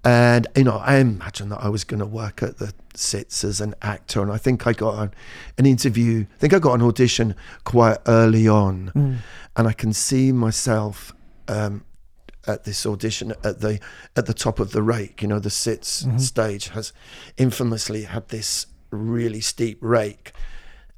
And 0.04 0.46
you 0.56 0.64
know, 0.64 0.78
I 0.78 0.98
imagine 0.98 1.50
that 1.50 1.62
I 1.64 1.70
was 1.70 1.84
going 1.84 2.00
to 2.00 2.06
work 2.06 2.44
at 2.44 2.58
the 2.60 2.74
Citz 2.94 3.44
as 3.44 3.60
an 3.60 3.74
actor, 3.82 4.22
and 4.22 4.32
I 4.32 4.38
think 4.38 4.68
I 4.68 4.74
got 4.74 5.12
an, 5.58 5.66
interview. 5.66 6.26
I 6.36 6.38
think 6.38 6.54
I 6.54 6.60
got 6.60 6.74
an 6.76 6.84
audition 6.84 7.34
quite 7.64 7.98
early 8.08 8.48
on, 8.48 8.92
Mm. 8.96 9.18
and 9.56 9.68
I 9.68 9.74
can 9.74 9.94
see 9.94 10.32
myself 10.32 11.12
um, 11.48 11.84
at 12.48 12.64
this 12.66 12.86
audition 12.86 13.34
at 13.44 13.62
the 13.62 13.80
at 14.16 14.28
the 14.28 14.34
top 14.34 14.60
of 14.60 14.72
the 14.72 14.84
rake. 14.84 15.24
You 15.24 15.28
know, 15.28 15.40
the 15.40 15.50
Citz 15.50 16.04
Mhm. 16.04 16.22
stage 16.22 16.68
has 16.70 16.94
infamously 17.38 18.04
had 18.04 18.30
this 18.30 18.68
really 18.92 19.42
steep 19.42 19.80
rake, 19.82 20.32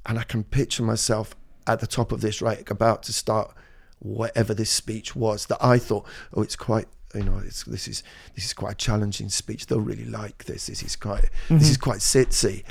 and 0.08 0.17
I 0.17 0.24
can 0.24 0.43
picture 0.43 0.84
myself 0.84 1.36
at 1.67 1.80
the 1.80 1.88
top 1.88 2.12
of 2.12 2.22
this 2.22 2.41
right, 2.41 2.70
about 2.72 3.04
to 3.04 3.13
start 3.13 3.54
whatever 4.00 4.54
this 4.54 4.70
speech 4.70 5.15
was 5.15 5.48
that 5.48 5.58
I 5.62 5.78
thought, 5.78 6.06
oh, 6.34 6.41
it's 6.41 6.56
quite. 6.56 6.88
You 7.15 7.24
know, 7.24 7.41
it's, 7.43 7.63
this 7.63 7.88
is 7.88 8.04
this 8.36 8.46
is 8.46 8.54
quite 8.54 8.74
a 8.74 8.76
challenging 8.76 9.30
speech. 9.30 9.65
They'll 9.65 9.80
really 9.80 10.06
like 10.06 10.43
this. 10.43 10.67
This 10.67 10.84
is 10.84 10.96
quite 10.96 11.30
this 11.50 11.70
is 11.70 11.78
mm-hmm. 11.78 11.84
quite 11.84 12.00
sitsy. 12.00 12.63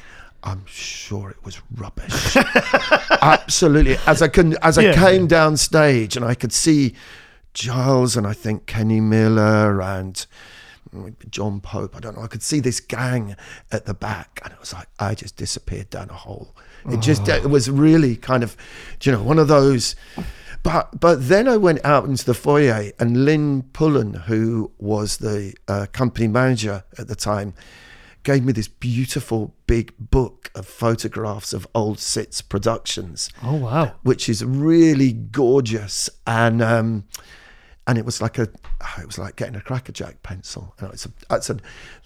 I'm 0.44 0.64
sure 0.66 1.31
it 1.31 1.42
was 1.42 1.61
rubbish. 1.75 2.37
Absolutely. 3.22 3.96
As 4.07 4.20
I 4.22 4.29
can, 4.29 4.57
as 4.62 4.79
I 4.79 4.83
Yeah. 4.83 4.94
came 4.94 5.27
down 5.27 5.57
stage 5.57 6.16
and 6.16 6.25
I 6.25 6.35
could 6.35 6.53
see 6.53 6.94
Giles 7.55 8.16
and 8.16 8.27
I 8.27 8.35
think 8.35 8.66
Kenny 8.66 9.01
Miller 9.01 9.81
and 9.81 10.25
John 11.31 11.61
Pope. 11.61 11.96
I 11.96 12.01
don't 12.01 12.16
know. 12.16 12.22
I 12.22 12.29
could 12.29 12.42
see 12.42 12.61
this 12.61 12.81
gang 12.81 13.37
at 13.72 13.87
the 13.87 13.94
back, 13.94 14.40
and 14.44 14.53
it 14.53 14.61
was 14.61 14.72
like 14.72 14.88
I 14.99 15.14
just 15.14 15.37
disappeared 15.37 15.90
down 15.90 16.11
a 16.11 16.14
hole. 16.14 16.55
It 16.88 17.01
just 17.01 17.29
it 17.29 17.51
was 17.51 17.70
really 17.70 18.16
kind 18.16 18.42
of, 18.42 18.57
you 19.03 19.12
know, 19.12 19.22
one 19.22 19.38
of 19.38 19.49
those. 19.49 19.96
But 20.62 20.99
but 20.99 21.29
then 21.29 21.46
I 21.49 21.57
went 21.57 21.85
out 21.85 22.05
into 22.07 22.25
the 22.25 22.35
foyer, 22.35 22.90
and 22.99 23.25
Lynn 23.25 23.62
Pullen, 23.72 24.14
who 24.14 24.72
was 24.79 25.18
the 25.18 25.55
uh, 25.68 25.87
company 25.92 26.27
manager 26.29 26.85
at 26.99 27.07
the 27.09 27.14
time, 27.14 27.55
gave 28.25 28.44
me 28.44 28.53
this 28.53 28.66
beautiful 28.68 29.55
big 29.68 29.92
book 29.99 30.51
of 30.55 30.66
photographs 30.66 31.53
of 31.53 31.66
old 31.75 31.99
Citz 32.01 32.40
productions 32.42 33.31
Oh 33.42 33.55
wow. 33.55 33.92
which 34.03 34.29
is 34.29 34.44
really 34.44 35.12
gorgeous 35.12 36.11
and 36.27 36.61
um 36.62 37.05
and 37.87 37.99
it 37.99 38.05
was 38.05 38.20
like 38.20 38.38
a 38.38 38.49
it 38.99 39.07
was 39.07 39.18
like 39.18 39.37
getting 39.37 39.55
a 39.55 39.61
crackerjack 39.61 40.22
pencil 40.22 40.75
know, 40.81 40.88
it's 40.88 41.07
a 41.07 41.12
that's 41.29 41.51
a 41.51 41.57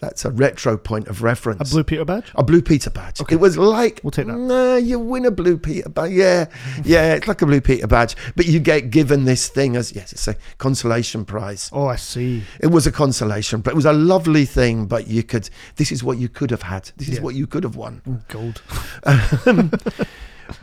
that's 0.01 0.25
a 0.25 0.31
retro 0.31 0.77
point 0.77 1.09
of 1.09 1.23
reference. 1.23 1.71
A 1.71 1.75
blue 1.75 1.85
Peter 1.85 2.05
badge. 2.05 2.31
a 2.35 2.43
blue 2.43 2.63
Peter 2.63 2.91
badge. 2.91 3.21
It 3.31 3.37
was 3.37 3.57
like 3.57 4.01
We'll 4.03 4.11
take 4.11 4.27
that. 4.27 4.37
Nah, 4.37 4.77
you 4.77 4.99
win 4.99 5.27
a 5.27 5.31
blue 5.31 5.59
Peter 5.59 5.89
badge. 5.89 6.13
Yeah, 6.13 6.47
yeah, 6.85 7.15
it's 7.15 7.29
like 7.29 7.43
a 7.43 7.47
blue 7.47 7.61
Peter 7.61 7.87
badge, 7.87 8.17
but 8.37 8.47
you 8.47 8.61
get 8.61 8.91
given 8.91 9.25
this 9.25 9.49
thing 9.49 9.77
as 9.77 9.95
yes, 9.95 10.13
it's 10.13 10.29
a 10.29 10.37
consolation 10.59 11.25
prize. 11.25 11.71
Oh, 11.73 11.87
I 11.87 11.97
see. 11.97 12.43
It 12.61 12.69
was 12.69 12.87
a 12.87 12.93
consolation, 12.93 13.61
but 13.61 13.73
it 13.73 13.77
was 13.77 13.87
a 13.87 13.93
lovely 13.93 14.45
thing. 14.45 14.87
But 14.87 15.09
you 15.09 15.23
could, 15.23 15.49
this 15.77 15.93
is 15.93 16.03
what 16.05 16.19
you 16.19 16.29
could 16.29 16.51
have 16.51 16.63
had. 16.63 16.91
This 16.97 17.09
is 17.09 17.21
what 17.21 17.35
you 17.35 17.47
could 17.47 17.65
have 17.65 17.77
won. 17.77 18.25
Gold. 18.29 18.63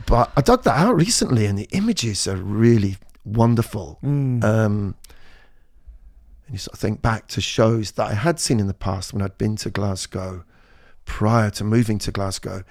But 0.06 0.32
I 0.36 0.42
dug 0.42 0.64
that 0.64 0.76
out 0.76 0.96
recently, 0.96 1.46
and 1.46 1.58
the 1.58 1.68
images 1.70 2.28
are 2.28 2.36
really 2.36 2.96
wonderful. 3.24 3.98
Mm. 4.02 4.44
Um, 4.44 4.94
and 6.48 6.54
you 6.54 6.58
sort 6.58 6.72
of 6.72 6.80
think 6.80 7.02
back 7.02 7.28
to 7.28 7.40
shows 7.42 7.92
that 7.92 8.06
I 8.06 8.14
had 8.14 8.40
seen 8.40 8.58
in 8.58 8.66
the 8.68 8.74
past 8.74 9.12
when 9.12 9.20
I'd 9.20 9.36
been 9.36 9.54
to 9.56 9.68
Glasgow 9.70 10.44
prior 11.04 11.50
to 11.50 11.64
moving 11.64 11.98
to 11.98 12.10
Glasgow 12.10 12.64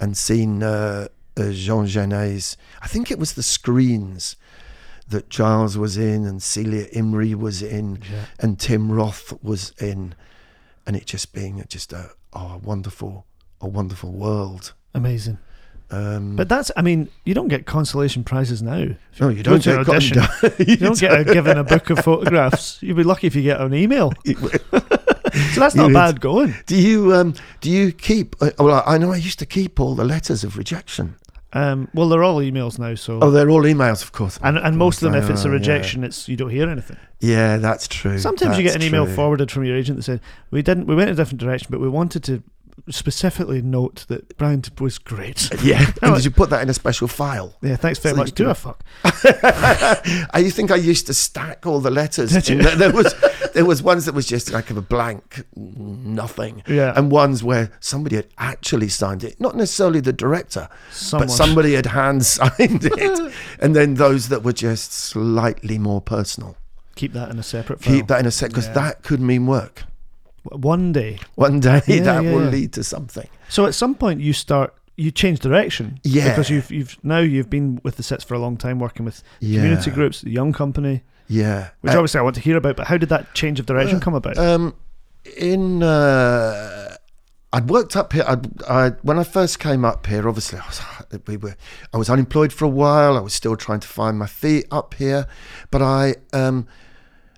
and 0.00 0.16
seen 0.16 0.62
uh, 0.64 1.06
uh, 1.36 1.50
Jean 1.52 1.86
Genet's, 1.86 2.56
I 2.82 2.88
think 2.88 3.10
it 3.10 3.20
was 3.20 3.34
the 3.34 3.44
screens 3.44 4.34
that 5.08 5.28
Giles 5.28 5.78
was 5.78 5.96
in 5.96 6.24
and 6.26 6.42
Celia 6.42 6.86
Imrie 6.90 7.36
was 7.36 7.62
in 7.62 8.00
Yeah. 8.10 8.24
and 8.40 8.58
Tim 8.58 8.90
Roth 8.90 9.32
was 9.42 9.70
in. 9.80 10.14
And 10.86 10.96
it 10.96 11.06
just 11.06 11.32
being 11.32 11.64
just 11.68 11.92
a, 11.92 12.10
oh, 12.32 12.54
a 12.54 12.58
wonderful, 12.58 13.26
a 13.60 13.68
wonderful 13.68 14.10
world. 14.12 14.72
Amazing. 14.92 15.38
Um, 15.92 16.36
But 16.36 16.48
that's, 16.48 16.70
I 16.76 16.82
mean, 16.82 17.08
you 17.24 17.34
don't 17.34 17.48
get 17.48 17.66
consolation 17.66 18.22
prizes 18.24 18.62
now. 18.62 18.86
no, 19.20 19.28
you 19.28 19.42
don't 19.42 19.62
get 19.62 19.78
audition, 19.78 20.20
con- 20.20 20.50
You 20.58 20.76
don't 20.76 20.98
get 20.98 21.18
a, 21.20 21.24
given 21.24 21.58
a 21.58 21.64
book 21.64 21.90
of 21.90 21.98
photographs. 22.00 22.78
You'd 22.82 22.96
be 22.96 23.02
lucky 23.02 23.26
if 23.26 23.34
you 23.34 23.42
get 23.42 23.60
an 23.60 23.74
email. 23.74 24.12
So 25.54 25.60
that's 25.60 25.76
not 25.76 25.88
You- 25.88 25.94
bad 25.94 26.20
going. 26.20 26.54
Do 26.66 26.76
you 26.76 27.14
um 27.14 27.34
do 27.60 27.70
you 27.70 27.92
keep? 27.92 28.34
Uh, 28.42 28.50
well, 28.58 28.82
I 28.84 28.98
know 28.98 29.12
I 29.12 29.16
used 29.16 29.38
to 29.38 29.46
keep 29.46 29.78
all 29.78 29.94
the 29.94 30.04
letters 30.04 30.42
of 30.42 30.56
rejection. 30.56 31.14
Um, 31.52 31.88
well, 31.94 32.08
they're 32.08 32.22
all 32.24 32.38
emails 32.40 32.78
now, 32.78 32.94
so 32.96 33.18
Oh, 33.22 33.30
they're 33.30 33.48
all 33.50 33.62
emails, 33.62 34.02
of 34.02 34.10
course. 34.12 34.38
and 34.42 34.58
and 34.58 34.76
most 34.76 35.02
of 35.02 35.12
them, 35.12 35.20
if 35.22 35.30
it's 35.30 35.40
a 35.40 35.44
They 35.44 35.48
are, 35.48 35.52
yeah. 35.52 35.58
rejection, 35.58 36.04
it's 36.04 36.28
you 36.28 36.36
don't 36.36 36.50
hear 36.50 36.68
anything. 36.68 36.96
Yeah, 37.20 37.58
that's 37.58 37.86
true. 37.88 38.18
Sometimes 38.18 38.56
you 38.56 38.64
get 38.64 38.74
an 38.76 38.82
email 38.82 39.06
true. 39.06 39.14
forwarded 39.14 39.50
from 39.52 39.64
your 39.64 39.76
agent 39.76 39.96
that 39.98 40.02
said 40.02 40.20
we 40.50 40.62
didn't, 40.62 40.86
we 40.86 40.94
went 40.96 41.10
a 41.10 41.14
different 41.14 41.40
direction, 41.40 41.68
but 41.70 41.80
we 41.80 41.88
wanted 41.88 42.24
to 42.24 42.42
specifically 42.88 43.60
note 43.62 44.04
that 44.08 44.36
Brian 44.38 44.62
was 44.80 44.98
great. 44.98 45.50
Yeah, 45.62 45.90
and 46.02 46.14
did 46.14 46.24
you 46.24 46.30
put 46.30 46.50
that 46.50 46.62
in 46.62 46.68
a 46.70 46.74
special 46.74 47.06
file? 47.08 47.54
Yeah, 47.62 47.76
thanks 47.76 47.98
very 47.98 48.14
So 48.14 48.20
much. 48.20 48.32
Do 48.32 48.48
a 48.48 48.54
fuck. 48.54 48.82
I 49.04 50.50
think 50.50 50.70
I 50.70 50.76
used 50.76 51.06
to 51.08 51.14
stack 51.14 51.66
all 51.66 51.80
the 51.80 51.90
letters. 51.90 52.32
Did 52.32 52.48
you? 52.48 52.62
there. 52.62 52.92
was 52.92 53.14
there 53.54 53.64
was 53.64 53.82
ones 53.82 54.06
that 54.06 54.14
was 54.14 54.26
just 54.26 54.52
like 54.52 54.70
a 54.70 54.80
blank 54.80 55.44
nothing, 55.56 56.62
Yeah, 56.66 56.92
and 56.96 57.10
ones 57.10 57.42
where 57.44 57.70
somebody 57.80 58.16
had 58.16 58.28
actually 58.38 58.88
signed 58.88 59.24
it, 59.24 59.40
not 59.40 59.56
necessarily 59.56 60.00
the 60.00 60.12
director, 60.12 60.68
someone. 60.90 61.28
but 61.28 61.32
somebody 61.34 61.74
had 61.74 61.86
hand 61.86 62.24
signed 62.26 62.84
it, 62.84 63.32
and 63.60 63.74
then 63.76 63.94
those 63.94 64.28
that 64.28 64.42
were 64.42 64.52
just 64.52 64.92
slightly 64.92 65.78
more 65.78 66.00
personal. 66.00 66.56
keep 66.96 67.12
that 67.12 67.30
in 67.30 67.38
a 67.38 67.42
separate 67.42 67.80
file. 67.80 67.94
Keep 67.94 68.06
that 68.08 68.20
in 68.20 68.26
a 68.26 68.30
sec 68.30 68.50
because 68.50 68.66
Yeah. 68.66 68.74
that 68.74 69.02
could 69.02 69.20
mean 69.20 69.46
work. 69.46 69.84
One 70.44 70.92
day. 70.92 71.18
One 71.34 71.60
day 71.60 71.80
Yeah, 71.86 72.00
that 72.02 72.24
yeah, 72.24 72.32
will 72.32 72.44
yeah. 72.44 72.50
lead 72.50 72.72
to 72.74 72.84
something. 72.84 73.28
So 73.48 73.66
at 73.66 73.74
some 73.74 73.94
point 73.94 74.20
you 74.20 74.32
start 74.32 74.74
you 74.96 75.10
change 75.10 75.40
direction. 75.40 75.98
Yeah. 76.04 76.28
Because 76.30 76.50
you've 76.50 76.70
you've 76.70 76.96
now 77.02 77.18
you've 77.20 77.50
been 77.50 77.80
with 77.84 77.96
the 77.96 78.02
Citz 78.02 78.24
for 78.24 78.34
a 78.34 78.38
long 78.38 78.56
time 78.56 78.78
working 78.78 79.04
with 79.04 79.22
community 79.40 79.90
groups, 79.90 80.20
the 80.22 80.30
young 80.30 80.52
company, 80.52 81.02
Yeah. 81.28 81.70
which 81.80 81.94
Uh, 81.94 81.98
obviously 81.98 82.20
I 82.20 82.22
want 82.22 82.34
to 82.36 82.42
hear 82.42 82.56
about, 82.56 82.76
but 82.76 82.86
how 82.86 82.96
did 82.98 83.08
that 83.10 83.32
change 83.34 83.60
of 83.60 83.66
direction 83.66 83.96
uh, 83.96 84.00
come 84.00 84.14
about? 84.14 84.36
Um, 84.38 84.74
in 85.36 85.82
uh, 85.82 86.96
I'd 87.52 87.68
worked 87.68 87.96
up 87.96 88.12
here. 88.12 88.24
I'd, 88.26 88.62
I 88.62 88.90
when 89.02 89.18
I 89.18 89.24
first 89.24 89.58
came 89.58 89.84
up 89.84 90.06
here, 90.06 90.28
obviously 90.28 90.58
I 90.58 90.66
was 90.66 90.80
we 91.26 91.36
were 91.36 91.56
I 91.92 91.96
was 91.98 92.08
unemployed 92.10 92.52
for 92.52 92.64
a 92.64 92.68
while. 92.68 93.16
I 93.16 93.20
was 93.20 93.34
still 93.34 93.56
trying 93.56 93.80
to 93.80 93.88
find 93.88 94.18
my 94.18 94.26
feet 94.26 94.66
up 94.70 94.94
here, 94.94 95.26
but 95.70 95.82
I 95.82 96.14
um, 96.32 96.66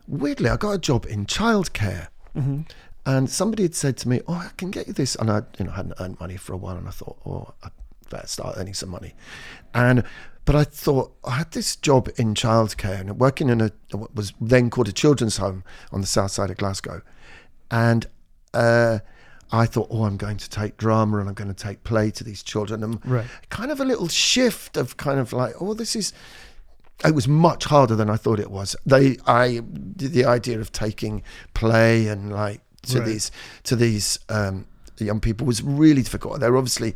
weirdly 0.09 0.51
I 0.51 0.57
got 0.57 0.73
a 0.73 0.79
job 0.79 1.07
in 1.07 1.27
childcare. 1.27 2.09
hmm 2.35 2.63
And 3.05 3.29
somebody 3.29 3.65
had 3.65 3.75
said 3.75 3.97
to 3.99 4.09
me, 4.09 4.21
"Oh, 4.29 4.35
I 4.35 4.51
can 4.57 4.71
get 4.71 4.87
you 4.87 4.93
this," 4.93 5.17
and 5.17 5.31
I, 5.31 5.43
you 5.59 5.65
know, 5.65 5.73
hadn't 5.73 5.95
earned 5.99 6.21
money 6.21 6.37
for 6.37 6.53
a 6.53 6.57
while, 6.57 6.77
and 6.77 6.87
I 6.87 6.93
thought, 6.93 7.19
"Oh, 7.27 7.53
I 7.63 7.69
better 8.11 8.27
start 8.29 8.57
earning 8.59 8.75
some 8.75 8.91
money." 8.91 9.15
And 9.75 10.05
but 10.45 10.55
I 10.55 10.65
thought 10.65 11.13
I 11.25 11.33
had 11.33 11.51
this 11.53 11.75
job 11.77 12.09
in 12.17 12.35
childcare 12.35 13.01
and 13.01 13.19
working 13.19 13.49
in 13.49 13.61
a 13.61 13.71
what 13.93 14.15
was 14.15 14.33
then 14.41 14.71
called 14.71 14.89
a 14.89 14.93
children's 14.93 15.37
home 15.39 15.65
on 15.93 16.01
the 16.01 16.07
south 16.07 16.31
side 16.31 16.51
of 16.51 16.57
Glasgow, 16.59 17.03
and 17.73 18.07
uh, 18.55 19.01
I 19.51 19.67
thought, 19.67 19.89
"Oh, 19.91 20.05
I'm 20.05 20.17
going 20.17 20.37
to 20.37 20.49
take 20.49 20.77
drama 20.77 21.19
and 21.19 21.29
I'm 21.29 21.35
going 21.35 21.53
to 21.53 21.55
take 21.55 21.83
play 21.83 22.13
to 22.13 22.23
these 22.23 22.43
children," 22.45 22.85
and 22.85 23.05
Right. 23.05 23.27
kind 23.51 23.73
of 23.73 23.81
a 23.81 23.85
little 23.85 24.09
shift 24.09 24.77
of 24.77 24.97
kind 24.97 25.19
of 25.19 25.33
like, 25.33 25.55
"Oh, 25.61 25.75
this 25.75 25.97
is." 25.97 26.13
It 27.05 27.17
was 27.17 27.27
much 27.27 27.65
harder 27.65 27.97
than 27.97 28.09
I 28.09 28.15
thought 28.17 28.39
it 28.39 28.51
was. 28.51 28.77
They, 28.87 29.17
I, 29.27 29.61
the 29.97 30.25
idea 30.25 30.61
of 30.61 30.71
taking 30.71 31.25
play 31.53 32.07
and 32.07 32.33
like 32.33 32.61
to 32.83 32.99
Right. 32.99 33.07
these 33.07 33.31
to 33.65 33.77
these 33.77 34.19
um, 34.29 34.67
young 34.99 35.21
people 35.21 35.47
was 35.47 35.63
really 35.63 36.03
difficult. 36.03 36.41
They 36.41 36.51
were 36.51 36.57
obviously 36.59 36.95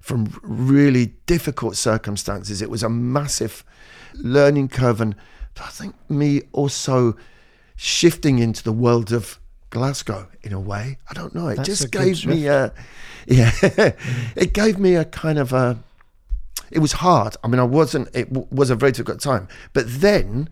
from 0.00 0.38
really 0.42 1.14
difficult 1.26 1.76
circumstances. 1.76 2.62
It 2.62 2.70
was 2.70 2.82
a 2.82 2.88
massive 2.88 3.64
learning 4.14 4.68
curve, 4.68 5.00
and 5.00 5.14
I 5.60 5.68
think 5.68 5.94
me 6.08 6.42
also 6.52 7.16
shifting 7.76 8.38
into 8.38 8.62
the 8.62 8.72
world 8.72 9.12
of 9.12 9.38
Glasgow 9.70 10.28
in 10.42 10.52
a 10.52 10.60
way. 10.60 10.98
I 11.10 11.14
don't 11.14 11.34
know. 11.34 11.48
It 11.48 11.56
That's 11.56 11.68
just 11.68 11.90
gave 11.90 12.24
me 12.24 12.46
a, 12.46 12.72
yeah, 13.26 13.50
it 14.36 14.52
gave 14.52 14.78
me 14.78 14.94
a 14.94 15.04
kind 15.04 15.38
of 15.38 15.52
a. 15.52 15.78
It 16.70 16.78
was 16.80 16.92
hard. 16.92 17.36
I 17.44 17.48
mean, 17.48 17.60
I 17.60 17.64
wasn't. 17.64 18.08
It 18.14 18.32
w- 18.32 18.48
was 18.50 18.70
a 18.70 18.74
very 18.76 18.92
difficult 18.92 19.20
time. 19.20 19.46
But 19.72 19.84
then, 19.88 20.48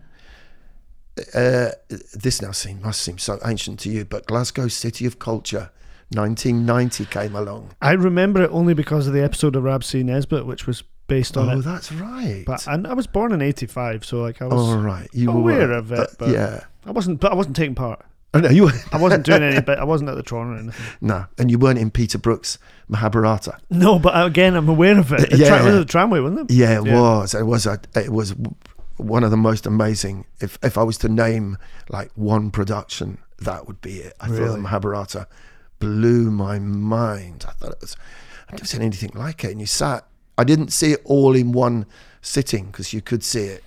uh, 1.33 1.69
this 2.13 2.41
now 2.41 2.51
seem 2.51 2.81
must 2.81 3.01
seem 3.01 3.17
so 3.17 3.39
ancient 3.45 3.79
to 3.81 3.89
you, 3.89 4.05
but 4.05 4.25
Glasgow 4.27 4.67
City 4.67 5.05
of 5.05 5.17
Culture, 5.19 5.71
1990 6.13 7.05
came 7.05 7.35
along. 7.35 7.71
I 7.81 7.91
remember 7.93 8.43
it 8.43 8.51
only 8.51 8.73
because 8.73 9.07
of 9.07 9.13
the 9.13 9.23
episode 9.23 9.55
of 9.55 9.63
Rab 9.63 9.83
C. 9.83 10.03
Nesbitt, 10.03 10.45
which 10.45 10.67
was 10.67 10.83
based 11.07 11.37
on 11.37 11.49
Oh, 11.49 11.59
it. 11.59 11.61
that's 11.63 11.91
right. 11.91 12.43
But 12.45 12.67
and 12.67 12.87
I 12.87 12.93
was 12.93 13.07
born 13.07 13.31
in 13.31 13.41
'85, 13.41 14.03
so 14.05 14.21
like 14.21 14.41
I 14.41 14.45
was, 14.45 14.53
All 14.59 14.77
right, 14.77 15.07
you 15.13 15.29
aware 15.29 15.43
were 15.43 15.63
aware 15.63 15.71
of 15.73 15.91
it, 15.91 16.09
but- 16.19 16.29
yeah. 16.29 16.61
I 16.85 16.91
wasn't, 16.91 17.19
but 17.19 17.31
I 17.31 17.35
wasn't 17.35 17.55
taking 17.55 17.75
part. 17.75 18.03
Oh, 18.33 18.39
no, 18.39 18.49
you 18.49 18.69
I 18.91 18.97
wasn't 18.99 19.25
doing 19.25 19.41
any, 19.43 19.61
but 19.65 19.79
I 19.79 19.85
wasn't 19.85 20.09
at 20.09 20.15
the 20.17 20.21
Tron 20.23 20.47
or 20.53 20.57
anything. 20.57 20.85
no, 21.01 21.25
and 21.37 21.49
you 21.49 21.57
weren't 21.57 21.79
in 21.79 21.89
Peter 21.89 22.17
Brook's 22.17 22.59
Mahabharata. 22.89 23.57
No, 23.69 23.97
but 23.97 24.25
again, 24.25 24.55
I'm 24.55 24.67
aware 24.67 24.99
of 24.99 25.11
it. 25.13 25.29
The 25.31 25.37
Yeah. 25.37 25.47
tra- 25.57 25.61
it 25.61 25.71
was 25.71 25.75
a 25.81 25.85
tramway, 25.85 26.19
wasn't 26.19 26.51
it? 26.51 26.53
Yeah, 26.53 26.81
it 26.81 26.85
Yeah. 26.85 26.99
was. 27.01 27.33
It 27.33 27.43
was. 27.45 27.65
A, 27.65 27.79
it 27.95 28.11
was 28.11 28.35
one 28.97 29.23
of 29.23 29.31
the 29.31 29.37
most 29.37 29.65
amazing. 29.65 30.25
If 30.39 30.57
if 30.63 30.77
I 30.77 30.83
was 30.83 30.97
to 30.99 31.09
name 31.09 31.57
like 31.89 32.11
one 32.15 32.51
production, 32.51 33.17
that 33.39 33.67
would 33.67 33.81
be 33.81 33.97
it. 33.97 34.13
I 34.19 34.27
thought 34.27 34.39
Really? 34.39 34.51
the 34.51 34.57
Mahabharata 34.59 35.27
blew 35.79 36.31
my 36.31 36.59
mind. 36.59 37.45
I 37.47 37.51
thought 37.51 37.71
it 37.73 37.81
was. 37.81 37.95
I've 38.47 38.53
never 38.53 38.65
seen 38.65 38.81
anything 38.81 39.11
like 39.13 39.43
it. 39.43 39.51
And 39.51 39.59
you 39.59 39.65
sat. 39.67 40.05
I 40.37 40.43
didn't 40.43 40.69
see 40.71 40.91
it 40.93 41.01
all 41.05 41.35
in 41.35 41.51
one 41.51 41.85
sitting 42.21 42.65
because 42.67 42.93
you 42.93 43.01
could 43.01 43.23
see 43.23 43.45
it 43.45 43.63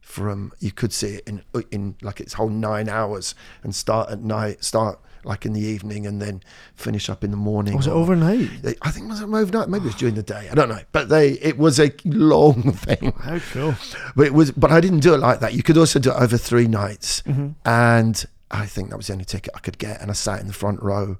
from. 0.00 0.52
You 0.58 0.72
could 0.72 0.92
see 0.92 1.16
it 1.16 1.28
in 1.28 1.42
in 1.70 1.96
like 2.02 2.20
its 2.20 2.34
whole 2.34 2.48
nine 2.48 2.88
hours 2.88 3.34
and 3.62 3.74
start 3.74 4.10
at 4.10 4.20
night, 4.20 4.64
start 4.64 5.00
like 5.24 5.44
in 5.46 5.52
the 5.52 5.60
evening, 5.60 6.06
and 6.06 6.20
then 6.22 6.42
finish 6.74 7.08
up 7.10 7.22
in 7.24 7.30
the 7.30 7.36
morning. 7.36 7.76
Was 7.76 7.86
it 7.86 7.90
overnight? 7.92 8.48
I 8.82 8.90
think 8.90 9.06
it 9.06 9.08
was 9.10 9.22
overnight. 9.22 9.68
Maybe 9.68 9.84
it 9.84 9.86
was 9.86 9.94
during 9.94 10.14
the 10.14 10.22
day. 10.22 10.48
I 10.50 10.54
don't 10.54 10.68
know. 10.68 10.80
But 10.92 11.08
they, 11.08 11.32
it 11.32 11.58
was 11.58 11.78
a 11.80 11.92
long 12.04 12.72
thing. 12.72 13.12
How 13.20 13.38
cool! 13.52 13.74
But 14.16 14.26
it 14.26 14.34
was. 14.34 14.50
But 14.52 14.72
I 14.72 14.80
didn't 14.80 15.00
do 15.00 15.14
it 15.14 15.18
like 15.18 15.40
that. 15.40 15.54
You 15.54 15.62
could 15.62 15.78
also 15.78 15.98
do 15.98 16.10
it 16.10 16.16
over 16.16 16.36
three 16.36 16.66
nights, 16.66 17.22
Mm-hmm. 17.26 17.48
and 17.64 18.24
I 18.50 18.66
think 18.66 18.90
that 18.90 18.96
was 18.96 19.08
the 19.08 19.12
only 19.12 19.24
ticket 19.26 19.52
I 19.54 19.58
could 19.60 19.78
get. 19.78 20.00
And 20.00 20.10
I 20.10 20.14
sat 20.14 20.40
in 20.40 20.46
the 20.46 20.52
front 20.54 20.82
row, 20.82 21.18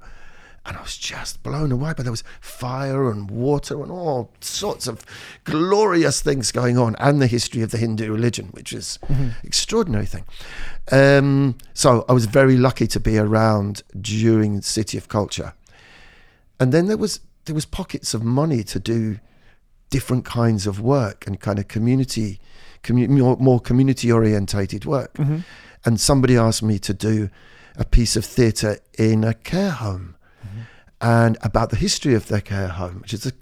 and 0.68 0.76
I 0.76 0.82
was 0.82 0.96
just 0.96 1.42
blown 1.42 1.72
away. 1.72 1.94
But 1.96 2.04
there 2.04 2.12
was 2.12 2.22
fire 2.40 3.10
and 3.10 3.30
water 3.30 3.82
and 3.82 3.90
all 3.90 4.30
sorts 4.40 4.86
of 4.86 5.04
glorious 5.44 6.20
things 6.20 6.52
going 6.52 6.76
on, 6.78 6.94
and 6.98 7.20
the 7.20 7.26
history 7.26 7.62
of 7.62 7.70
the 7.70 7.78
Hindu 7.78 8.12
religion, 8.12 8.48
which 8.52 8.72
is 8.72 8.98
extraordinary 9.42 10.06
thing. 10.06 10.24
Um, 10.92 11.56
so 11.72 12.04
I 12.08 12.12
was 12.12 12.26
very 12.26 12.56
lucky 12.56 12.86
to 12.88 13.00
be 13.00 13.18
around 13.18 13.82
during 13.98 14.60
City 14.60 14.98
of 14.98 15.08
Culture, 15.08 15.54
and 16.60 16.70
then 16.72 16.86
there 16.86 16.98
was 16.98 17.20
there 17.46 17.54
was 17.54 17.64
pockets 17.64 18.12
of 18.12 18.22
money 18.22 18.62
to 18.62 18.78
do 18.78 19.18
different 19.90 20.26
kinds 20.26 20.66
of 20.66 20.80
work 20.80 21.26
and 21.26 21.40
kind 21.40 21.58
of 21.58 21.66
community, 21.66 22.38
commu- 22.82 23.08
more, 23.08 23.38
more 23.38 23.58
community 23.58 24.12
orientated 24.12 24.84
work. 24.84 25.14
Mm-hmm. 25.14 25.38
And 25.86 25.98
somebody 25.98 26.36
asked 26.36 26.62
me 26.62 26.78
to 26.80 26.92
do 26.92 27.30
a 27.76 27.86
piece 27.86 28.16
of 28.16 28.24
theatre 28.26 28.78
in 28.98 29.24
a 29.24 29.32
care 29.32 29.70
home 29.70 30.16
and 31.00 31.38
about 31.42 31.70
the 31.70 31.76
history 31.76 32.14
of 32.14 32.28
their 32.28 32.40
care 32.40 32.68
home, 32.68 33.00
which 33.00 33.14
is 33.14 33.26
a, 33.26 33.32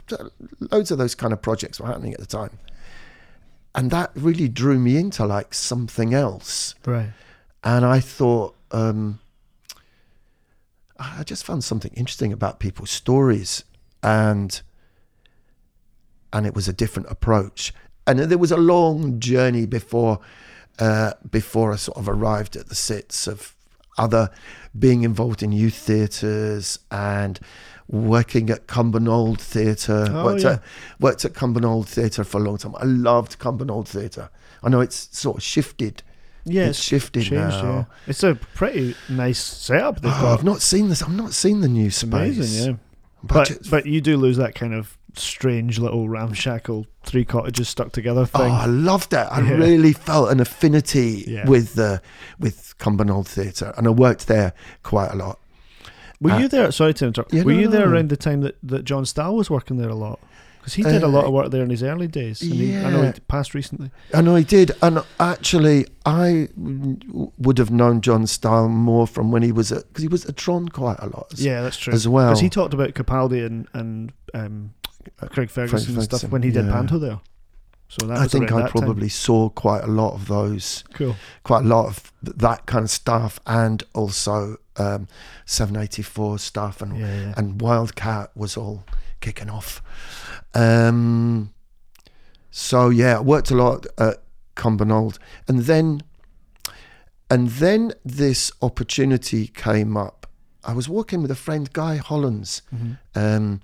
loads 0.70 0.90
of 0.90 0.98
those 0.98 1.14
kind 1.14 1.32
of 1.32 1.40
projects 1.40 1.80
were 1.80 1.86
happening 1.86 2.12
at 2.12 2.20
the 2.20 2.26
time. 2.26 2.58
And 3.74 3.90
that 3.90 4.10
really 4.14 4.48
drew 4.48 4.78
me 4.78 4.96
into 4.96 5.24
like 5.26 5.54
something 5.54 6.14
else. 6.14 6.74
Right. 6.84 7.10
And 7.64 7.84
I 7.84 8.00
thought, 8.00 8.54
um, 8.72 9.20
I 10.98 11.24
just 11.24 11.44
found 11.44 11.64
something 11.64 11.92
interesting 11.94 12.32
about 12.32 12.58
people's 12.58 12.90
stories, 12.90 13.64
and 14.02 14.60
and 16.32 16.46
it 16.46 16.54
was 16.54 16.68
a 16.68 16.72
different 16.72 17.10
approach. 17.10 17.72
And 18.06 18.18
there 18.18 18.38
was 18.38 18.52
a 18.52 18.56
long 18.56 19.18
journey 19.20 19.66
before 19.66 20.20
uh, 20.78 21.12
before 21.28 21.72
I 21.72 21.76
sort 21.76 21.98
of 21.98 22.08
arrived 22.08 22.56
at 22.56 22.68
the 22.68 22.74
Citz 22.74 23.26
of 23.26 23.55
other 23.98 24.30
being 24.78 25.02
involved 25.02 25.42
in 25.42 25.52
youth 25.52 25.74
theatres 25.74 26.78
and 26.90 27.40
working 27.88 28.50
at 28.50 28.66
Cumbernauld 28.66 29.40
Theatre. 29.40 30.06
Oh, 30.10 30.24
worked, 30.24 30.42
yeah. 30.42 30.52
at, 30.54 30.62
worked 31.00 31.24
at 31.24 31.32
Cumbernauld 31.32 31.86
Theatre 31.86 32.24
for 32.24 32.38
a 32.38 32.40
long 32.44 32.58
time. 32.58 32.74
I 32.78 32.84
loved 32.84 33.38
Cumbernauld 33.38 33.86
Theatre. 33.88 34.30
I 34.62 34.68
know 34.68 34.80
it's 34.80 35.16
sort 35.16 35.36
of 35.38 35.42
shifted. 35.42 36.02
Yeah, 36.44 36.66
it's 36.68 36.78
shifted 36.78 37.24
changed. 37.24 37.32
now. 37.62 37.62
Yeah, 37.62 37.84
it's 38.06 38.22
a 38.22 38.36
pretty 38.36 38.94
nice 39.08 39.42
setup 39.42 39.98
Oh. 40.04 40.32
I've 40.32 40.44
not 40.44 40.62
seen 40.62 40.88
this. 40.88 41.02
I've 41.02 41.14
not 41.16 41.32
seen 41.32 41.60
the 41.60 41.68
new 41.68 41.90
space. 41.90 42.36
Amazing, 42.36 42.66
yeah. 42.72 42.76
But 43.24 43.34
Budget- 43.34 43.70
but 43.70 43.86
you 43.86 44.00
do 44.00 44.16
lose 44.16 44.36
that 44.36 44.54
kind 44.54 44.72
of 44.72 44.96
strange 45.18 45.78
little 45.78 46.08
ramshackle 46.08 46.86
three 47.04 47.24
cottages 47.24 47.68
stuck 47.68 47.92
together 47.92 48.22
oh, 48.22 48.24
thing. 48.38 48.52
I 48.52 48.66
loved 48.66 49.12
it. 49.12 49.26
I 49.30 49.40
Yeah. 49.40 49.54
really 49.56 49.92
felt 49.92 50.30
an 50.30 50.40
affinity 50.40 51.24
Yeah. 51.26 51.48
with 51.48 51.74
the 51.74 52.00
with 52.38 52.74
Cumbernauld 52.78 53.26
Theatre, 53.26 53.72
and 53.76 53.86
I 53.86 53.90
worked 53.90 54.26
there 54.26 54.52
quite 54.82 55.10
a 55.12 55.16
lot. 55.16 55.38
Were 56.20 56.32
uh, 56.32 56.38
you 56.38 56.48
there? 56.48 56.70
Sorry 56.72 56.94
to 56.94 57.06
interrupt. 57.06 57.32
Yeah, 57.32 57.42
Were 57.44 57.52
no, 57.52 57.58
you 57.60 57.68
there 57.68 57.86
no. 57.86 57.92
around 57.92 58.08
the 58.08 58.16
time 58.16 58.40
that, 58.40 58.56
that 58.62 58.84
John 58.84 59.04
Stahl 59.04 59.36
was 59.36 59.50
working 59.50 59.76
there 59.76 59.90
a 59.90 59.94
lot? 59.94 60.18
Because 60.58 60.74
he 60.74 60.82
did 60.82 61.02
a 61.04 61.08
lot 61.08 61.24
Uh, 61.24 61.28
of 61.28 61.32
work 61.32 61.50
there 61.52 61.62
in 61.62 61.70
his 61.70 61.82
early 61.82 62.08
days. 62.08 62.42
And 62.42 62.52
he, 62.54 62.76
I 62.76 62.90
know 62.90 63.02
he 63.02 63.12
passed 63.28 63.54
recently. 63.54 63.90
I 64.12 64.20
know 64.20 64.34
he 64.34 64.42
did, 64.42 64.72
and 64.82 65.04
actually, 65.20 65.86
I 66.04 66.48
would 66.56 67.58
have 67.58 67.70
known 67.70 68.00
John 68.00 68.26
Stahl 68.26 68.68
more 68.68 69.06
from 69.06 69.30
when 69.30 69.42
he 69.42 69.52
was 69.52 69.70
at 69.70 69.86
because 69.88 70.02
he 70.02 70.08
was 70.08 70.24
at 70.24 70.36
Tron 70.36 70.68
quite 70.68 70.98
a 70.98 71.06
lot. 71.06 71.28
as- 71.32 71.44
Yeah, 71.44 71.62
that's 71.62 71.76
true. 71.76 71.92
as 71.92 72.08
well. 72.08 72.30
Because 72.30 72.40
he 72.40 72.48
talked 72.50 72.74
about 72.74 72.94
Capaldi 72.94 73.46
and 73.46 73.68
and 73.74 74.12
um, 74.34 74.72
Craig 75.30 75.50
Ferguson 75.50 75.94
and 75.94 76.02
stuff 76.04 76.24
when 76.30 76.42
he 76.42 76.50
did 76.50 76.66
yeah. 76.66 76.72
Panto 76.72 76.98
there. 76.98 77.20
So 77.88 78.06
that 78.08 78.18
I 78.18 78.26
think 78.26 78.50
I 78.50 78.56
that 78.62 78.72
time. 78.72 78.82
probably 78.82 79.08
saw 79.08 79.48
quite 79.48 79.84
a 79.84 79.86
lot 79.86 80.14
of 80.14 80.26
those. 80.26 80.82
cool. 80.94 81.14
quite 81.44 81.64
a 81.64 81.68
lot 81.68 81.86
of 81.86 82.12
that 82.22 82.66
kind 82.66 82.84
of 82.84 82.90
stuff 82.90 83.38
and 83.46 83.84
also 83.94 84.56
um, 84.76 85.06
784 85.44 86.38
stuff 86.40 86.82
and 86.82 86.98
Yeah, 86.98 87.06
yeah. 87.20 87.34
and 87.36 87.60
Wildcat 87.60 88.30
was 88.36 88.56
all 88.56 88.84
kicking 89.20 89.48
off. 89.48 89.80
Um, 90.54 91.52
so 92.50 92.88
yeah, 92.90 93.18
I 93.18 93.20
worked 93.20 93.50
a 93.50 93.54
lot 93.54 93.86
at 93.98 94.16
Cumbernauld, 94.56 95.18
and 95.46 95.60
then 95.60 96.02
and 97.30 97.48
then 97.50 97.92
this 98.04 98.50
opportunity 98.62 99.48
came 99.48 99.96
up. 99.96 100.26
I 100.64 100.72
was 100.72 100.88
walking 100.88 101.22
with 101.22 101.30
a 101.30 101.34
friend, 101.36 101.72
Guy 101.72 101.96
Hollands, 101.96 102.62
Mhm. 102.74 102.98
um, 103.14 103.60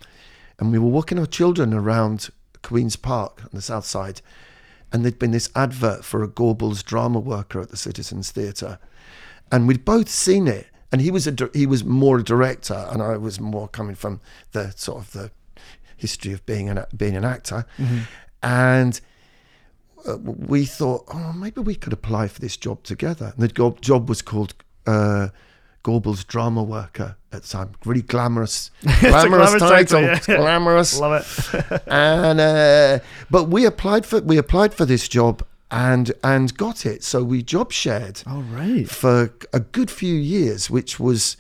and 0.63 0.71
we 0.71 0.79
were 0.79 0.89
walking 0.89 1.19
our 1.19 1.27
children 1.27 1.75
around 1.75 2.31
Queen's 2.63 2.95
Park 2.95 3.43
on 3.43 3.51
the 3.53 3.61
south 3.61 3.85
side, 3.85 4.21
and 4.93 5.05
there'd 5.05 5.19
been 5.19 5.33
this 5.33 5.51
advert 5.57 6.05
for 6.05 6.23
a 6.23 6.29
Gorbals 6.29 6.85
drama 6.85 7.19
worker 7.19 7.61
at 7.61 7.71
the 7.71 7.77
Citizens 7.77 8.31
Theatre, 8.31 8.79
and 9.51 9.67
we'd 9.67 9.85
both 9.85 10.09
seen 10.09 10.47
it. 10.47 10.69
And 10.93 11.01
he 11.01 11.11
was 11.11 11.27
a 11.27 11.35
he 11.53 11.67
was 11.67 11.85
more 11.85 12.19
a 12.19 12.23
director, 12.23 12.87
and 12.91 13.03
I 13.03 13.17
was 13.17 13.41
more 13.41 13.67
coming 13.67 13.97
from 13.97 14.21
the 14.53 14.71
sort 14.77 14.99
of 14.99 15.13
the 15.13 15.31
history 15.97 16.33
of 16.33 16.47
being 16.47 16.69
an 16.69 16.85
being 16.97 17.17
an 17.17 17.25
actor, 17.25 17.67
Mhm. 17.79 18.03
and 18.43 19.01
uh, 20.07 20.17
we 20.19 20.65
thought, 20.65 21.05
oh, 21.13 21.33
maybe 21.33 21.61
we 21.61 21.75
could 21.75 21.93
apply 21.93 22.29
for 22.29 22.41
this 22.41 22.57
job 22.57 22.83
together. 22.85 23.33
And 23.35 23.43
the 23.43 23.49
job, 23.49 23.81
job 23.81 24.09
was 24.09 24.21
called 24.23 24.55
uh, 24.87 25.29
Gorbals 25.83 26.27
drama 26.27 26.63
worker 26.63 27.17
at 27.33 27.43
the 27.43 27.49
time. 27.49 27.73
Really 27.85 28.03
glamorous, 28.03 28.71
a 28.83 29.01
glamorous 29.01 29.51
glamorous 29.51 29.63
title, 29.63 30.01
title, 30.03 30.35
yeah. 30.35 30.41
glamorous. 30.41 30.99
Love 31.01 31.23
it. 31.55 31.83
and 31.89 32.41
uh, 32.41 32.99
but 33.31 33.45
we 33.49 33.65
applied 33.67 34.07
for 34.07 34.21
we 34.21 34.37
applied 34.39 34.75
for 34.75 34.85
this 34.85 35.09
job 35.09 35.45
and 35.71 36.13
and 36.23 36.57
got 36.57 36.85
it. 36.87 37.03
So 37.03 37.23
we 37.25 37.43
job 37.43 37.73
shared 37.73 38.23
All 38.27 38.43
right. 38.43 38.89
for 38.89 39.33
a 39.53 39.61
good 39.61 39.91
few 39.91 40.15
years, 40.15 40.69
which 40.71 41.01
was, 41.01 41.37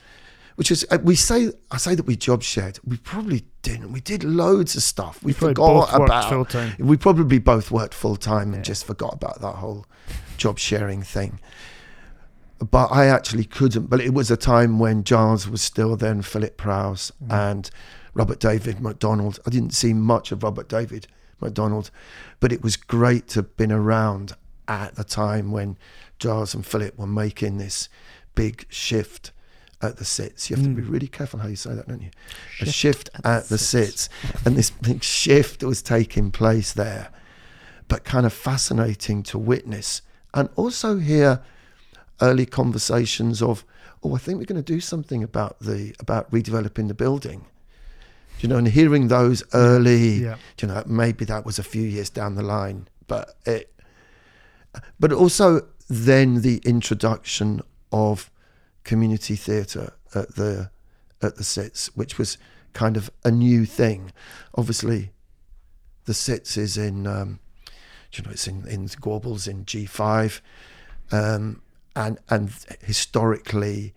which 0.56 0.70
is 0.70 0.86
uh, 0.90 0.98
we 1.02 1.14
say 1.14 1.52
I 1.70 1.76
say 1.76 1.94
that 1.94 2.06
we 2.06 2.16
job 2.16 2.42
shared. 2.42 2.78
We 2.84 2.96
probably 2.96 3.44
didn't. 3.62 3.92
We 3.92 4.00
did 4.00 4.24
loads 4.24 4.74
of 4.74 4.82
stuff. 4.82 5.22
We 5.22 5.30
You 5.30 5.34
forgot 5.34 5.94
about. 5.94 6.78
We 6.80 6.96
probably 6.96 7.38
both 7.38 7.70
worked 7.70 7.94
full 7.94 8.16
time 8.16 8.48
and 8.54 8.56
Yeah. 8.56 8.62
just 8.72 8.86
forgot 8.86 9.14
about 9.14 9.40
that 9.40 9.56
whole 9.56 9.86
job 10.36 10.58
sharing 10.58 11.02
thing. 11.02 11.38
But 12.70 12.88
I 12.92 13.06
actually 13.06 13.44
couldn't. 13.44 13.86
But 13.90 14.00
it 14.00 14.14
was 14.14 14.30
a 14.30 14.36
time 14.36 14.78
when 14.78 15.04
Giles 15.04 15.48
was 15.48 15.62
still 15.62 15.96
then 15.96 16.22
Philip 16.22 16.56
Prowse 16.56 17.10
Mm. 17.24 17.32
and 17.50 17.70
Robert 18.14 18.38
David 18.40 18.80
MacDonald. 18.80 19.40
I 19.46 19.50
didn't 19.50 19.74
see 19.74 19.92
much 19.94 20.32
of 20.32 20.42
Robert 20.42 20.68
David 20.68 21.06
MacDonald, 21.40 21.90
but 22.40 22.52
it 22.52 22.62
was 22.62 22.76
great 22.76 23.28
to 23.28 23.40
have 23.40 23.56
been 23.56 23.72
around 23.72 24.34
at 24.68 24.94
the 24.94 25.02
time 25.04 25.50
when 25.50 25.76
Giles 26.18 26.54
and 26.54 26.64
Philip 26.64 26.96
were 26.98 27.06
making 27.06 27.58
this 27.58 27.88
big 28.34 28.64
shift 28.68 29.32
at 29.80 29.96
the 29.96 30.04
Citz. 30.04 30.48
You 30.48 30.56
have 30.56 30.64
to 30.64 30.70
be 30.70 30.82
Mm. 30.82 30.90
really 30.92 31.08
careful 31.08 31.40
how 31.40 31.48
you 31.48 31.56
say 31.56 31.74
that, 31.74 31.88
don't 31.88 32.02
you? 32.02 32.10
a 32.60 32.66
Shift 32.66 32.74
shift 32.76 33.10
at, 33.24 33.48
the 33.48 33.58
Citz. 33.58 34.08
and 34.44 34.54
this 34.56 34.70
big 34.70 35.02
shift 35.02 35.64
was 35.64 35.82
taking 35.82 36.30
place 36.30 36.72
there, 36.72 37.08
but 37.88 38.04
kind 38.04 38.24
of 38.24 38.32
fascinating 38.32 39.24
to 39.24 39.38
witness 39.38 40.02
and 40.32 40.48
also 40.54 40.98
hear 40.98 41.40
early 42.20 42.46
conversations 42.46 43.42
of, 43.42 43.64
oh, 44.02 44.14
I 44.14 44.18
think 44.18 44.38
we're 44.38 44.44
going 44.44 44.62
to 44.62 44.72
do 44.72 44.80
something 44.80 45.22
about 45.22 45.58
the 45.60 45.94
about 46.00 46.30
redeveloping 46.30 46.88
the 46.88 46.94
building. 46.94 47.46
You 48.40 48.48
know, 48.48 48.56
and 48.56 48.66
hearing 48.68 49.08
those 49.08 49.44
early, 49.54 50.24
Yeah. 50.24 50.36
you 50.60 50.66
know, 50.68 50.82
maybe 50.86 51.24
that 51.26 51.44
was 51.46 51.58
a 51.58 51.62
few 51.62 51.82
years 51.82 52.10
down 52.10 52.34
the 52.34 52.42
line, 52.42 52.88
but 53.06 53.36
it, 53.46 53.72
but 54.98 55.12
also 55.12 55.68
then 55.88 56.40
the 56.42 56.60
introduction 56.64 57.60
of 57.92 58.30
community 58.84 59.36
theatre 59.36 59.92
at 60.14 60.34
the 60.34 60.70
at 61.20 61.36
the 61.36 61.44
Citz, 61.44 61.94
which 61.94 62.18
was 62.18 62.36
kind 62.72 62.96
of 62.96 63.10
a 63.24 63.30
new 63.30 63.64
thing. 63.64 64.10
Obviously, 64.56 65.12
the 66.06 66.14
Citz 66.14 66.56
is 66.56 66.76
in, 66.76 67.06
um, 67.06 67.38
you 68.12 68.24
know, 68.24 68.30
it's 68.30 68.48
in 68.48 68.66
in 68.66 68.88
Gorbals 68.88 69.46
in 69.46 69.64
G 69.66 69.86
five, 69.86 70.42
um, 71.12 71.62
and 71.94 72.18
and 72.28 72.50
historically, 72.82 73.94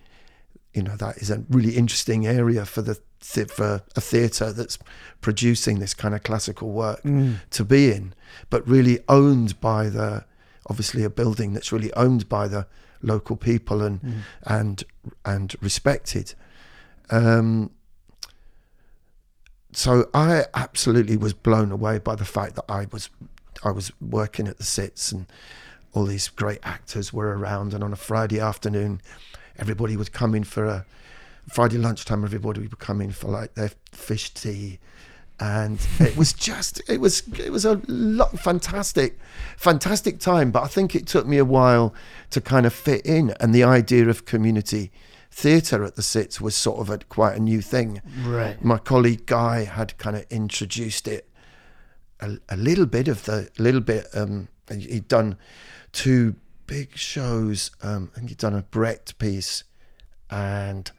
you 0.74 0.84
know, 0.84 0.96
that 0.98 1.18
is 1.18 1.30
a 1.30 1.44
really 1.50 1.76
interesting 1.78 2.26
area 2.28 2.66
for 2.66 2.82
the 2.82 3.00
th- 3.22 3.50
for 3.52 3.82
a 3.96 4.02
theatre 4.02 4.52
that's 4.54 4.78
producing 5.22 5.80
this 5.80 5.94
kind 5.94 6.14
of 6.14 6.24
classical 6.24 6.72
work 6.72 7.02
Mm. 7.04 7.38
to 7.52 7.64
be 7.66 7.92
in, 7.92 8.14
but 8.50 8.68
really 8.68 9.00
owned 9.08 9.60
by 9.62 9.90
the 9.90 10.26
obviously 10.68 11.04
a 11.04 11.10
building 11.10 11.54
that's 11.54 11.72
really 11.72 11.94
owned 11.94 12.28
by 12.28 12.48
the 12.48 12.68
local 13.02 13.36
people 13.36 13.82
and 13.82 14.02
Mm. 14.02 14.14
and 14.46 14.84
and 15.24 15.56
respected. 15.62 16.34
Um, 17.10 17.72
so 19.72 20.10
I 20.14 20.46
absolutely 20.54 21.18
was 21.18 21.34
blown 21.34 21.72
away 21.72 22.00
by 22.00 22.16
the 22.16 22.26
fact 22.26 22.56
that 22.56 22.66
I 22.70 22.88
was 22.92 23.10
I 23.64 23.72
was 23.72 23.92
working 24.02 24.48
at 24.48 24.58
the 24.58 24.64
Citz 24.64 25.12
and 25.12 25.26
all 25.96 26.06
these 26.06 26.28
great 26.28 26.60
actors 26.62 27.12
were 27.14 27.36
around 27.38 27.74
and 27.74 27.84
on 27.84 27.92
a 27.94 27.96
Friday 27.96 28.40
afternoon 28.40 29.02
everybody 29.58 29.96
would 29.96 30.12
come 30.12 30.36
in 30.36 30.44
for 30.44 30.66
a 30.66 30.86
Friday 31.50 31.78
lunchtime 31.78 32.24
everybody 32.24 32.60
would 32.62 32.78
come 32.80 33.00
in 33.02 33.12
for 33.12 33.30
like 33.30 33.54
their 33.56 33.72
fish 33.92 34.32
tea. 34.34 34.78
And 35.40 35.80
it 36.00 36.16
was 36.18 36.34
just 36.50 36.82
it 36.90 37.00
was 37.00 37.24
it 37.40 37.52
was 37.52 37.66
a 37.66 37.82
lot 37.88 38.38
fantastic 38.40 39.18
fantastic 39.58 40.20
time. 40.20 40.52
But 40.52 40.64
I 40.64 40.68
think 40.68 40.96
it 40.96 41.08
took 41.08 41.26
me 41.26 41.38
a 41.38 41.46
while 41.46 41.94
to 42.32 42.42
kind 42.42 42.66
of 42.66 42.74
fit 42.74 43.06
in 43.06 43.34
and 43.40 43.54
the 43.54 43.64
idea 43.64 44.08
of 44.10 44.26
community 44.26 44.92
theatre 45.32 45.84
at 45.84 45.96
the 45.96 46.02
Citz 46.02 46.40
was 46.40 46.56
sort 46.56 46.80
of 46.80 46.90
a 46.90 46.98
quite 47.10 47.36
a 47.36 47.40
new 47.40 47.62
thing. 47.62 48.02
Right. 48.26 48.62
my 48.64 48.78
colleague 48.78 49.26
Guy 49.26 49.64
had 49.66 49.98
kind 49.98 50.16
of 50.16 50.26
introduced 50.30 51.08
it 51.08 51.30
a, 52.22 52.38
a 52.50 52.56
little 52.58 52.86
bit 52.86 53.08
of 53.08 53.26
the 53.26 53.50
a 53.60 53.62
little 53.62 53.82
bit 53.82 54.08
um 54.14 54.48
he- 54.70 54.88
he'd 54.94 55.08
done 55.08 55.38
two 55.96 56.36
big 56.68 56.96
shows 56.98 57.72
um 57.82 58.12
I 58.14 58.20
think 58.20 58.30
he'd 58.30 58.38
done 58.38 58.54
a 58.56 58.62
Brecht 58.64 59.18
piece 59.18 59.64
and 60.30 60.92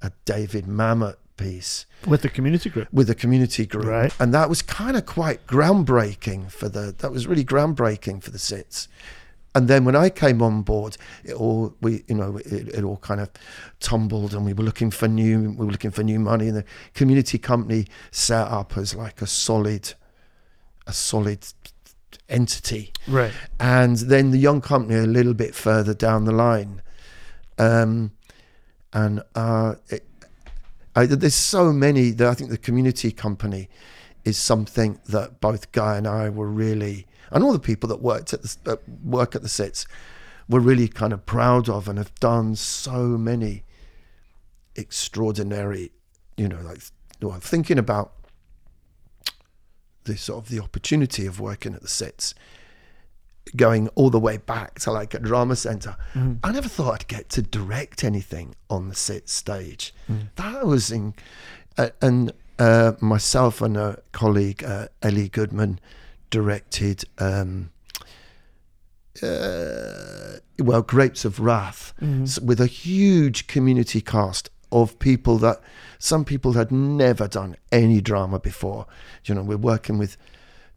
a 0.00 0.10
David 0.24 0.64
Mamet 0.66 1.16
piece 1.36 1.84
With 2.06 2.22
the 2.22 2.28
community 2.30 2.70
group. 2.70 2.88
with 2.92 3.10
a 3.10 3.14
community 3.14 3.66
group 3.66 3.84
Right. 3.84 4.12
and 4.18 4.32
that 4.32 4.48
was 4.48 4.62
kind 4.62 4.96
of 4.96 5.04
quite 5.04 5.46
groundbreaking 5.46 6.50
for 6.50 6.68
the 6.68 6.94
that 6.98 7.12
was 7.12 7.26
really 7.26 7.44
groundbreaking 7.44 8.22
for 8.22 8.30
the 8.30 8.38
Citz 8.38 8.88
and 9.54 9.68
then 9.68 9.84
when 9.86 9.96
I 9.96 10.10
came 10.10 10.42
on 10.42 10.60
board, 10.62 10.98
it 11.24 11.32
all 11.32 11.74
we 11.80 12.04
you 12.08 12.14
know 12.14 12.36
it, 12.38 12.68
it 12.78 12.84
all 12.84 12.98
kind 12.98 13.20
of 13.22 13.30
tumbled, 13.80 14.34
and 14.34 14.44
we 14.44 14.52
were 14.52 14.62
looking 14.62 14.90
for 14.90 15.08
new 15.08 15.50
we 15.58 15.64
were 15.64 15.72
looking 15.72 15.90
for 15.90 16.02
new 16.02 16.18
money, 16.18 16.48
and 16.48 16.58
the 16.58 16.64
community 16.92 17.38
company 17.38 17.86
set 18.10 18.46
up 18.48 18.76
as 18.76 18.94
like 18.94 19.22
a 19.22 19.26
solid, 19.26 19.94
a 20.86 20.92
solid 20.92 21.40
entity, 22.28 22.92
Right. 23.06 23.32
and 23.60 23.96
then 23.96 24.30
the 24.30 24.38
young 24.38 24.60
company 24.60 24.96
a 24.98 25.06
little 25.06 25.34
bit 25.34 25.54
further 25.54 25.94
down 25.94 26.24
the 26.24 26.32
line, 26.32 26.82
um, 27.58 28.12
and 28.92 29.22
uh, 29.34 29.74
it, 29.88 30.06
I, 30.94 31.06
there's 31.06 31.34
so 31.34 31.72
many 31.72 32.10
that 32.12 32.26
I 32.26 32.34
think 32.34 32.50
the 32.50 32.58
community 32.58 33.12
company 33.12 33.68
is 34.24 34.38
something 34.38 34.98
that 35.08 35.40
both 35.40 35.70
Guy 35.72 35.96
and 35.96 36.06
I 36.06 36.28
were 36.30 36.48
really, 36.48 37.06
and 37.30 37.44
all 37.44 37.52
the 37.52 37.58
people 37.58 37.88
that 37.90 38.00
worked 38.02 38.32
at 38.32 38.42
the 38.42 38.72
uh, 38.72 38.76
work 39.04 39.34
at 39.36 39.42
the 39.42 39.48
Citz, 39.48 39.86
were 40.48 40.60
really 40.60 40.88
kind 40.88 41.12
of 41.12 41.26
proud 41.26 41.68
of 41.68 41.88
and 41.88 41.98
have 41.98 42.14
done 42.16 42.54
so 42.56 43.18
many 43.18 43.64
extraordinary, 44.74 45.92
you 46.36 46.48
know, 46.48 46.60
like 46.62 46.80
well, 47.20 47.38
thinking 47.40 47.78
about 47.78 48.12
the 50.06 50.16
sort 50.16 50.42
of 50.44 50.50
the 50.50 50.58
opportunity 50.60 51.26
of 51.26 51.38
working 51.38 51.74
at 51.74 51.82
the 51.82 51.88
Citz, 51.88 52.34
going 53.54 53.86
all 53.94 54.10
the 54.10 54.18
way 54.18 54.38
back 54.38 54.80
to 54.80 54.90
like 54.90 55.14
a 55.14 55.18
drama 55.20 55.54
center. 55.54 55.96
Mhm. 56.14 56.38
I 56.42 56.50
never 56.52 56.68
thought 56.68 56.94
I'd 56.94 57.08
get 57.08 57.28
to 57.30 57.42
direct 57.42 58.02
anything 58.02 58.54
on 58.68 58.88
the 58.88 58.94
sit 58.94 59.28
stage. 59.28 59.94
Mm. 60.10 60.28
That 60.36 60.66
was 60.66 60.90
in, 60.90 61.14
uh, 61.78 61.90
and 62.02 62.32
uh, 62.58 62.92
myself 63.00 63.60
and 63.60 63.76
a 63.76 64.00
colleague, 64.12 64.64
uh, 64.64 64.88
Ellie 65.02 65.28
Goodman, 65.28 65.78
directed. 66.30 67.04
Um, 67.18 67.70
uh, 69.22 70.38
well, 70.58 70.82
Grapes 70.82 71.24
of 71.24 71.40
Wrath, 71.40 71.92
s- 72.02 72.38
with 72.40 72.60
a 72.60 72.66
huge 72.66 73.46
community 73.46 74.00
cast 74.00 74.50
of 74.72 74.98
people 74.98 75.38
that 75.38 75.60
some 75.98 76.24
people 76.24 76.52
had 76.52 76.70
never 76.70 77.28
done 77.28 77.56
any 77.72 78.00
drama 78.00 78.38
before. 78.38 78.86
You 79.24 79.34
know, 79.34 79.42
we're 79.42 79.56
working 79.56 79.98
with 79.98 80.16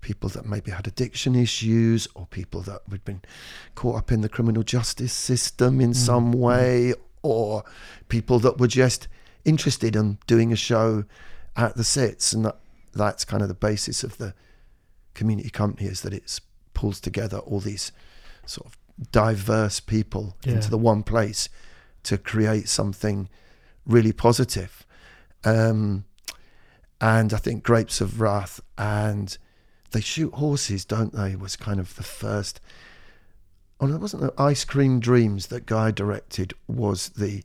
people 0.01 0.29
that 0.29 0.45
maybe 0.45 0.71
had 0.71 0.87
addiction 0.87 1.35
issues 1.35 2.07
or 2.15 2.25
people 2.27 2.61
that 2.61 2.81
had 2.89 3.03
been 3.03 3.21
caught 3.75 3.97
up 3.97 4.11
in 4.11 4.21
the 4.21 4.29
criminal 4.29 4.63
justice 4.63 5.13
system 5.13 5.81
in 5.81 5.91
mm, 5.91 5.95
some 5.95 6.33
mm. 6.33 6.37
way 6.37 6.93
or 7.21 7.63
people 8.07 8.39
that 8.39 8.59
were 8.59 8.67
just 8.67 9.07
interested 9.43 9.95
in 9.95 10.17
doing 10.25 10.53
a 10.53 10.55
show 10.55 11.03
at 11.55 11.75
the 11.75 11.83
Citz 11.83 12.31
and 12.31 12.45
that, 12.45 12.57
that's 12.93 13.25
kind 13.25 13.41
of 13.41 13.49
the 13.49 13.53
basis 13.53 14.03
of 14.03 14.17
the 14.17 14.33
community 15.13 15.49
company 15.49 15.89
is 15.89 16.01
that 16.01 16.13
it 16.13 16.39
pulls 16.73 17.01
together 17.01 17.39
all 17.39 17.59
these 17.59 17.91
sort 18.45 18.67
of 18.67 19.11
diverse 19.11 19.79
people 19.79 20.37
Yeah. 20.45 20.53
into 20.53 20.69
the 20.69 20.77
one 20.77 21.03
place 21.03 21.49
to 22.03 22.17
create 22.17 22.69
something 22.69 23.29
really 23.85 24.11
positive. 24.11 24.85
Um, 25.43 26.05
and 27.01 27.33
I 27.33 27.37
think 27.37 27.63
Grapes 27.63 28.01
of 28.01 28.19
Wrath 28.19 28.59
and 28.77 29.37
They 29.91 30.01
Shoot 30.01 30.33
Horses, 30.35 30.85
don't 30.85 31.13
they, 31.13 31.35
was 31.35 31.55
kind 31.55 31.79
of 31.79 31.95
the 31.95 32.03
first. 32.03 32.59
Oh, 33.79 33.85
no, 33.85 33.95
it 33.95 34.01
wasn't 34.01 34.23
the 34.23 34.33
Ice 34.41 34.65
Cream 34.65 34.99
Dreams 34.99 35.47
that 35.47 35.65
Guy 35.65 35.91
directed, 35.91 36.53
was 36.67 37.09
the 37.09 37.43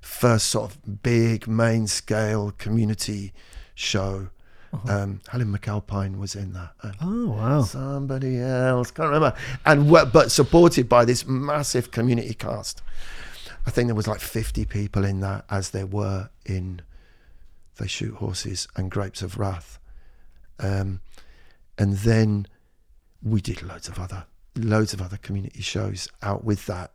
first 0.00 0.48
sort 0.48 0.70
of 0.70 1.02
big 1.02 1.46
main 1.46 1.86
scale 1.86 2.52
community 2.58 3.32
show. 3.74 4.28
Uh-huh. 4.72 5.02
Um, 5.02 5.20
Helen 5.28 5.56
McAlpine 5.56 6.18
was 6.18 6.34
in 6.34 6.52
that. 6.52 6.72
Oh 7.00 7.28
wow. 7.28 7.62
Somebody 7.62 8.38
else, 8.38 8.90
can't 8.90 9.08
remember. 9.08 9.36
And 9.64 9.90
but 9.90 10.30
supported 10.32 10.88
by 10.88 11.04
this 11.04 11.26
massive 11.26 11.90
community 11.90 12.34
cast. 12.34 12.82
I 13.66 13.70
think 13.70 13.88
there 13.88 13.96
was 13.96 14.06
like 14.06 14.20
50 14.20 14.64
people 14.66 15.04
in 15.04 15.20
that, 15.20 15.44
as 15.50 15.70
there 15.70 15.86
were 15.86 16.30
in 16.44 16.82
They 17.78 17.88
Shoot 17.88 18.14
Horses 18.14 18.68
and 18.76 18.90
Grapes 18.90 19.22
of 19.22 19.38
Wrath. 19.38 19.80
Um, 20.60 21.00
and 21.76 21.94
then 21.94 22.46
we 23.22 23.40
did 23.40 23.62
loads 23.62 23.88
of 23.88 23.98
other, 23.98 24.24
loads 24.54 24.94
of 24.94 25.02
other 25.02 25.16
community 25.16 25.62
shows 25.62 26.08
out 26.22 26.44
with 26.44 26.66
that. 26.66 26.92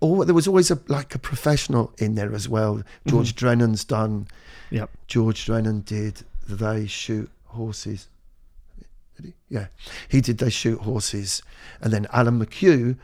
Or 0.00 0.24
there 0.24 0.34
was 0.34 0.48
always 0.48 0.70
a 0.70 0.80
like 0.88 1.14
a 1.14 1.18
professional 1.18 1.92
in 1.96 2.16
there 2.16 2.34
as 2.34 2.48
well. 2.48 2.82
George 3.06 3.36
Drennan's 3.36 3.84
done. 3.84 4.26
Yep. 4.70 4.90
George 5.06 5.46
Drennan 5.46 5.82
did 5.82 6.24
They 6.48 6.86
Shoot 6.86 7.30
Horses. 7.44 8.08
Did 9.16 9.26
he? 9.26 9.34
Yeah, 9.48 9.66
he 10.08 10.20
did 10.20 10.38
They 10.38 10.50
Shoot 10.50 10.80
Horses, 10.80 11.40
and 11.80 11.92
then 11.92 12.08
Alan 12.12 12.44
McHugh 12.44 12.96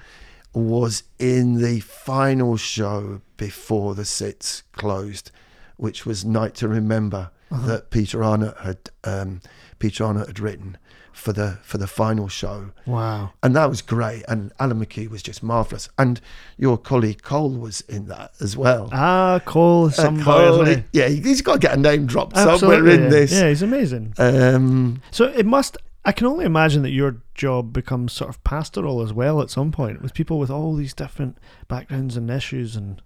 was 0.54 1.04
in 1.18 1.60
the 1.62 1.80
final 1.80 2.56
show 2.56 3.20
before 3.36 3.94
the 3.94 4.04
Citz 4.04 4.62
closed, 4.72 5.30
which 5.76 6.04
was 6.06 6.24
Night 6.24 6.54
to 6.56 6.68
Remember 6.68 7.30
that 7.50 7.88
Peter 7.90 8.22
Arnott 8.22 8.56
had 8.58 8.78
um, 9.04 9.40
Peter 9.78 10.04
Arnott 10.04 10.26
had 10.26 10.38
written 10.40 10.76
for 11.14 11.32
the 11.32 11.58
for 11.62 11.78
the 11.78 11.86
final 11.86 12.28
show, 12.28 12.70
Wow. 12.86 13.32
and 13.42 13.56
that 13.56 13.68
was 13.70 13.80
great. 13.80 14.22
And 14.28 14.52
Alan 14.60 14.84
McHugh 14.84 15.08
was 15.08 15.22
just 15.22 15.42
marvelous, 15.42 15.88
and 15.98 16.20
your 16.58 16.76
colleague 16.76 17.22
Cole 17.22 17.50
was 17.50 17.80
in 17.82 18.06
that 18.08 18.32
as 18.40 18.54
well. 18.56 18.90
Ah, 18.92 19.40
Cole, 19.44 19.86
Uh, 19.86 19.90
somebody. 19.90 20.74
Cole, 20.74 20.84
yeah, 20.92 21.08
he's 21.08 21.40
got 21.40 21.54
to 21.54 21.58
get 21.58 21.72
a 21.76 21.80
name 21.80 22.06
dropped 22.06 22.36
somewhere 22.36 22.86
in 22.86 23.04
yeah. 23.04 23.08
this. 23.08 23.32
Yeah, 23.32 23.48
he's 23.48 23.62
amazing. 23.62 24.12
Um, 24.18 25.00
So 25.10 25.24
it 25.24 25.46
must. 25.46 25.78
I 26.08 26.12
can 26.12 26.26
only 26.26 26.46
imagine 26.46 26.80
that 26.84 26.90
your 26.90 27.18
job 27.34 27.72
becomes 27.74 28.14
sort 28.14 28.30
of 28.30 28.42
pastoral 28.42 29.02
as 29.02 29.12
well 29.12 29.42
at 29.42 29.50
some 29.50 29.70
point, 29.70 30.00
with 30.00 30.14
people 30.14 30.38
with 30.38 30.48
all 30.50 30.74
these 30.74 30.94
different 30.94 31.36
backgrounds 31.68 32.16
and 32.16 32.30
issues 32.30 32.74
and 32.76 33.02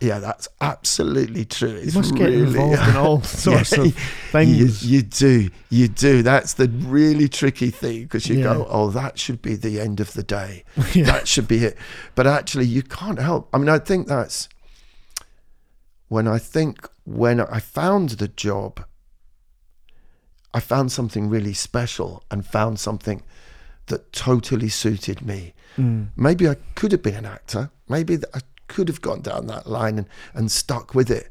yeah, 0.00 0.18
that's 0.20 0.46
absolutely 0.60 1.44
true. 1.46 1.70
It's 1.74 1.94
You 1.94 2.00
must 2.00 2.14
get 2.14 2.26
really, 2.28 2.42
involved 2.42 2.88
in 2.88 2.96
all 2.96 3.22
sorts 3.46 3.72
Yeah, 3.72 3.80
of 3.80 3.86
You, 3.86 3.92
things. 4.30 4.86
you 4.86 5.02
do, 5.02 5.50
you 5.70 5.88
do. 5.88 6.22
That's 6.22 6.52
the 6.54 6.68
really 6.68 7.28
tricky 7.28 7.70
thing 7.70 8.02
because 8.02 8.28
you 8.28 8.36
Yeah. 8.36 8.44
go, 8.44 8.66
oh, 8.68 8.90
that 8.90 9.18
should 9.18 9.40
be 9.42 9.56
the 9.56 9.80
end 9.80 9.98
of 9.98 10.12
the 10.12 10.22
day. 10.22 10.64
yeah. 10.92 11.06
That 11.06 11.26
should 11.26 11.48
be 11.48 11.64
it. 11.64 11.76
But 12.14 12.26
actually, 12.26 12.66
you 12.66 12.82
can't 12.82 13.18
help. 13.18 13.48
I 13.54 13.58
mean, 13.58 13.70
I 13.70 13.78
think 13.80 14.06
that's 14.06 14.48
when 16.08 16.28
I 16.28 16.38
think 16.38 16.88
when 17.04 17.40
I 17.40 17.58
found 17.58 18.10
the 18.10 18.28
job, 18.28 18.84
I 20.56 20.60
found 20.60 20.90
something 20.90 21.28
really 21.28 21.52
special 21.52 22.22
and 22.30 22.46
found 22.46 22.80
something 22.80 23.20
that 23.88 24.10
totally 24.14 24.70
suited 24.70 25.20
me. 25.20 25.52
Mm. 25.76 26.08
Maybe 26.16 26.48
I 26.48 26.56
could 26.74 26.92
have 26.92 27.02
been 27.02 27.14
an 27.14 27.26
actor. 27.26 27.70
Maybe 27.90 28.16
I 28.32 28.40
could 28.66 28.88
have 28.88 29.02
gone 29.02 29.20
down 29.20 29.48
that 29.48 29.66
line 29.66 29.98
and, 29.98 30.08
and 30.32 30.50
stuck 30.50 30.94
with 30.94 31.10
it. 31.10 31.28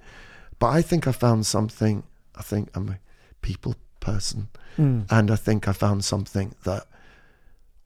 But 0.59 0.67
I 0.67 0.83
think 0.83 1.07
I 1.07 1.11
found 1.11 1.47
something. 1.47 2.03
I 2.35 2.43
think 2.43 2.69
I'm 2.75 2.87
a 2.87 2.99
people 3.41 3.73
person. 3.99 4.49
Mm. 4.77 5.07
And 5.09 5.31
I 5.31 5.35
think 5.37 5.67
I 5.67 5.73
found 5.73 6.05
something 6.05 6.53
that 6.63 6.85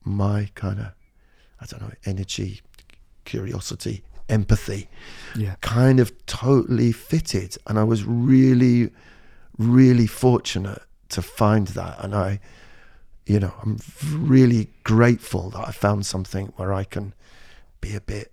my 0.04 0.50
kind 0.56 0.80
of, 0.82 0.88
I 1.62 1.68
don't 1.68 1.82
know, 1.82 1.94
energy, 2.06 2.60
curiosity, 3.24 4.04
empathy 4.28 4.90
Yeah. 5.38 5.56
kind 5.62 6.02
of 6.02 6.12
totally 6.26 6.92
fitted. 6.92 7.56
And 7.66 7.80
I 7.80 7.86
was 7.86 8.04
really, 8.04 8.90
really 9.58 10.06
fortunate 10.06 10.82
to 11.10 11.22
find 11.22 11.68
that. 11.70 12.04
And 12.04 12.14
I, 12.16 12.40
you 13.26 13.40
know, 13.40 13.54
I'm 13.62 13.80
really 14.14 14.70
grateful 14.84 15.50
that 15.52 15.68
I 15.68 15.72
found 15.72 16.06
something 16.06 16.48
where 16.56 16.74
I 16.74 16.84
can 16.84 17.14
be 17.82 17.96
a 17.96 18.02
bit, 18.02 18.32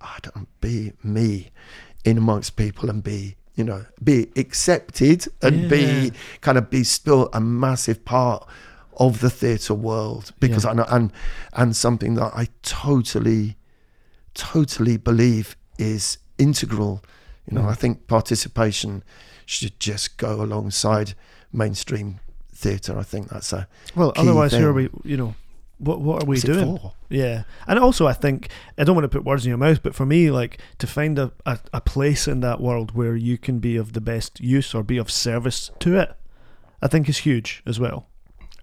I 0.00 0.18
don't 0.22 0.48
be 0.60 0.92
me 1.02 1.50
in 2.04 2.16
amongst 2.18 2.56
people 2.56 2.88
and 2.90 3.02
be, 3.02 3.36
you 3.54 3.64
know, 3.64 3.84
be 4.02 4.28
accepted 4.36 5.26
and 5.42 5.62
Yeah. 5.62 5.68
be 5.68 6.12
kind 6.40 6.58
of 6.58 6.70
be 6.70 6.84
still 6.84 7.28
a 7.32 7.40
massive 7.40 8.04
part 8.04 8.46
of 8.96 9.20
the 9.20 9.30
theatre 9.30 9.74
world 9.74 10.32
because 10.40 10.64
Yeah. 10.64 10.70
I 10.70 10.74
know 10.74 10.86
and 10.88 11.12
and 11.52 11.76
something 11.76 12.14
that 12.14 12.32
I 12.34 12.48
totally 12.62 13.56
totally 14.34 14.96
believe 14.96 15.56
is 15.78 16.18
integral. 16.38 17.02
You 17.46 17.54
know, 17.56 17.62
Mm. 17.62 17.70
I 17.70 17.74
think 17.74 18.06
participation 18.06 19.02
should 19.46 19.78
just 19.80 20.16
go 20.18 20.42
alongside 20.42 21.14
mainstream 21.52 22.20
theatre. 22.54 22.98
I 22.98 23.02
think 23.02 23.28
that's 23.28 23.52
a 23.52 23.66
Well, 23.94 24.12
otherwise, 24.16 24.52
who 24.52 24.66
are 24.66 24.72
we? 24.72 24.88
You 25.04 25.16
know, 25.16 25.34
what 25.78 26.00
what 26.00 26.22
are 26.22 26.26
we 26.26 26.36
what's 26.36 26.42
doing? 26.44 26.78
Yeah, 27.08 27.44
and 27.66 27.78
also 27.78 28.06
I 28.06 28.12
think 28.12 28.48
I 28.78 28.84
don't 28.84 28.94
want 28.94 29.04
to 29.04 29.08
put 29.08 29.24
words 29.24 29.44
in 29.44 29.48
your 29.48 29.58
mouth, 29.58 29.82
but 29.82 29.94
for 29.94 30.06
me, 30.06 30.30
like 30.30 30.58
to 30.78 30.86
find 30.86 31.18
a, 31.18 31.32
a, 31.46 31.58
a 31.72 31.80
place 31.80 32.28
in 32.28 32.40
that 32.40 32.60
world 32.60 32.92
where 32.94 33.16
you 33.16 33.38
can 33.38 33.58
be 33.58 33.76
of 33.76 33.92
the 33.94 34.00
best 34.00 34.40
use 34.40 34.74
or 34.74 34.82
be 34.82 34.98
of 34.98 35.10
service 35.10 35.70
to 35.80 35.98
it, 35.98 36.12
I 36.82 36.88
think 36.88 37.08
is 37.08 37.18
huge 37.18 37.62
as 37.66 37.80
well. 37.80 38.06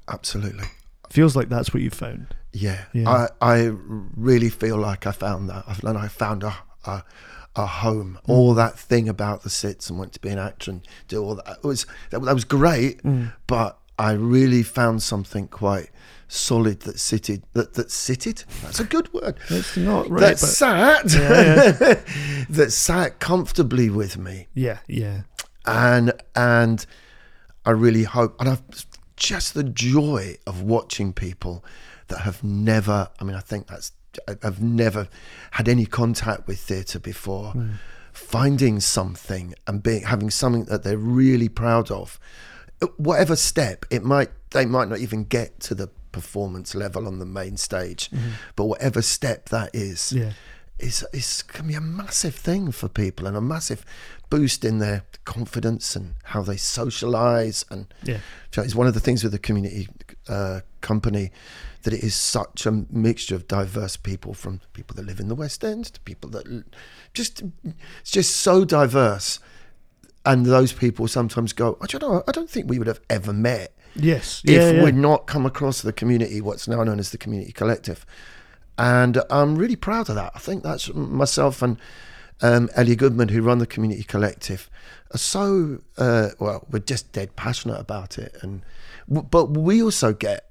Absolutely. 0.08 0.66
Feels 1.10 1.36
like 1.36 1.50
that's 1.50 1.74
what 1.74 1.82
you've 1.84 1.94
found. 1.94 2.36
Yeah, 2.54 2.86
Yeah. 2.94 3.28
I 3.42 3.56
I 3.56 3.72
really 4.16 4.50
feel 4.50 4.78
like 4.78 5.06
I 5.06 5.12
found 5.12 5.50
that, 5.50 5.66
and 5.84 5.98
I 5.98 6.08
found 6.08 6.44
a 6.44 6.56
a, 6.86 7.04
a 7.58 7.66
home. 7.66 8.20
Mm. 8.28 8.30
All 8.34 8.53
that 8.53 8.78
thing 8.78 9.10
about 9.10 9.43
the 9.43 9.49
Citz 9.49 9.89
and 9.89 9.97
went 9.99 10.14
to 10.14 10.20
be 10.20 10.30
an 10.30 10.39
actor 10.39 10.72
and 10.72 10.88
do 11.08 11.24
all 11.24 11.36
that 11.36 11.58
it 11.58 11.64
was 11.64 11.86
that, 12.12 12.22
was 12.22 12.43
great, 12.45 13.01
Mm. 13.03 13.34
but 13.47 13.78
I 13.99 14.12
really 14.12 14.64
found 14.64 15.01
something 15.03 15.47
quite 15.47 15.89
solid 16.28 16.82
that 16.82 16.97
sitted 16.97 17.41
that 17.53 17.74
that 17.76 17.88
sitted. 17.91 18.43
That's 18.62 18.80
a 18.80 18.84
good 18.84 19.12
word. 19.14 19.38
It's 19.49 19.78
not 19.78 20.10
right, 20.10 20.20
that 20.22 20.39
sat 20.39 21.12
Yeah, 21.14 21.72
that 22.49 22.72
sat 22.72 23.20
comfortably 23.20 23.89
with 23.89 24.18
me, 24.18 24.47
yeah, 24.53 24.80
yeah, 24.88 25.22
and 25.66 26.14
and 26.36 26.86
I 27.66 27.72
really 27.72 28.03
hope, 28.03 28.39
and 28.39 28.49
I've 28.49 28.62
just 29.16 29.53
the 29.55 29.64
joy 29.64 30.38
of 30.45 30.62
watching 30.62 31.12
people 31.12 31.64
that 32.08 32.20
have 32.20 32.43
never. 32.43 33.10
I 33.20 33.24
mean, 33.24 33.36
I 33.36 33.39
think 33.41 33.68
that's 33.68 33.91
I've 34.43 34.61
never 34.61 35.07
had 35.51 35.68
any 35.68 35.86
contact 35.86 36.47
with 36.47 36.59
theatre 36.59 36.99
before. 36.99 37.53
Finding 38.13 38.80
something 38.80 39.53
and 39.68 39.84
being 39.84 40.03
having 40.03 40.32
something 40.32 40.65
that 40.65 40.82
they're 40.84 40.97
really 40.97 41.49
proud 41.49 41.91
of, 41.91 42.20
whatever 42.97 43.36
step 43.36 43.86
it 43.91 44.03
might, 44.03 44.30
they 44.51 44.65
might 44.65 44.88
not 44.89 44.97
even 44.99 45.24
get 45.24 45.59
to 45.61 45.76
the 45.76 45.89
performance 46.11 46.74
level 46.74 47.05
on 47.07 47.20
the 47.20 47.28
main 47.28 47.57
stage, 47.57 48.09
but 48.55 48.65
whatever 48.65 49.03
step 49.03 49.49
that 49.49 49.70
is, 49.76 50.11
yeah. 50.13 50.32
is 50.80 51.05
is 51.13 51.43
can 51.43 51.68
be 51.68 51.76
a 51.76 51.82
massive 51.82 52.34
thing 52.34 52.72
for 52.72 52.88
people 52.89 53.28
and 53.28 53.38
a 53.38 53.41
massive 53.41 53.86
boost 54.32 54.65
in 54.65 54.80
their 54.80 55.03
confidence 55.26 55.95
and 55.95 56.15
how 56.24 56.41
they 56.41 56.57
socialize 56.57 57.65
and 57.70 57.86
Yeah. 58.03 58.20
it's 58.57 58.76
one 58.76 58.88
of 58.88 58.93
the 58.95 58.99
things 58.99 59.22
with 59.24 59.32
the 59.32 59.39
community 59.39 59.88
uh, 60.28 60.61
company 60.82 61.32
that 61.88 61.94
it 61.94 62.04
is 62.04 62.16
such 62.16 62.66
a 62.66 62.72
mixture 62.92 63.34
of 63.34 63.48
diverse 63.48 63.96
people 63.96 64.34
from 64.34 64.60
people 64.74 64.94
that 64.94 65.06
live 65.06 65.22
in 65.22 65.30
the 65.30 65.36
West 65.36 65.64
End 65.64 65.86
to 65.86 66.02
people 66.02 66.30
that 66.32 66.66
just 67.14 67.44
it's 68.02 68.12
just 68.12 68.36
so 68.36 68.66
diverse 68.66 69.40
and 70.26 70.46
those 70.46 70.74
people 70.74 71.08
sometimes 71.08 71.54
go 71.54 71.78
I 71.80 71.86
don't 71.86 72.02
know 72.02 72.24
I 72.28 72.34
don't 72.34 72.50
think 72.50 72.70
we 72.70 72.78
would 72.78 72.88
have 72.88 73.00
ever 73.10 73.32
met 73.32 73.74
Yes. 73.96 74.42
if 74.44 74.52
yeah, 74.52 74.72
yeah. 74.72 74.84
we'd 74.84 74.96
not 74.96 75.28
come 75.28 75.46
across 75.46 75.82
the 75.82 75.94
community, 75.94 76.42
what's 76.42 76.68
now 76.68 76.84
known 76.84 77.00
as 77.00 77.12
the 77.12 77.18
community 77.18 77.54
collective. 77.54 78.06
And 78.78 79.22
I'm 79.30 79.56
really 79.56 79.78
proud 79.78 80.10
of 80.10 80.16
that. 80.16 80.34
I 80.36 80.40
think 80.40 80.64
that's 80.64 80.94
myself 80.94 81.62
and 81.62 81.78
um, 82.42 82.70
Ellie 82.76 82.98
Goodman, 82.98 83.30
who 83.30 83.42
run 83.42 83.60
the 83.60 83.66
community 83.66 84.04
collective, 84.04 84.70
are 85.12 85.18
so 85.18 85.80
uh, 85.98 86.30
well. 86.38 86.68
We're 86.70 86.80
just 86.80 87.12
dead 87.12 87.36
passionate 87.36 87.80
about 87.80 88.20
it, 88.20 88.36
and 88.42 88.62
but 89.08 89.46
we 89.58 89.82
also 89.82 90.14
get, 90.14 90.47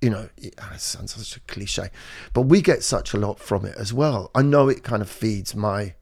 you 0.00 0.10
know, 0.10 0.28
it 0.38 0.54
ah, 0.58 0.74
sounds 0.78 1.14
such 1.14 1.36
a 1.36 1.40
cliche, 1.40 1.90
but 2.32 2.42
we 2.42 2.62
get 2.62 2.82
such 2.82 3.12
a 3.12 3.18
lot 3.18 3.38
from 3.38 3.64
it 3.66 3.74
as 3.78 3.92
well. 3.92 4.30
I 4.34 4.42
know 4.42 4.68
it 4.68 4.82
kind 4.82 5.02
of 5.02 5.10
feeds 5.10 5.54
my 5.54 5.94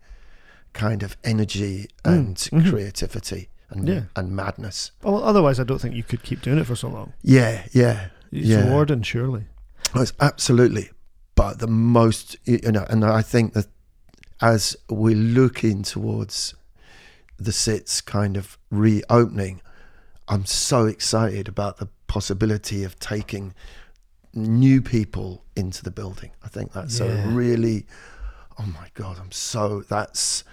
kind 0.72 1.02
of 1.02 1.16
energy 1.24 1.88
and 2.04 2.36
creativity 2.68 3.48
and 3.70 3.88
Yeah. 3.88 4.02
and 4.14 4.34
madness. 4.36 4.92
Well, 5.02 5.22
otherwise, 5.24 5.58
I 5.58 5.64
don't 5.64 5.80
think 5.80 5.94
you 5.94 6.02
could 6.04 6.22
keep 6.22 6.42
doing 6.42 6.58
it 6.58 6.64
for 6.64 6.76
so 6.76 6.88
long. 6.88 7.12
Yeah, 7.22 7.66
yeah, 7.72 8.08
It's 8.30 8.46
yeah. 8.46 8.64
rewarding, 8.64 9.02
surely. 9.02 9.46
Oh, 9.94 10.02
it's 10.02 10.12
absolutely. 10.20 10.90
But 11.34 11.58
the 11.58 11.66
most, 11.68 12.36
you 12.44 12.60
know, 12.72 12.84
and 12.88 13.04
I 13.04 13.22
think 13.22 13.54
that 13.54 13.66
as 14.40 14.76
we're 14.88 15.16
looking 15.16 15.82
towards 15.82 16.54
the 17.38 17.52
Citz 17.52 18.00
kind 18.00 18.36
of 18.36 18.58
reopening, 18.70 19.60
I'm 20.28 20.44
so 20.44 20.86
excited 20.86 21.48
about 21.48 21.78
the 21.78 21.88
possibility 22.06 22.84
of 22.84 22.98
taking 22.98 23.54
new 24.38 24.80
people 24.82 25.44
into 25.56 25.82
the 25.82 25.90
building. 25.90 26.30
I 26.44 26.48
think 26.48 26.72
that's 26.72 26.98
Yeah. 27.00 27.06
a 27.06 27.28
really, 27.28 27.86
oh 28.58 28.66
my 28.66 28.88
God, 28.94 29.18
I'm 29.20 29.32
so, 29.32 29.82
that's 29.88 30.44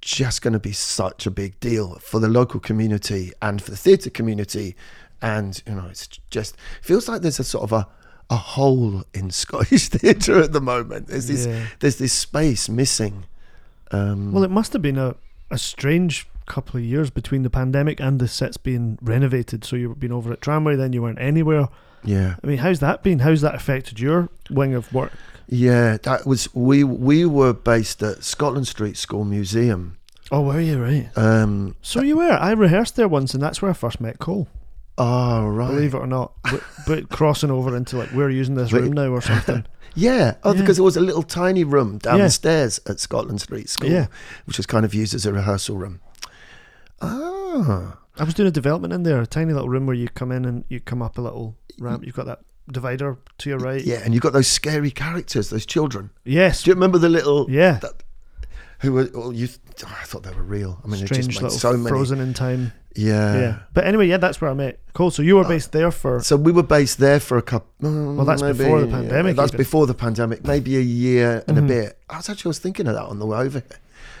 just 0.00 0.42
going 0.42 0.52
to 0.52 0.58
be 0.60 0.72
such 0.72 1.26
a 1.26 1.30
big 1.30 1.58
deal 1.60 1.94
for 1.96 2.20
the 2.20 2.28
local 2.28 2.60
community 2.60 3.32
and 3.40 3.60
for 3.62 3.70
the 3.70 3.76
theatre 3.76 4.10
community. 4.10 4.76
And, 5.22 5.62
you 5.66 5.74
know, 5.74 5.86
it's 5.90 6.06
just, 6.30 6.56
feels 6.82 7.08
like 7.08 7.22
there's 7.22 7.40
a 7.40 7.44
sort 7.44 7.64
of 7.64 7.72
a, 7.72 7.88
a 8.30 8.36
hole 8.36 9.04
in 9.14 9.30
Scottish 9.42 9.88
theatre 9.88 10.40
at 10.40 10.52
the 10.52 10.60
moment. 10.60 11.08
There's 11.08 11.26
this, 11.28 11.46
Yeah. 11.46 11.66
there's 11.80 11.96
this 11.96 12.12
space 12.12 12.68
missing. 12.68 13.24
Um, 13.90 14.32
Well, 14.32 14.44
it 14.44 14.50
must 14.50 14.72
have 14.74 14.82
been 14.82 14.98
a, 14.98 15.14
a 15.50 15.58
strange 15.58 16.26
couple 16.46 16.76
of 16.78 16.84
years 16.84 17.08
between 17.08 17.42
the 17.42 17.48
pandemic 17.48 18.00
and 18.00 18.20
the 18.20 18.28
Citz 18.28 18.58
being 18.58 18.98
renovated. 19.00 19.64
So 19.64 19.76
you've 19.76 19.98
been 19.98 20.12
over 20.12 20.30
at 20.32 20.42
Tramway, 20.42 20.76
then 20.76 20.92
you 20.92 21.00
weren't 21.00 21.18
anywhere. 21.20 21.68
Yeah. 22.04 22.36
I 22.42 22.46
mean, 22.46 22.58
how's 22.58 22.80
that 22.80 23.02
been? 23.02 23.20
How's 23.20 23.40
that 23.40 23.54
affected 23.54 23.98
your 24.00 24.28
wing 24.50 24.74
of 24.74 24.92
work? 24.92 25.12
Yeah, 25.48 25.98
that 26.04 26.26
was 26.26 26.52
we 26.54 26.84
we 26.84 27.24
were 27.26 27.52
based 27.52 28.02
at 28.02 28.24
Scotland 28.24 28.66
Street 28.66 28.96
School 28.96 29.24
Museum. 29.24 29.98
Oh, 30.32 30.40
were 30.42 30.60
you 30.60 30.82
right? 30.82 31.10
Um, 31.16 31.76
So 31.82 32.00
you 32.02 32.16
were. 32.16 32.32
I 32.32 32.52
rehearsed 32.52 32.96
there 32.96 33.08
once, 33.08 33.34
and 33.34 33.42
that's 33.42 33.60
where 33.60 33.70
I 33.70 33.74
first 33.74 34.00
met 34.00 34.18
Cole. 34.18 34.48
oh 34.96 35.46
right, 35.48 35.68
Believe 35.68 35.94
it 35.94 35.98
or 35.98 36.06
not, 36.06 36.32
but, 36.44 36.62
but 36.86 37.08
crossing 37.10 37.50
over 37.50 37.76
into 37.76 37.98
like 37.98 38.10
we're 38.12 38.30
using 38.30 38.54
this 38.54 38.72
room 38.72 38.92
now 38.92 39.08
or 39.08 39.20
something. 39.20 39.66
yeah. 39.94 40.36
Oh, 40.42 40.54
Yeah. 40.54 40.60
because 40.60 40.78
it 40.78 40.82
was 40.82 40.96
a 40.96 41.00
little 41.02 41.22
tiny 41.22 41.62
room 41.62 41.98
downstairs 41.98 42.80
at 42.86 43.00
Scotland 43.00 43.42
Street 43.42 43.68
School, 43.68 43.90
Yeah. 43.90 44.06
which 44.46 44.56
was 44.56 44.64
kind 44.66 44.84
of 44.86 44.94
used 44.94 45.14
as 45.14 45.26
a 45.26 45.32
rehearsal 45.32 45.76
room. 45.76 46.00
Ah, 47.02 47.98
I 48.18 48.24
was 48.24 48.34
doing 48.34 48.48
a 48.48 48.52
development 48.52 48.92
in 48.92 49.02
there, 49.02 49.20
a 49.20 49.26
tiny 49.26 49.52
little 49.52 49.68
room 49.68 49.86
where 49.86 49.96
you 49.96 50.08
come 50.08 50.30
in 50.32 50.44
and 50.44 50.64
you 50.68 50.80
come 50.80 51.02
up 51.02 51.18
a 51.18 51.20
little 51.20 51.56
ramp. 51.78 52.04
You've 52.06 52.14
got 52.14 52.26
that 52.26 52.40
divider 52.70 53.18
to 53.38 53.50
your 53.50 53.58
right. 53.58 53.82
yeah, 53.84 54.00
and 54.04 54.14
you've 54.14 54.22
got 54.22 54.32
those 54.32 54.46
scary 54.48 54.90
characters, 54.90 55.50
those 55.50 55.66
children. 55.66 56.10
Yes. 56.24 56.62
Do 56.62 56.70
you 56.70 56.74
remember 56.74 56.98
the 56.98 57.08
little 57.08 57.50
Yeah. 57.50 57.80
who 58.80 58.92
were? 58.92 59.08
Well, 59.12 59.32
you, 59.32 59.48
oh, 59.84 59.96
I 60.00 60.04
thought 60.04 60.22
they 60.22 60.32
were 60.32 60.42
real. 60.42 60.80
I 60.84 60.86
mean, 60.88 61.04
Strange 61.06 61.28
just 61.28 61.42
little 61.42 61.58
so 61.58 61.72
many. 61.76 61.88
frozen 61.90 62.20
in 62.20 62.34
time. 62.34 62.72
Yeah. 62.96 63.40
yeah. 63.40 63.58
But 63.72 63.84
anyway, 63.86 64.06
yeah, 64.06 64.18
that's 64.18 64.40
where 64.40 64.48
I 64.50 64.54
met 64.54 64.78
Cole. 64.92 65.10
So 65.10 65.20
you 65.22 65.34
were 65.34 65.44
based 65.44 65.72
there 65.72 65.90
for. 65.90 66.20
So 66.22 66.36
we 66.36 66.52
were 66.52 66.62
based 66.62 66.98
there 66.98 67.18
for 67.18 67.36
a 67.38 67.42
couple. 67.42 67.68
Well, 67.80 68.24
that's 68.24 68.40
before 68.42 68.80
the 68.80 68.86
pandemic 68.86 69.34
That's 69.34 69.50
even. 69.50 69.58
before 69.58 69.86
the 69.88 69.94
pandemic, 69.94 70.44
maybe 70.44 70.76
a 70.76 70.80
year 70.80 71.42
and 71.48 71.58
Mhm. 71.58 71.64
a 71.64 71.66
bit. 71.66 71.98
I 72.08 72.18
was 72.18 72.28
actually 72.30 72.50
I 72.50 72.50
was 72.50 72.58
thinking 72.60 72.86
of 72.86 72.94
that 72.94 73.02
on 73.06 73.18
the 73.18 73.26
way 73.26 73.38
over 73.38 73.58
here. 73.58 73.78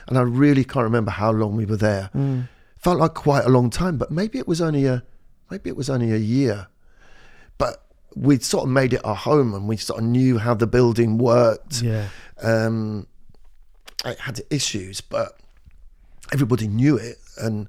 and 0.08 0.18
I 0.18 0.22
really 0.22 0.64
can't 0.64 0.82
remember 0.84 1.12
how 1.12 1.30
long 1.30 1.54
we 1.56 1.64
were 1.66 1.76
there. 1.76 2.10
Mm. 2.14 2.48
Felt 2.84 2.98
like 2.98 3.14
quite 3.14 3.46
a 3.46 3.48
long 3.48 3.70
time, 3.70 3.96
but 3.96 4.10
maybe 4.10 4.38
it 4.38 4.46
was 4.46 4.60
only 4.60 4.84
a 4.84 5.02
maybe 5.50 5.70
it 5.70 5.76
was 5.76 5.88
only 5.88 6.12
a 6.12 6.18
year. 6.18 6.66
But 7.56 7.82
we'd 8.14 8.44
sort 8.44 8.64
of 8.64 8.70
made 8.70 8.92
it 8.92 9.00
our 9.06 9.14
home, 9.14 9.54
and 9.54 9.66
we 9.66 9.78
sort 9.78 10.00
of 10.00 10.04
knew 10.04 10.36
how 10.36 10.52
the 10.52 10.66
building 10.66 11.16
worked. 11.16 11.80
Yeah. 11.80 12.08
Um, 12.42 13.06
it 14.04 14.18
had 14.18 14.42
issues, 14.50 15.00
but 15.00 15.32
everybody 16.30 16.68
knew 16.68 16.98
it, 16.98 17.16
and 17.38 17.68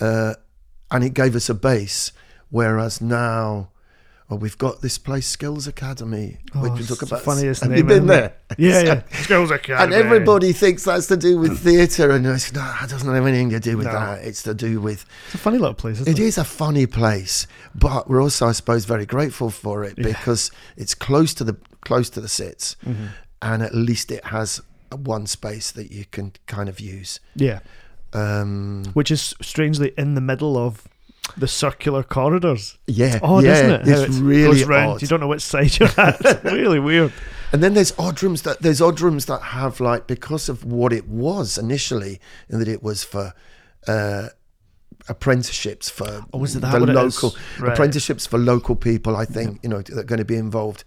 uh, 0.00 0.36
and 0.90 1.04
it 1.04 1.12
gave 1.12 1.36
us 1.36 1.50
a 1.50 1.54
base. 1.54 2.12
Whereas 2.48 3.02
now, 3.02 3.68
well, 4.30 4.38
we've 4.38 4.56
got 4.56 4.80
this 4.80 4.96
place, 4.96 5.26
Skills 5.26 5.66
Academy, 5.66 6.38
Oh, 6.54 6.62
which 6.62 6.72
we 6.74 6.78
it's 6.80 6.88
talk 6.88 7.00
the 7.00 7.06
about. 7.06 7.22
funniest 7.22 7.62
Have 7.62 7.70
name 7.72 7.78
you 7.78 7.84
been 7.84 8.06
there? 8.06 8.32
Yeah, 8.58 8.80
yeah. 8.82 9.02
Skills 9.22 9.50
Academy. 9.50 9.84
And 9.84 9.92
everybody 9.92 10.52
thinks 10.52 10.84
that's 10.84 11.08
to 11.08 11.16
do 11.16 11.36
with 11.38 11.58
theatre, 11.58 12.10
and 12.12 12.24
it's, 12.26 12.52
no, 12.52 12.74
it 12.82 12.88
doesn't 12.88 13.12
have 13.12 13.26
anything 13.26 13.50
to 13.50 13.60
do 13.60 13.76
with 13.76 13.86
No. 13.88 13.92
that. 13.92 14.24
It's 14.24 14.42
to 14.44 14.54
do 14.54 14.80
with 14.80 15.04
It's 15.26 15.34
a 15.34 15.38
funny 15.38 15.58
little 15.58 15.74
place, 15.74 16.00
isn't 16.00 16.08
it 16.08 16.18
it? 16.18 16.24
is 16.24 16.38
a 16.38 16.44
funny 16.44 16.86
place, 16.86 17.46
but 17.74 18.08
we're 18.08 18.22
also, 18.22 18.46
I 18.46 18.52
suppose, 18.52 18.84
very 18.86 19.04
grateful 19.04 19.50
for 19.50 19.82
it 19.84 19.94
Yeah. 19.98 20.06
because 20.06 20.50
it's 20.76 20.94
close 20.94 21.34
to 21.34 21.44
the 21.44 21.56
close 21.82 22.08
to 22.10 22.20
the 22.20 22.28
Citz, 22.28 22.76
Mm-hmm. 22.86 23.06
and 23.42 23.62
at 23.62 23.74
least 23.74 24.10
it 24.12 24.24
has 24.26 24.60
one 24.94 25.26
space 25.26 25.70
that 25.72 25.90
you 25.90 26.04
can 26.10 26.32
kind 26.46 26.68
of 26.68 26.78
use. 26.78 27.18
Yeah. 27.34 27.60
Um, 28.12 28.84
Which 28.94 29.10
is 29.10 29.34
strangely 29.40 29.92
in 29.96 30.14
the 30.14 30.20
middle 30.20 30.56
of 30.58 30.86
the 31.36 31.46
circular 31.48 32.02
corridors. 32.02 32.78
yeah, 32.86 33.18
Odd, 33.22 33.44
yeah, 33.44 33.52
isn't 33.52 33.70
it? 33.70 33.88
How 33.88 34.02
It's 34.02 34.16
really 34.16 34.58
goes 34.60 34.64
round. 34.68 34.90
odd. 34.92 35.02
You 35.02 35.08
don't 35.08 35.20
know 35.20 35.28
which 35.28 35.42
side 35.42 35.78
you're 35.78 35.88
at. 35.96 36.20
It's 36.20 36.44
really 36.52 36.80
weird. 36.80 37.12
And 37.52 37.62
then 37.62 37.74
there's 37.74 37.92
odd 37.98 38.22
rooms 38.22 38.42
that 38.42 38.60
there's 38.62 38.80
odd 38.80 39.00
rooms 39.00 39.26
that 39.26 39.40
have 39.42 39.80
like 39.80 40.06
because 40.06 40.48
of 40.48 40.64
what 40.64 40.92
it 40.92 41.06
was 41.08 41.58
initially, 41.58 42.20
in 42.48 42.58
that 42.58 42.68
it 42.68 42.82
was 42.82 43.04
for. 43.04 43.32
Uh, 43.86 44.28
apprenticeships 45.08 45.88
for 45.88 46.24
Oh, 46.32 46.44
is 46.44 46.54
it 46.56 46.60
that 46.60 46.72
the 46.78 46.80
local? 46.86 47.34
Right. 47.58 47.72
apprenticeships 47.72 48.26
for 48.26 48.38
local 48.38 48.76
people 48.76 49.16
i 49.16 49.24
think 49.24 49.58
you 49.62 49.68
know 49.68 49.80
that 49.80 49.96
are 49.98 50.02
going 50.04 50.18
to 50.18 50.26
be 50.26 50.36
involved 50.36 50.84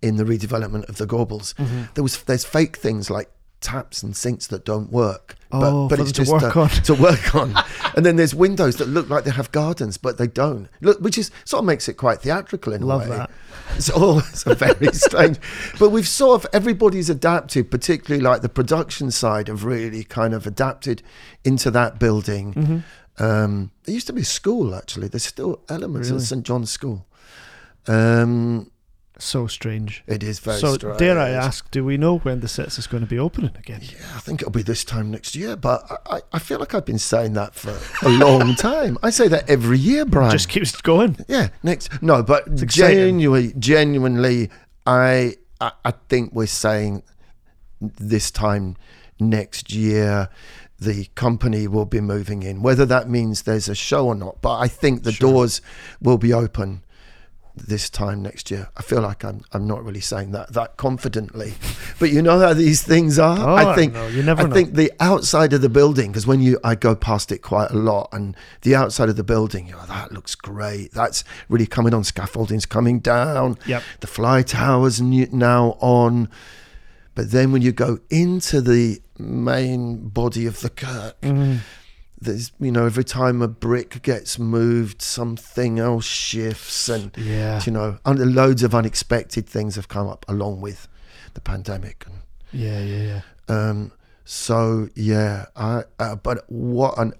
in 0.00 0.16
the 0.16 0.24
redevelopment 0.24 0.88
of 0.88 0.96
the 0.96 1.06
Gorbals. 1.06 1.54
Mm-hmm. 1.54 1.82
There 1.94 2.02
was 2.02 2.22
there's 2.22 2.44
fake 2.44 2.76
things 2.76 3.10
like 3.10 3.30
taps 3.62 4.02
and 4.02 4.14
sinks 4.16 4.46
that 4.48 4.64
don't 4.64 4.90
work, 4.92 5.36
Oh, 5.50 5.88
for 5.88 5.96
them 5.96 6.06
to 6.06 6.30
work 6.30 6.56
uh, 6.56 6.60
on. 6.62 6.68
to 6.68 6.94
work 6.94 7.34
on. 7.34 7.54
and 7.96 8.04
then 8.04 8.16
there's 8.16 8.34
windows 8.34 8.76
that 8.76 8.88
look 8.88 9.08
like 9.08 9.24
they 9.24 9.30
have 9.30 9.52
gardens, 9.52 9.96
but 9.98 10.18
they 10.18 10.26
don't. 10.26 10.68
Look, 10.80 11.00
which 11.00 11.16
is 11.16 11.30
sort 11.44 11.60
of 11.60 11.66
makes 11.66 11.88
it 11.88 11.94
quite 11.94 12.20
theatrical 12.20 12.72
in 12.72 12.82
Love 12.82 13.06
a 13.06 13.10
way. 13.10 13.16
that. 13.16 13.30
It's 13.76 13.88
all 13.88 14.18
it's 14.18 14.44
a 14.46 14.54
very 14.54 14.88
strange, 14.92 15.38
but 15.78 15.88
we've 15.90 16.06
sort 16.08 16.44
of 16.44 16.50
everybody's 16.52 17.08
adapted, 17.08 17.70
particularly 17.70 18.22
like 18.22 18.42
the 18.42 18.50
production 18.50 19.10
side 19.10 19.48
have 19.48 19.64
really 19.64 20.04
kind 20.04 20.34
of 20.34 20.46
adapted 20.46 21.02
into 21.44 21.70
that 21.70 21.98
building. 21.98 22.52
Mm-hmm. 22.52 22.78
Um, 23.24 23.70
there 23.84 23.94
used 23.94 24.08
to 24.08 24.12
be 24.12 24.22
a 24.22 24.26
school 24.26 24.74
actually. 24.74 25.08
There's 25.08 25.24
still 25.24 25.60
elements 25.70 26.08
Really? 26.08 26.20
of 26.22 26.26
St 26.28 26.44
John's 26.44 26.70
School. 26.70 27.06
Um, 27.86 28.70
So 29.22 29.46
strange. 29.46 30.02
it 30.06 30.22
is 30.22 30.40
very 30.40 30.58
so, 30.58 30.74
strange. 30.74 30.98
dare 30.98 31.18
I 31.18 31.30
ask, 31.30 31.70
do 31.70 31.84
we 31.84 31.96
know 31.96 32.18
when 32.18 32.40
the 32.40 32.48
Citz 32.48 32.78
is 32.78 32.86
going 32.86 33.02
to 33.02 33.06
be 33.08 33.18
opening 33.18 33.52
again? 33.56 33.80
Yeah, 33.82 33.98
I 34.16 34.20
think 34.20 34.42
it'll 34.42 34.50
be 34.50 34.62
this 34.62 34.84
time 34.84 35.10
next 35.10 35.36
year, 35.36 35.54
but 35.56 35.84
I, 36.06 36.20
I- 36.32 36.38
feel 36.38 36.58
like 36.58 36.74
I've 36.74 36.84
been 36.84 36.98
saying 36.98 37.34
that 37.34 37.54
for 37.54 37.78
a 38.04 38.08
long 38.10 38.54
time. 38.56 38.98
I 39.02 39.10
say 39.10 39.28
that 39.28 39.48
every 39.48 39.78
year, 39.78 40.04
Brian. 40.04 40.32
Just 40.32 40.48
keeps 40.48 40.78
going. 40.80 41.16
yeah, 41.28 41.48
next. 41.62 42.02
No, 42.02 42.22
but 42.22 42.52
genuinely, 42.66 43.54
genuinely, 43.58 44.50
I, 44.86 45.36
I 45.60 45.70
I 45.84 45.92
think 46.08 46.32
we're 46.34 46.46
saying 46.46 47.04
this 47.80 48.30
time 48.30 48.76
next 49.20 49.72
year 49.72 50.28
the 50.80 51.04
company 51.14 51.68
will 51.68 51.84
be 51.84 52.00
moving 52.00 52.42
in. 52.42 52.60
Whether 52.60 52.84
that 52.86 53.08
means 53.08 53.42
there's 53.42 53.68
a 53.68 53.74
show 53.74 54.08
or 54.08 54.16
not, 54.16 54.42
but 54.42 54.58
I 54.58 54.66
think 54.66 55.04
the 55.04 55.12
Sure. 55.12 55.30
doors 55.30 55.60
will 56.00 56.18
be 56.18 56.32
open 56.32 56.82
this 57.54 57.90
time 57.90 58.22
next 58.22 58.50
year. 58.50 58.68
I 58.76 58.82
feel 58.82 59.00
like 59.02 59.24
I'm 59.24 59.42
I'm 59.52 59.66
not 59.66 59.84
really 59.84 60.00
saying 60.00 60.32
that 60.32 60.52
that 60.54 60.76
confidently, 60.76 61.54
but 61.98 62.10
you 62.10 62.22
know 62.22 62.38
how 62.38 62.54
these 62.54 62.82
things 62.82 63.18
are. 63.18 63.38
Oh, 63.38 63.54
I 63.54 63.74
think 63.74 63.94
you 64.14 64.22
never 64.22 64.42
I 64.42 64.46
know. 64.46 64.54
think 64.54 64.74
the 64.74 64.90
outside 65.00 65.52
of 65.52 65.60
the 65.60 65.68
building, 65.68 66.10
because 66.10 66.26
when 66.26 66.40
you 66.40 66.58
I 66.64 66.74
go 66.74 66.94
past 66.94 67.30
it 67.32 67.38
quite 67.38 67.70
a 67.70 67.76
lot, 67.76 68.08
and 68.12 68.34
the 68.62 68.74
outside 68.74 69.08
of 69.08 69.16
the 69.16 69.24
building, 69.24 69.66
you 69.66 69.72
know, 69.72 69.86
that 69.86 70.12
looks 70.12 70.34
great. 70.34 70.92
That's 70.92 71.24
really 71.48 71.66
coming 71.66 71.92
on. 71.94 72.04
Scaffolding's 72.04 72.66
coming 72.66 73.00
down. 73.00 73.58
Yep. 73.66 73.82
The 74.00 74.06
fly 74.06 74.42
towers 74.42 75.00
now 75.00 75.76
on. 75.80 76.28
But 77.14 77.30
then 77.30 77.52
when 77.52 77.60
you 77.60 77.72
go 77.72 77.98
into 78.08 78.62
the 78.62 79.02
main 79.18 80.08
body 80.08 80.46
of 80.46 80.60
the 80.60 80.70
kirk, 80.70 81.20
Mm. 81.20 81.58
There's 82.24 82.52
you 82.60 82.72
know 82.72 82.86
every 82.86 83.04
time 83.04 83.42
a 83.42 83.48
brick 83.48 84.02
gets 84.02 84.38
moved, 84.38 85.02
something 85.02 85.78
else 85.78 86.04
shifts, 86.04 86.88
and 86.88 87.10
Yeah. 87.16 87.60
you 87.66 87.72
know, 87.72 87.98
and 88.04 88.34
loads 88.34 88.62
of 88.62 88.74
unexpected 88.74 89.46
things 89.48 89.76
have 89.76 89.88
come 89.88 90.08
up 90.08 90.24
along 90.28 90.60
with 90.60 90.88
the 91.34 91.40
pandemic 91.40 92.04
and 92.06 92.16
Yeah, 92.52 92.80
yeah, 92.80 93.02
yeah. 93.12 93.20
um, 93.54 93.92
so 94.24 94.88
yeah, 94.94 95.46
I, 95.56 95.82
uh, 95.98 96.16
but 96.16 96.44
what 96.48 96.98
an 96.98 97.12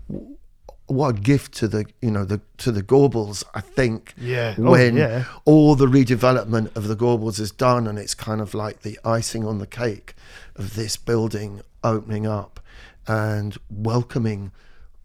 what 0.86 1.16
a 1.16 1.20
gift 1.20 1.54
to 1.54 1.68
the 1.68 1.86
you 2.02 2.10
know 2.10 2.24
the 2.24 2.40
to 2.58 2.70
the 2.70 2.82
Gorbals. 2.82 3.42
I 3.54 3.60
think 3.60 4.14
Yeah. 4.18 4.54
Oh, 4.58 4.70
when 4.72 4.96
yeah. 4.96 5.24
all 5.44 5.74
the 5.74 5.86
redevelopment 5.86 6.76
of 6.76 6.86
the 6.88 6.96
Gorbals 6.96 7.40
is 7.40 7.50
done, 7.50 7.86
and 7.86 7.98
it's 7.98 8.14
kind 8.14 8.40
of 8.40 8.52
like 8.54 8.82
the 8.82 8.98
icing 9.04 9.44
on 9.46 9.58
the 9.58 9.66
cake 9.66 10.14
of 10.56 10.74
this 10.74 10.96
building 10.96 11.62
opening 11.82 12.26
up 12.26 12.60
and 13.08 13.56
welcoming 13.70 14.52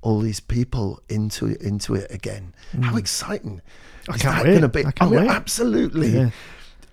all 0.08 0.20
these 0.20 0.40
people 0.40 1.02
into 1.10 1.56
into 1.62 1.96
it 1.96 2.10
again. 2.12 2.54
How 2.82 2.96
exciting! 2.98 3.62
Mm. 4.06 4.12
I 4.12 4.16
is 4.16 4.22
can't 4.22 4.36
that 4.36 4.44
wait. 4.46 4.50
going 4.52 4.62
to 4.62 4.68
be? 4.70 4.86
I 4.86 4.92
can't 4.92 5.12
mean, 5.12 5.20
wait. 5.22 5.30
absolutely, 5.30 6.10
Yeah. 6.10 6.30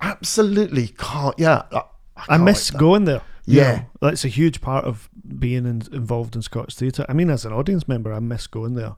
absolutely 0.00 0.88
can't. 0.98 1.38
Yeah, 1.38 1.62
I, 1.72 1.82
I 2.16 2.26
can't 2.26 2.42
miss 2.44 2.70
going 2.70 3.04
there. 3.04 3.22
you 3.46 3.60
Yeah. 3.60 3.72
know. 4.00 4.08
that's 4.08 4.24
a 4.24 4.28
huge 4.28 4.60
part 4.60 4.84
of 4.84 5.08
being 5.38 5.64
in, 5.66 5.82
involved 5.92 6.34
in 6.36 6.42
Scottish 6.42 6.74
theatre. 6.74 7.04
I 7.08 7.12
mean, 7.12 7.30
as 7.30 7.44
an 7.44 7.52
audience 7.52 7.86
member, 7.86 8.12
I 8.12 8.18
miss 8.20 8.46
going 8.46 8.74
there. 8.74 8.96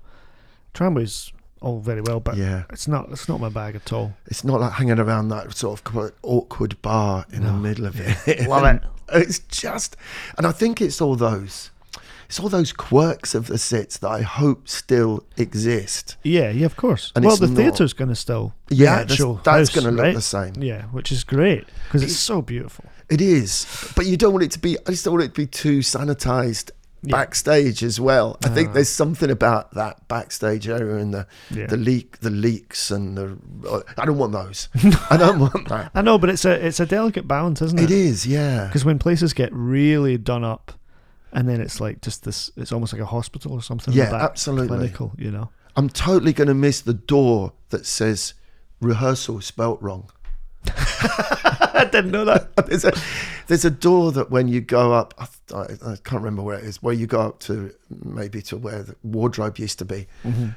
Tramway's 0.75 1.33
all 1.61 1.81
very 1.81 2.01
well, 2.01 2.21
but 2.21 2.37
Yeah. 2.37 2.65
it's 2.71 2.87
not. 2.89 3.09
It's 3.11 3.29
not 3.29 3.41
my 3.41 3.49
bag 3.49 3.77
at 3.77 3.93
all. 3.93 4.15
It's 4.27 4.45
not 4.45 4.61
like 4.61 4.73
hanging 4.73 4.99
around 4.99 5.29
that 5.29 5.55
sort 5.57 5.81
of 5.81 6.13
awkward 6.23 6.81
bar 6.83 7.27
in 7.33 7.45
the 7.45 7.53
middle 7.53 7.87
of 7.87 8.01
it. 8.01 8.49
Love 8.49 8.65
it. 8.65 8.83
It's 9.13 9.39
just, 9.39 9.97
and 10.37 10.45
I 10.49 10.51
think 10.51 10.81
it's 10.81 11.01
all 11.01 11.15
those, 11.15 11.71
it's 12.27 12.41
all 12.41 12.49
those 12.49 12.73
quirks 12.73 13.35
of 13.35 13.47
the 13.47 13.59
Citz 13.59 13.99
that 13.99 14.09
I 14.09 14.23
hope 14.23 14.69
still 14.69 15.25
exist. 15.37 16.17
Yeah, 16.23 16.51
yeah, 16.51 16.67
of 16.67 16.77
course. 16.77 17.13
And 17.15 17.25
well, 17.25 17.37
the 17.37 17.47
not- 17.47 17.57
theatre's 17.57 17.93
going 17.93 18.09
to 18.09 18.15
still 18.17 18.55
Yeah, 18.71 18.97
that's, 18.97 19.13
actual 19.13 19.41
that's 19.45 19.71
going 19.75 19.85
to 19.87 19.91
look 19.91 20.03
right? 20.05 20.15
the 20.15 20.21
same. 20.23 20.55
Yeah, 20.63 20.83
which 20.87 21.13
is 21.13 21.25
great 21.25 21.65
because 21.85 22.03
it's 22.03 22.17
so 22.17 22.43
beautiful. 22.43 22.85
It 23.09 23.21
is, 23.21 23.67
but 23.95 24.07
you 24.07 24.17
don't 24.17 24.33
want 24.33 24.45
it 24.45 24.51
to 24.53 24.59
be. 24.59 24.77
I 24.87 24.91
just 24.91 25.05
don't 25.05 25.15
want 25.15 25.25
it 25.25 25.29
to 25.35 25.41
be 25.41 25.47
too 25.47 25.79
sanitized 25.79 26.73
Yeah. 27.03 27.13
backstage 27.13 27.85
as 27.85 28.01
well. 28.01 28.37
I 28.45 28.49
think 28.49 28.71
Ah. 28.71 28.73
there's 28.73 28.89
something 28.89 29.31
about 29.31 29.75
that 29.75 30.09
backstage 30.09 30.67
area 30.69 30.97
and 30.97 31.15
the 31.15 31.27
Yeah. 31.51 31.67
the 31.67 31.77
leak, 31.77 32.19
the 32.19 32.31
leaks, 32.31 32.91
and 32.91 33.17
the. 33.17 33.39
I 33.97 34.05
don't 34.05 34.19
want 34.19 34.33
those. 34.33 34.69
I 35.11 35.17
don't 35.17 35.39
want 35.39 35.69
that. 35.69 35.93
I 35.95 36.03
know, 36.03 36.19
but 36.19 36.31
it's 36.31 36.45
a 36.45 36.67
it's 36.67 36.81
a 36.81 36.87
delicate 36.87 37.29
balance, 37.29 37.63
isn't 37.63 37.79
It 37.79 37.93
it? 37.93 37.97
is, 37.97 38.27
yeah. 38.27 38.65
Because 38.67 38.85
when 38.85 38.99
places 38.99 39.33
get 39.33 39.51
really 39.53 40.19
done 40.19 40.43
up, 40.43 40.73
and 41.33 41.49
then 41.49 41.61
it's 41.61 41.81
like 41.81 42.01
just 42.01 42.25
this, 42.25 42.51
it's 42.57 42.73
almost 42.73 42.93
like 42.93 43.03
a 43.03 43.07
hospital 43.07 43.53
or 43.53 43.63
something. 43.63 43.95
Yeah, 43.95 44.15
absolutely. 44.15 44.77
Clinical, 44.79 45.13
you 45.19 45.31
know. 45.31 45.51
I'm 45.77 45.91
totally 45.91 46.33
going 46.33 46.49
to 46.49 46.55
miss 46.55 46.81
the 46.81 46.95
door 46.95 47.53
that 47.69 47.85
says 47.85 48.35
rehearsal 48.81 49.41
spelt 49.41 49.81
wrong. 49.83 50.11
I 51.77 51.87
didn't 51.91 52.11
know 52.11 52.25
that. 52.25 52.57
there's 52.67 52.85
a 52.85 52.93
there's 53.47 53.65
a 53.65 53.71
door 53.71 54.13
that 54.13 54.31
when 54.31 54.49
you 54.49 54.61
go 54.61 54.93
up, 54.93 55.15
I, 55.19 55.57
I, 55.57 55.63
I 55.63 55.97
can't 55.97 56.23
remember 56.23 56.43
where 56.43 56.59
it 56.59 56.65
is, 56.65 56.83
where 56.83 56.95
you 56.95 57.07
go 57.07 57.21
up 57.21 57.41
to 57.41 57.73
maybe 58.03 58.43
to 58.43 58.57
where 58.57 58.83
the 58.83 58.97
wardrobe 59.03 59.59
used 59.59 59.79
to 59.81 59.85
be. 59.85 60.07
Mm-hmm. 60.25 60.49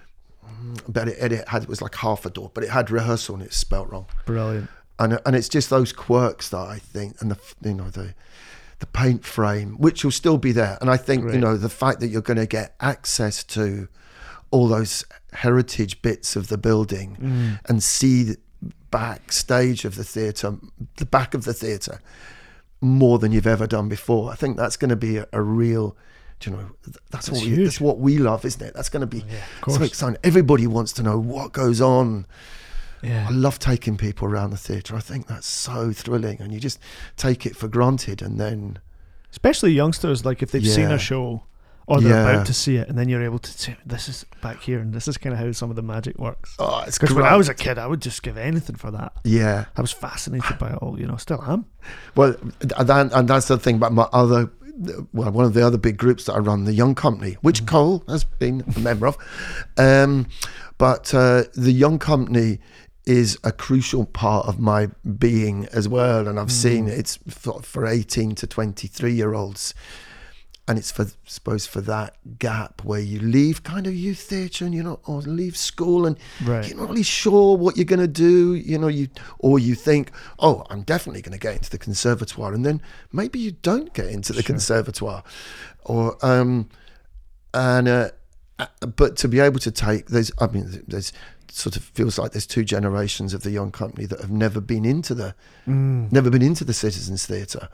But 0.88 1.10
it, 1.10 1.32
it 1.32 1.48
had 1.48 1.64
it 1.64 1.70
was 1.70 1.82
like 1.82 1.96
half 1.96 2.26
a 2.26 2.30
door, 2.30 2.52
but 2.54 2.64
it 2.64 2.70
had 2.70 2.90
rehearsal 2.90 3.36
and 3.36 3.44
it's 3.44 3.58
spelt 3.58 3.90
wrong. 3.90 4.08
Brilliant. 4.26 4.70
And 4.98 5.20
and 5.26 5.36
it's 5.36 5.50
just 5.50 5.70
those 5.70 5.94
quirks 5.94 6.50
that 6.50 6.58
I 6.58 6.80
think, 6.80 7.22
and 7.22 7.32
the 7.32 7.40
you 7.64 7.76
know 7.76 7.90
the 7.90 8.16
the 8.80 8.86
paint 8.88 9.26
frame, 9.26 9.76
which 9.78 10.04
will 10.04 10.12
still 10.12 10.38
be 10.38 10.52
there. 10.52 10.78
And 10.82 10.90
I 10.90 10.98
think 10.98 11.32
you 11.34 11.40
know 11.40 11.58
the 11.58 11.70
fact 11.70 12.00
that 12.00 12.08
you're 12.08 12.22
going 12.22 12.38
to 12.38 12.46
get 12.48 12.76
access 12.80 13.44
to 13.46 13.88
all 14.52 14.68
those 14.68 15.04
heritage 15.34 16.02
bits 16.02 16.36
of 16.36 16.48
the 16.48 16.58
building 16.58 17.18
Mm. 17.22 17.60
and 17.70 17.84
see 17.84 18.24
the 18.24 18.38
backstage 18.90 19.86
of 19.86 19.96
the 19.96 20.04
theatre, 20.04 20.56
the 20.98 21.06
back 21.06 21.34
of 21.34 21.44
the 21.46 21.54
theatre, 21.54 22.00
more 22.82 23.20
than 23.20 23.32
you've 23.32 23.46
ever 23.48 23.68
done 23.68 23.90
before. 23.90 24.32
I 24.32 24.36
think 24.36 24.58
that's 24.58 24.78
going 24.78 24.90
to 24.90 24.96
be 24.96 25.18
a, 25.18 25.28
a 25.34 25.42
real. 25.42 25.96
Do 26.40 26.50
you 26.52 26.56
know 26.56 26.70
that's, 26.88 26.98
That's 27.28 27.32
what 27.32 27.42
we, 27.42 27.48
huge. 27.50 27.64
that's 27.66 27.82
what 27.82 28.00
we 28.00 28.18
love, 28.18 28.46
isn't 28.46 28.62
it? 28.66 28.74
That's 28.74 28.88
going 28.90 29.02
to 29.02 29.08
be 29.08 29.20
Yeah, 29.30 29.44
of 29.68 29.74
so 29.74 29.84
exciting. 29.84 30.18
Everybody 30.24 30.68
wants 30.68 30.94
to 30.94 31.04
know 31.04 31.20
what 31.20 31.52
goes 31.52 31.82
on. 31.82 32.26
Yeah. 33.02 33.28
I 33.30 33.32
love 33.32 33.60
taking 33.60 33.98
people 33.98 34.28
around 34.28 34.50
the 34.52 34.58
theatre. 34.58 34.96
I 34.96 35.00
think 35.00 35.28
that's 35.28 35.48
so 35.48 35.92
thrilling, 35.94 36.42
and 36.42 36.52
you 36.52 36.60
just 36.60 36.80
take 37.18 37.46
it 37.46 37.56
for 37.56 37.68
granted, 37.68 38.22
and 38.22 38.40
then 38.40 38.80
Especially 39.32 39.72
youngsters, 39.72 40.26
like 40.26 40.42
if 40.42 40.50
they've 40.52 40.68
seen 40.68 40.90
a 40.90 40.98
show 40.98 41.44
or 41.86 42.02
they're 42.02 42.12
Yeah. 42.14 42.30
about 42.32 42.46
to 42.48 42.54
see 42.54 42.78
it, 42.78 42.90
and 42.90 42.98
then 42.98 43.08
you're 43.10 43.22
able 43.24 43.38
to 43.38 43.52
say, 43.52 43.78
"This 43.86 44.10
is 44.10 44.26
back 44.42 44.62
here," 44.62 44.80
and 44.80 44.92
this 44.92 45.08
is 45.08 45.18
kind 45.18 45.34
of 45.34 45.40
how 45.40 45.52
some 45.52 45.70
of 45.70 45.76
the 45.76 45.84
magic 45.84 46.18
works. 46.18 46.56
Oh, 46.58 46.84
it's 46.88 46.98
Because 46.98 47.16
when. 47.16 47.26
I 47.26 47.36
was 47.36 47.48
a 47.48 47.54
kid, 47.54 47.78
I 47.78 47.86
would 47.86 48.02
just 48.02 48.24
give 48.24 48.38
anything 48.38 48.76
for 48.76 48.90
that. 48.92 49.14
yeah. 49.24 49.66
I 49.78 49.82
was 49.82 49.92
fascinated 49.92 50.58
by 50.58 50.70
it 50.72 50.76
all. 50.82 51.00
You 51.00 51.06
know, 51.06 51.18
still 51.18 51.44
am. 51.48 51.66
Well, 52.16 52.36
and, 52.62 52.88
that, 52.90 53.12
and 53.14 53.28
that's 53.28 53.48
the 53.48 53.60
thing 53.60 53.76
about 53.76 53.94
my 53.94 54.08
other, 54.14 54.50
well, 55.14 55.30
one 55.32 55.46
of 55.46 55.54
the 55.54 55.64
other 55.66 55.78
big 55.78 55.98
groups 55.98 56.24
that 56.26 56.34
I 56.34 56.40
run, 56.40 56.64
the 56.66 56.74
Young 56.74 56.96
Company, 56.96 57.38
which 57.42 57.68
Cole 57.68 58.04
has 58.08 58.24
been 58.24 58.64
a 58.76 58.80
member 58.80 59.06
of. 59.06 59.16
Um, 59.78 60.26
but 60.80 61.14
uh, 61.14 61.44
the 61.54 61.72
Young 61.72 62.00
Company 62.00 62.60
is 63.06 63.38
a 63.44 63.52
crucial 63.52 64.06
part 64.06 64.48
of 64.48 64.60
my 64.60 64.88
being 65.18 65.66
as 65.74 65.88
well. 65.88 66.28
And 66.28 66.40
I've 66.40 66.52
seen 66.52 66.88
it's 66.88 67.18
for, 67.28 67.62
for 67.62 67.88
18 67.88 68.36
to 68.36 68.48
23 68.48 69.14
year 69.14 69.34
olds. 69.34 69.74
And 70.68 70.78
it's 70.78 70.92
for, 70.92 71.08
suppose, 71.26 71.66
for 71.66 71.82
that 71.82 72.16
gap 72.38 72.84
where 72.86 73.00
you 73.00 73.20
leave 73.20 73.64
kind 73.64 73.88
of 73.88 73.96
youth 73.96 74.20
theatre 74.20 74.66
and 74.66 74.76
you're 74.76 74.84
not, 74.84 75.00
or 75.08 75.22
leave 75.22 75.58
school 75.58 76.06
and 76.06 76.16
Right. 76.46 76.68
you're 76.70 76.78
not 76.78 76.90
really 76.90 77.02
sure 77.02 77.58
what 77.58 77.76
you're 77.76 77.86
going 77.86 78.00
to 78.02 78.08
do, 78.08 78.54
you 78.54 78.78
know, 78.78 78.88
you 78.88 79.08
or 79.40 79.58
you 79.58 79.74
think, 79.74 80.12
oh, 80.38 80.64
I'm 80.70 80.84
definitely 80.84 81.24
going 81.24 81.32
to 81.34 81.40
get 81.40 81.56
into 81.56 81.72
the 81.72 81.80
conservatoire, 81.80 82.54
and 82.54 82.64
then 82.64 82.84
maybe 83.12 83.40
you 83.40 83.50
don't 83.64 83.92
get 83.96 84.10
into 84.10 84.32
the 84.32 84.44
Sure. 84.44 84.54
conservatoire, 84.54 85.24
or 85.86 86.24
um, 86.24 86.70
and 87.52 87.88
uh, 87.88 88.10
uh, 88.60 88.68
but 88.96 89.18
to 89.18 89.28
be 89.28 89.40
able 89.40 89.60
to 89.62 89.72
take 89.72 90.10
there's, 90.10 90.32
I 90.38 90.46
mean, 90.48 90.84
there's 90.88 91.12
sort 91.52 91.76
of 91.76 91.84
feels 91.84 92.18
like 92.18 92.32
there's 92.32 92.48
two 92.48 92.64
generations 92.64 93.34
of 93.34 93.44
the 93.44 93.52
young 93.52 93.72
company 93.72 94.06
that 94.06 94.20
have 94.22 94.32
never 94.32 94.62
been 94.62 94.86
into 94.86 95.14
the 95.14 95.36
Mm. 95.68 96.12
never 96.12 96.30
been 96.30 96.42
into 96.42 96.64
the 96.64 96.74
citizens 96.74 97.26
theatre. 97.26 97.70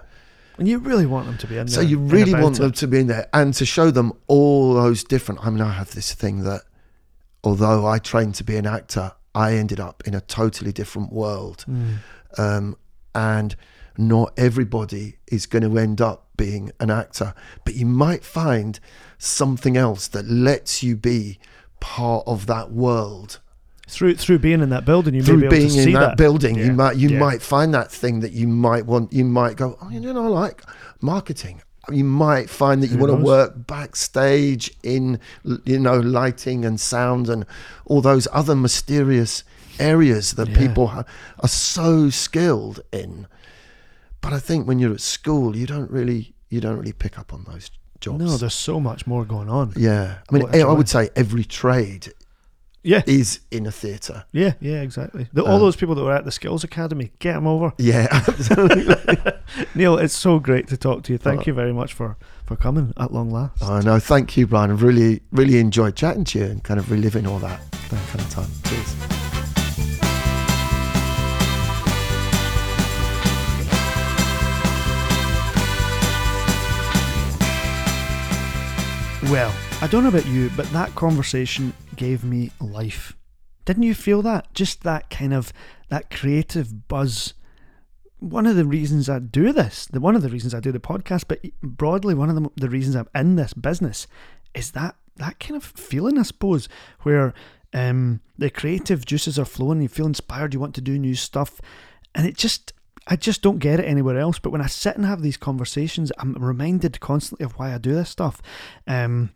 And 0.58 0.68
you 0.68 0.78
really 0.80 1.06
want 1.06 1.26
them 1.26 1.38
to 1.40 1.48
be 1.48 1.58
in 1.58 1.66
there. 1.68 1.76
So 1.76 1.82
you 1.82 1.98
really 2.00 2.34
want 2.34 2.58
it. 2.58 2.62
them 2.62 2.72
to 2.72 2.88
be 2.88 3.00
in 3.00 3.08
there 3.08 3.28
and 3.34 3.54
to 3.56 3.66
show 3.66 3.92
them 3.92 4.14
all 4.28 4.74
those 4.74 5.04
different. 5.04 5.46
I 5.46 5.50
mean, 5.50 5.62
I 5.62 5.72
have 5.74 5.92
this 5.92 6.14
thing 6.14 6.44
that 6.44 6.62
although 7.44 7.86
I 7.86 8.00
trained 8.00 8.36
to 8.36 8.44
be 8.44 8.56
an 8.56 8.66
actor, 8.66 9.12
I 9.34 9.56
ended 9.56 9.80
up 9.80 10.04
in 10.06 10.14
a 10.14 10.22
totally 10.22 10.72
different 10.72 11.12
world. 11.12 11.66
Mm. 11.70 11.96
Um, 12.38 12.78
and 13.14 13.56
not 13.98 14.34
everybody 14.38 15.18
is 15.28 15.46
going 15.46 15.70
to 15.70 15.78
end 15.78 16.00
up 16.02 16.28
being 16.38 16.72
an 16.80 16.90
actor, 16.90 17.34
but 17.64 17.76
you 17.76 17.86
might 17.86 18.24
find 18.24 18.80
something 19.18 19.78
else 19.78 20.08
that 20.10 20.26
lets 20.26 20.84
you 20.84 20.96
be 20.96 21.40
part 21.80 22.24
of 22.28 22.46
that 22.48 22.72
world 22.72 23.40
Through 23.88 24.16
through 24.16 24.40
being 24.40 24.62
in 24.62 24.70
that 24.70 24.84
building, 24.86 25.14
you 25.14 25.22
may 25.22 25.26
be 25.26 25.32
through 25.32 25.40
able 25.46 25.50
being 25.58 25.70
to 25.70 25.78
in 25.78 25.84
see 25.84 25.94
that, 25.94 26.18
building 26.18 26.56
Yeah. 26.58 26.66
you 26.66 26.74
might 26.74 26.96
you 26.98 27.10
Yeah. 27.10 27.20
might 27.20 27.42
find 27.42 27.74
that 27.74 27.92
thing 27.92 28.22
that 28.22 28.32
you 28.34 28.48
might 28.48 28.86
want 28.86 29.14
you 29.14 29.24
might 29.26 29.56
go 29.58 29.78
oh 29.82 29.90
you 29.90 30.00
know 30.00 30.26
I 30.26 30.28
like 30.28 30.64
marketing 31.02 31.62
you 31.92 32.04
might 32.04 32.50
find 32.50 32.82
that 32.82 32.88
you 32.88 32.98
Who 32.98 33.06
want 33.06 33.20
to 33.20 33.24
work 33.24 33.68
backstage 33.68 34.76
in 34.82 35.20
you 35.66 35.78
know 35.80 36.00
lighting 36.00 36.66
and 36.66 36.80
sound 36.80 37.30
and 37.30 37.46
all 37.86 38.02
those 38.02 38.28
other 38.32 38.56
mysterious 38.56 39.44
areas 39.80 40.34
that 40.34 40.50
Yeah. 40.50 40.58
people 40.58 40.88
ha- 40.88 41.04
are 41.40 41.48
so 41.48 42.10
skilled 42.10 42.80
in 42.92 43.28
but 44.22 44.34
I 44.34 44.40
think 44.40 44.68
when 44.68 44.80
you're 44.80 44.94
at 44.94 45.02
school 45.02 45.56
you 45.56 45.68
don't 45.68 45.92
really 45.92 46.34
you 46.50 46.60
don't 46.60 46.78
really 46.78 46.94
pick 46.94 47.20
up 47.20 47.32
on 47.34 47.46
those 47.48 47.70
jobs 48.02 48.24
No, 48.24 48.38
there's 48.38 48.54
so 48.56 48.80
much 48.80 49.06
more 49.06 49.24
going 49.26 49.50
on. 49.50 49.74
yeah 49.78 50.16
I 50.28 50.34
mean 50.34 50.44
What 50.44 50.56
a 50.56 50.62
I 50.62 50.72
would 50.74 50.90
say 50.90 51.10
every 51.16 51.44
trade 51.44 52.14
Yeah, 52.88 53.02
is 53.08 53.40
in 53.50 53.66
a 53.66 53.72
theatre 53.72 54.26
yeah, 54.32 54.54
yeah, 54.62 54.82
exactly. 54.82 55.28
The, 55.34 55.44
all 55.44 55.56
Um, 55.56 55.60
those 55.60 55.76
people 55.76 55.96
that 55.96 56.04
were 56.04 56.14
at 56.16 56.24
the 56.24 56.32
Skills 56.32 56.64
Academy, 56.64 57.12
get 57.20 57.34
them 57.34 57.48
over. 57.48 57.74
yeah 57.80 58.08
absolutely 58.12 58.96
Neil, 59.74 59.98
it's 59.98 60.14
so 60.16 60.38
great 60.40 60.68
to 60.68 60.78
talk 60.78 61.02
to 61.04 61.12
you. 61.12 61.18
Thank 61.18 61.42
Oh. 61.42 61.44
you 61.48 61.54
very 61.54 61.74
much 61.74 61.94
for 61.94 62.16
for 62.46 62.56
coming 62.56 62.94
at 62.98 63.12
long 63.12 63.30
last. 63.32 63.64
I 63.64 63.82
know. 63.82 63.98
thank 64.00 64.38
you, 64.38 64.46
Brian. 64.46 64.70
I've 64.72 64.84
really, 64.84 65.22
really 65.32 65.58
enjoyed 65.58 65.96
chatting 65.96 66.26
to 66.26 66.40
you 66.40 66.46
and 66.46 66.64
kind 66.64 66.80
of 66.80 66.92
reliving 66.92 67.26
all 67.26 67.40
that 67.40 67.60
that 67.90 68.08
kind 68.10 68.22
of 68.22 68.30
time. 68.30 68.50
Cheers. 68.66 68.96
Well, 79.32 79.52
I 79.82 79.88
don't 79.88 80.04
know 80.04 80.10
about 80.10 80.28
you, 80.28 80.52
but 80.56 80.68
that 80.72 80.94
conversation 80.94 81.74
gave 81.96 82.24
me 82.24 82.52
life. 82.60 83.16
Didn't 83.66 83.84
you 83.84 83.96
feel 83.96 84.22
that? 84.22 84.54
Just 84.54 84.84
that 84.84 85.10
kind 85.10 85.34
of 85.34 85.52
that 85.90 86.10
creative 86.10 86.88
buzz. 86.88 87.34
One 88.20 88.48
of 88.48 88.56
the 88.56 88.66
reasons 88.66 89.10
I 89.10 89.20
do 89.20 89.52
this, 89.52 89.86
the 89.86 90.00
one 90.00 90.16
of 90.16 90.22
the 90.22 90.30
reasons 90.30 90.54
I 90.54 90.60
do 90.60 90.72
the 90.72 90.80
podcast, 90.80 91.26
but 91.28 91.40
broadly 91.62 92.14
one 92.14 92.30
of 92.30 92.36
the, 92.36 92.50
the 92.56 92.70
reasons 92.70 92.96
I'm 92.96 93.10
in 93.14 93.36
this 93.36 93.54
business 93.54 94.08
is 94.54 94.72
that 94.72 94.96
that 95.18 95.40
kind 95.40 95.56
of 95.56 95.64
feeling, 95.64 96.18
I 96.18 96.24
suppose, 96.24 96.68
where 97.04 97.34
um, 97.74 98.22
the 98.38 98.50
creative 98.50 99.06
juices 99.06 99.38
are 99.38 99.46
flowing, 99.46 99.82
you 99.82 99.88
feel 99.88 100.06
inspired, 100.06 100.54
you 100.54 100.60
want 100.60 100.76
to 100.76 100.82
do 100.82 100.98
new 100.98 101.16
stuff, 101.16 101.60
and 102.14 102.26
it 102.26 102.38
just 102.38 102.74
I 103.08 103.16
just 103.16 103.42
don't 103.42 103.60
get 103.60 103.80
it 103.80 103.86
anywhere 103.86 104.18
else. 104.18 104.40
But 104.40 104.52
when 104.52 104.62
I 104.62 104.68
sit 104.68 104.96
and 104.96 105.06
have 105.06 105.22
these 105.22 105.38
conversations, 105.38 106.12
I'm 106.18 106.34
reminded 106.34 107.00
constantly 107.00 107.46
of 107.46 107.54
why 107.54 107.74
I 107.74 107.78
do 107.78 107.94
this 107.94 108.10
stuff. 108.10 108.42
Um, 108.88 109.32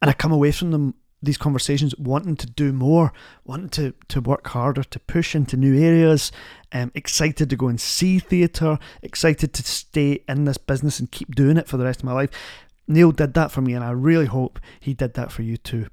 and 0.00 0.10
I 0.10 0.12
come 0.12 0.32
away 0.32 0.52
from 0.52 0.70
them, 0.70 0.94
these 1.24 1.38
conversations, 1.38 1.96
wanting 1.96 2.36
to 2.36 2.46
do 2.46 2.72
more, 2.72 3.12
wanting 3.44 3.68
to, 3.70 3.94
to 4.08 4.20
work 4.20 4.46
harder, 4.48 4.84
to 4.84 4.98
push 4.98 5.34
into 5.34 5.56
new 5.56 5.78
areas, 5.80 6.32
um, 6.72 6.90
excited 6.94 7.50
to 7.50 7.56
go 7.56 7.68
and 7.68 7.80
see 7.80 8.18
theatre, 8.18 8.78
excited 9.02 9.52
to 9.54 9.62
stay 9.62 10.22
in 10.28 10.44
this 10.44 10.58
business 10.58 10.98
and 10.98 11.10
keep 11.10 11.34
doing 11.34 11.56
it 11.56 11.68
for 11.68 11.76
the 11.76 11.84
rest 11.84 12.00
of 12.00 12.04
my 12.04 12.12
life. 12.12 12.30
Neil 12.86 13.12
did 13.12 13.34
that 13.34 13.50
for 13.50 13.60
me, 13.60 13.72
and 13.72 13.84
I 13.84 13.90
really 13.90 14.26
hope 14.26 14.60
he 14.78 14.92
did 14.94 15.14
that 15.14 15.32
for 15.32 15.42
you 15.42 15.56
too. 15.56 15.86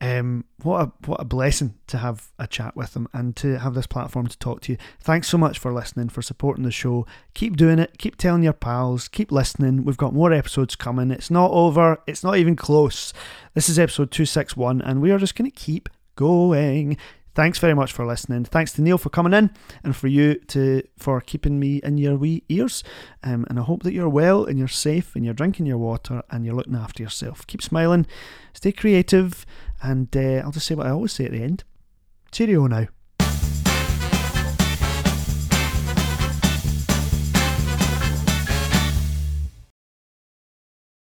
Um, 0.00 0.44
what 0.62 0.80
a 0.80 0.92
what 1.06 1.20
a 1.20 1.24
blessing 1.24 1.74
to 1.86 1.98
have 1.98 2.32
a 2.38 2.46
chat 2.48 2.74
with 2.74 2.96
him 2.96 3.06
and 3.12 3.36
to 3.36 3.58
have 3.58 3.74
this 3.74 3.86
platform 3.86 4.26
to 4.26 4.38
talk 4.38 4.60
to 4.62 4.72
you. 4.72 4.78
Thanks 5.00 5.28
so 5.28 5.38
much 5.38 5.58
for 5.58 5.72
listening, 5.72 6.08
for 6.08 6.22
supporting 6.22 6.64
the 6.64 6.72
show. 6.72 7.06
Keep 7.34 7.56
doing 7.56 7.78
it. 7.78 7.98
Keep 7.98 8.16
telling 8.16 8.42
your 8.42 8.52
pals. 8.52 9.06
Keep 9.06 9.30
listening. 9.30 9.84
We've 9.84 9.96
got 9.96 10.14
more 10.14 10.32
episodes 10.32 10.74
coming. 10.74 11.12
It's 11.12 11.30
not 11.30 11.52
over. 11.52 12.02
It's 12.06 12.24
not 12.24 12.36
even 12.36 12.56
close. 12.56 13.12
This 13.54 13.68
is 13.68 13.78
episode 13.78 14.10
two 14.10 14.26
six 14.26 14.56
one, 14.56 14.82
and 14.82 15.00
we 15.00 15.12
are 15.12 15.18
just 15.18 15.36
going 15.36 15.50
to 15.50 15.56
keep 15.56 15.88
going. 16.16 16.96
Thanks 17.34 17.58
very 17.58 17.74
much 17.74 17.92
for 17.92 18.04
listening. 18.04 18.44
Thanks 18.44 18.72
to 18.74 18.82
Neil 18.82 18.98
for 18.98 19.08
coming 19.08 19.32
in 19.32 19.50
and 19.82 19.96
for 19.96 20.06
you 20.06 20.34
to 20.48 20.82
for 20.98 21.20
keeping 21.20 21.58
me 21.58 21.80
in 21.82 21.96
your 21.96 22.16
wee 22.16 22.44
ears. 22.50 22.84
Um, 23.22 23.46
and 23.48 23.58
I 23.58 23.62
hope 23.62 23.84
that 23.84 23.94
you're 23.94 24.08
well 24.08 24.44
and 24.44 24.58
you're 24.58 24.68
safe 24.68 25.16
and 25.16 25.24
you're 25.24 25.32
drinking 25.32 25.64
your 25.64 25.78
water 25.78 26.22
and 26.30 26.44
you're 26.44 26.54
looking 26.54 26.74
after 26.74 27.02
yourself. 27.02 27.46
Keep 27.46 27.62
smiling, 27.62 28.06
stay 28.52 28.72
creative, 28.72 29.46
and 29.82 30.14
uh, 30.14 30.42
I'll 30.44 30.52
just 30.52 30.66
say 30.66 30.74
what 30.74 30.86
I 30.86 30.90
always 30.90 31.12
say 31.12 31.24
at 31.24 31.32
the 31.32 31.42
end. 31.42 31.64
Cheerio 32.30 32.66
now. 32.66 32.88